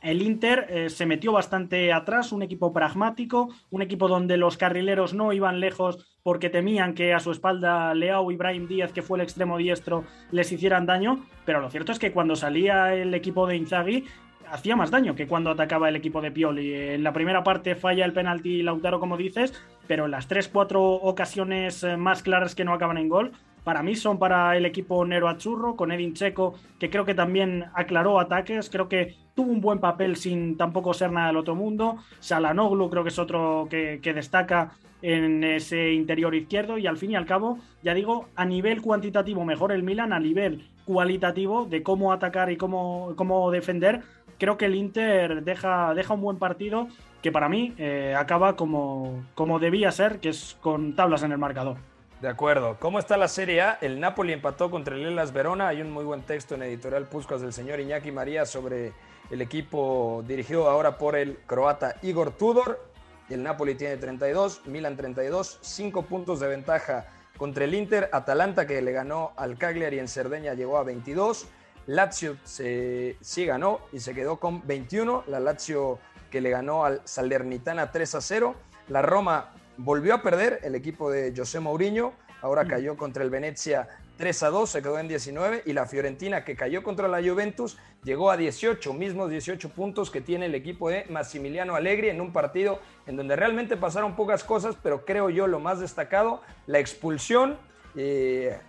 el 0.03 0.21
Inter 0.21 0.67
eh, 0.69 0.89
se 0.89 1.05
metió 1.05 1.31
bastante 1.31 1.93
atrás, 1.93 2.31
un 2.31 2.43
equipo 2.43 2.73
pragmático, 2.73 3.49
un 3.71 3.81
equipo 3.81 4.07
donde 4.07 4.37
los 4.37 4.57
carrileros 4.57 5.13
no 5.13 5.31
iban 5.31 5.59
lejos 5.59 6.05
porque 6.23 6.49
temían 6.49 6.93
que 6.93 7.13
a 7.13 7.19
su 7.19 7.31
espalda 7.31 7.93
Leao 7.95 8.29
y 8.29 8.35
Ibrahim 8.35 8.67
Díaz, 8.67 8.91
que 8.91 9.01
fue 9.01 9.17
el 9.17 9.23
extremo 9.23 9.57
diestro, 9.57 10.03
les 10.31 10.51
hicieran 10.51 10.85
daño, 10.85 11.25
pero 11.45 11.61
lo 11.61 11.69
cierto 11.69 11.91
es 11.91 11.99
que 11.99 12.11
cuando 12.11 12.35
salía 12.35 12.93
el 12.93 13.13
equipo 13.13 13.47
de 13.47 13.55
Inzaghi 13.55 14.05
hacía 14.51 14.75
más 14.75 14.91
daño 14.91 15.15
que 15.15 15.27
cuando 15.27 15.51
atacaba 15.51 15.89
el 15.89 15.95
equipo 15.95 16.21
de 16.21 16.31
Pioli. 16.31 16.73
En 16.73 17.03
la 17.03 17.13
primera 17.13 17.43
parte 17.43 17.75
falla 17.75 18.05
el 18.05 18.13
penalti 18.13 18.61
Lautaro, 18.61 18.99
como 18.99 19.17
dices, 19.17 19.53
pero 19.87 20.05
en 20.05 20.11
las 20.11 20.29
3-4 20.29 20.99
ocasiones 21.01 21.83
eh, 21.83 21.97
más 21.97 22.23
claras 22.23 22.55
que 22.55 22.65
no 22.65 22.73
acaban 22.73 22.97
en 22.97 23.09
gol, 23.09 23.31
para 23.63 23.83
mí 23.83 23.95
son 23.95 24.19
para 24.19 24.57
el 24.57 24.65
equipo 24.65 25.05
Nero 25.05 25.29
Achurro, 25.29 25.75
con 25.75 25.91
Edin 25.91 26.13
Checo, 26.13 26.55
que 26.79 26.89
creo 26.89 27.05
que 27.05 27.15
también 27.15 27.65
aclaró 27.73 28.19
ataques, 28.19 28.69
creo 28.69 28.89
que 28.89 29.15
tuvo 29.35 29.51
un 29.51 29.61
buen 29.61 29.79
papel 29.79 30.15
sin 30.15 30.57
tampoco 30.57 30.93
ser 30.93 31.11
nada 31.11 31.27
del 31.27 31.37
otro 31.37 31.55
mundo. 31.55 31.97
Salanoglu 32.19 32.89
creo 32.89 33.03
que 33.03 33.09
es 33.09 33.19
otro 33.19 33.67
que, 33.69 33.99
que 34.01 34.13
destaca 34.13 34.71
en 35.01 35.43
ese 35.43 35.91
interior 35.91 36.33
izquierdo 36.33 36.77
y 36.77 36.87
al 36.87 36.97
fin 36.97 37.11
y 37.11 37.15
al 37.15 37.25
cabo, 37.25 37.59
ya 37.83 37.93
digo, 37.93 38.29
a 38.35 38.45
nivel 38.45 38.81
cuantitativo 38.81 39.43
mejor 39.43 39.73
el 39.73 39.83
Milan, 39.83 40.13
a 40.13 40.19
nivel 40.19 40.69
cualitativo 40.85 41.65
de 41.65 41.83
cómo 41.83 42.13
atacar 42.13 42.51
y 42.51 42.57
cómo, 42.57 43.13
cómo 43.15 43.51
defender, 43.51 44.01
creo 44.37 44.57
que 44.57 44.65
el 44.65 44.75
Inter 44.75 45.43
deja, 45.43 45.93
deja 45.93 46.13
un 46.13 46.21
buen 46.21 46.37
partido 46.37 46.87
que 47.21 47.31
para 47.31 47.49
mí 47.49 47.73
eh, 47.77 48.15
acaba 48.17 48.55
como, 48.55 49.25
como 49.35 49.59
debía 49.59 49.91
ser, 49.91 50.19
que 50.19 50.29
es 50.29 50.57
con 50.61 50.95
tablas 50.95 51.23
en 51.23 51.31
el 51.31 51.37
marcador. 51.37 51.77
De 52.23 52.29
acuerdo. 52.29 52.77
¿Cómo 52.79 52.99
está 52.99 53.17
la 53.17 53.27
Serie 53.27 53.59
A? 53.59 53.77
El 53.81 53.99
Napoli 53.99 54.31
empató 54.31 54.71
contra 54.71 54.95
el 54.95 55.05
Elas 55.05 55.33
Verona. 55.33 55.67
Hay 55.67 55.81
un 55.81 55.91
muy 55.91 56.05
buen 56.05 56.21
texto 56.21 56.55
en 56.55 56.63
Editorial 56.63 57.03
Puscas 57.03 57.41
del 57.41 57.51
señor 57.51 57.81
Iñaki 57.81 58.13
María 58.13 58.45
sobre 58.45 58.93
el 59.29 59.41
equipo 59.41 60.23
dirigido 60.25 60.69
ahora 60.69 60.97
por 60.97 61.17
el 61.17 61.39
croata 61.45 61.97
Igor 62.01 62.31
Tudor. 62.31 62.81
El 63.29 63.43
Napoli 63.43 63.75
tiene 63.75 63.97
32, 63.97 64.65
Milan 64.67 64.95
32, 64.95 65.59
5 65.59 66.03
puntos 66.03 66.39
de 66.39 66.47
ventaja 66.47 67.07
contra 67.35 67.65
el 67.65 67.73
Inter. 67.73 68.09
Atalanta 68.13 68.65
que 68.65 68.81
le 68.81 68.93
ganó 68.93 69.33
al 69.35 69.57
Cagliari 69.57 69.99
en 69.99 70.07
Cerdeña 70.07 70.53
llegó 70.53 70.77
a 70.77 70.83
22. 70.83 71.45
Lazio 71.87 72.37
se, 72.45 73.17
sí 73.19 73.45
ganó 73.45 73.81
y 73.91 73.99
se 73.99 74.13
quedó 74.13 74.39
con 74.39 74.65
21. 74.65 75.25
La 75.27 75.41
Lazio 75.41 75.99
que 76.31 76.39
le 76.39 76.51
ganó 76.51 76.85
al 76.85 77.01
Salernitana 77.03 77.91
3 77.91 78.15
a 78.15 78.21
0. 78.21 78.55
La 78.87 79.01
Roma 79.01 79.51
volvió 79.77 80.13
a 80.15 80.21
perder 80.21 80.59
el 80.63 80.75
equipo 80.75 81.11
de 81.11 81.33
José 81.35 81.59
Mourinho, 81.59 82.13
ahora 82.41 82.65
cayó 82.65 82.97
contra 82.97 83.23
el 83.23 83.29
Venecia 83.29 83.87
3 84.17 84.43
a 84.43 84.49
2, 84.49 84.69
se 84.69 84.81
quedó 84.81 84.99
en 84.99 85.07
19 85.07 85.63
y 85.65 85.73
la 85.73 85.85
Fiorentina 85.85 86.45
que 86.45 86.55
cayó 86.55 86.83
contra 86.83 87.07
la 87.07 87.21
Juventus 87.21 87.77
llegó 88.03 88.29
a 88.29 88.37
18, 88.37 88.93
mismos 88.93 89.29
18 89.29 89.69
puntos 89.69 90.11
que 90.11 90.21
tiene 90.21 90.45
el 90.45 90.55
equipo 90.55 90.89
de 90.89 91.05
Massimiliano 91.09 91.75
Allegri 91.75 92.09
en 92.09 92.21
un 92.21 92.31
partido 92.31 92.79
en 93.07 93.17
donde 93.17 93.35
realmente 93.35 93.75
pasaron 93.75 94.15
pocas 94.15 94.43
cosas, 94.43 94.77
pero 94.81 95.03
creo 95.03 95.29
yo 95.29 95.47
lo 95.47 95.59
más 95.59 95.79
destacado, 95.79 96.41
la 96.67 96.79
expulsión, 96.79 97.57
eh, 97.95 98.59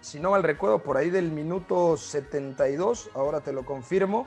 si 0.00 0.18
no 0.18 0.30
mal 0.30 0.42
recuerdo, 0.42 0.82
por 0.82 0.96
ahí 0.96 1.10
del 1.10 1.30
minuto 1.30 1.96
72, 1.98 3.10
ahora 3.14 3.42
te 3.42 3.52
lo 3.52 3.66
confirmo, 3.66 4.26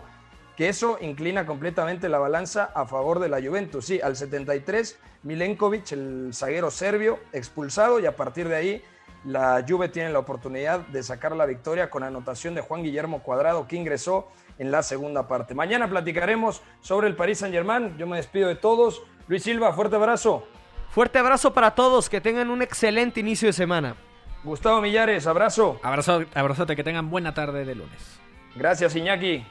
que 0.56 0.70
eso 0.70 0.98
inclina 1.02 1.46
completamente 1.46 2.10
la 2.10 2.20
balanza 2.20 2.72
a 2.76 2.86
favor 2.86 3.20
de 3.20 3.30
la 3.30 3.42
Juventus. 3.42 3.86
Sí, 3.86 4.00
al 4.02 4.16
73, 4.16 5.00
Milenkovic, 5.24 5.92
el 5.92 6.30
zaguero 6.34 6.70
serbio, 6.70 7.20
expulsado 7.32 8.00
y 8.00 8.06
a 8.06 8.16
partir 8.16 8.48
de 8.48 8.56
ahí 8.56 8.84
la 9.26 9.64
Juve 9.68 9.88
tiene 9.90 10.12
la 10.12 10.20
oportunidad 10.20 10.82
de 10.82 11.02
sacar 11.02 11.36
la 11.36 11.46
victoria 11.46 11.90
con 11.90 12.04
anotación 12.04 12.56
de 12.56 12.62
Juan 12.62 12.84
Guillermo 12.84 13.24
Cuadrado 13.24 13.68
que 13.68 13.78
ingresó 13.78 14.28
en 14.60 14.70
la 14.70 14.84
segunda 14.84 15.28
parte. 15.28 15.56
Mañana 15.56 15.90
platicaremos 15.90 16.62
sobre 16.82 17.08
el 17.08 17.16
Paris 17.16 17.40
Saint-Germain. 17.40 17.98
Yo 17.98 18.06
me 18.06 18.18
despido 18.18 18.50
de 18.50 18.56
todos. 18.56 19.02
Luis 19.28 19.44
Silva, 19.44 19.74
fuerte 19.74 19.96
abrazo. 19.96 20.46
Fuerte 20.90 21.18
abrazo 21.18 21.54
para 21.54 21.74
todos, 21.74 22.10
que 22.10 22.22
tengan 22.22 22.50
un 22.52 22.62
excelente 22.62 23.20
inicio 23.20 23.48
de 23.48 23.54
semana. 23.54 23.96
Gustavo 24.44 24.82
Millares, 24.82 25.26
abrazo. 25.26 25.80
Abrazo, 25.82 26.26
abrazote, 26.36 26.76
que 26.76 26.84
tengan 26.84 27.10
buena 27.10 27.34
tarde 27.34 27.66
de 27.66 27.76
lunes. 27.76 28.20
Gracias, 28.56 28.96
Iñaki. 28.96 29.44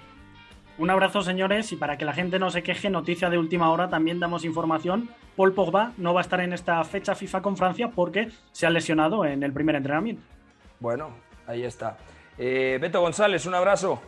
Un 0.78 0.90
abrazo, 0.90 1.22
señores, 1.22 1.70
y 1.72 1.76
para 1.76 1.98
que 1.98 2.04
la 2.04 2.12
gente 2.12 2.38
no 2.38 2.50
se 2.50 2.62
queje, 2.62 2.88
noticia 2.88 3.28
de 3.28 3.38
última 3.38 3.70
hora, 3.70 3.88
también 3.90 4.18
damos 4.18 4.44
información. 4.44 5.10
Paul 5.36 5.52
Pogba 5.52 5.92
no 5.98 6.14
va 6.14 6.20
a 6.20 6.22
estar 6.22 6.40
en 6.40 6.52
esta 6.52 6.82
fecha 6.84 7.14
FIFA 7.14 7.42
con 7.42 7.56
Francia 7.56 7.90
porque 7.94 8.30
se 8.52 8.66
ha 8.66 8.70
lesionado 8.70 9.24
en 9.24 9.42
el 9.42 9.52
primer 9.52 9.76
entrenamiento. 9.76 10.22
Bueno, 10.80 11.10
ahí 11.46 11.62
está. 11.64 11.98
Eh, 12.38 12.78
Beto 12.80 13.00
González, 13.00 13.44
un 13.46 13.54
abrazo. 13.54 14.00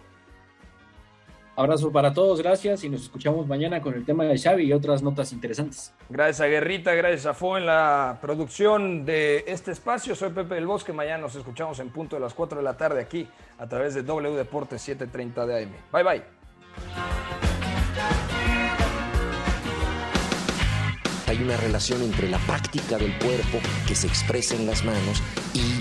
Abrazo 1.56 1.92
para 1.92 2.12
todos, 2.12 2.42
gracias 2.42 2.82
y 2.82 2.88
nos 2.88 3.02
escuchamos 3.02 3.46
mañana 3.46 3.80
con 3.80 3.94
el 3.94 4.04
tema 4.04 4.24
de 4.24 4.36
Xavi 4.36 4.64
y 4.64 4.72
otras 4.72 5.04
notas 5.04 5.32
interesantes. 5.32 5.94
Gracias 6.08 6.40
a 6.40 6.46
Guerrita, 6.46 6.94
gracias 6.94 7.26
a 7.26 7.34
Fo 7.34 7.56
en 7.56 7.66
la 7.66 8.18
producción 8.20 9.04
de 9.04 9.44
este 9.46 9.70
espacio. 9.70 10.16
Soy 10.16 10.30
Pepe 10.30 10.56
del 10.56 10.66
Bosque. 10.66 10.92
Mañana 10.92 11.18
nos 11.18 11.36
escuchamos 11.36 11.78
en 11.78 11.90
punto 11.90 12.16
de 12.16 12.20
las 12.20 12.34
4 12.34 12.58
de 12.58 12.64
la 12.64 12.76
tarde 12.76 13.00
aquí 13.00 13.28
a 13.58 13.68
través 13.68 13.94
de 13.94 14.02
W 14.02 14.36
Deportes 14.36 14.82
730 14.82 15.46
de 15.46 15.62
AM. 15.62 15.70
Bye 15.92 16.02
bye. 16.02 16.43
Hay 21.26 21.42
una 21.42 21.56
relación 21.56 22.02
entre 22.02 22.28
la 22.28 22.38
práctica 22.38 22.96
del 22.96 23.18
cuerpo 23.18 23.58
que 23.88 23.94
se 23.94 24.06
expresa 24.06 24.54
en 24.54 24.66
las 24.66 24.84
manos 24.84 25.22
y 25.52 25.80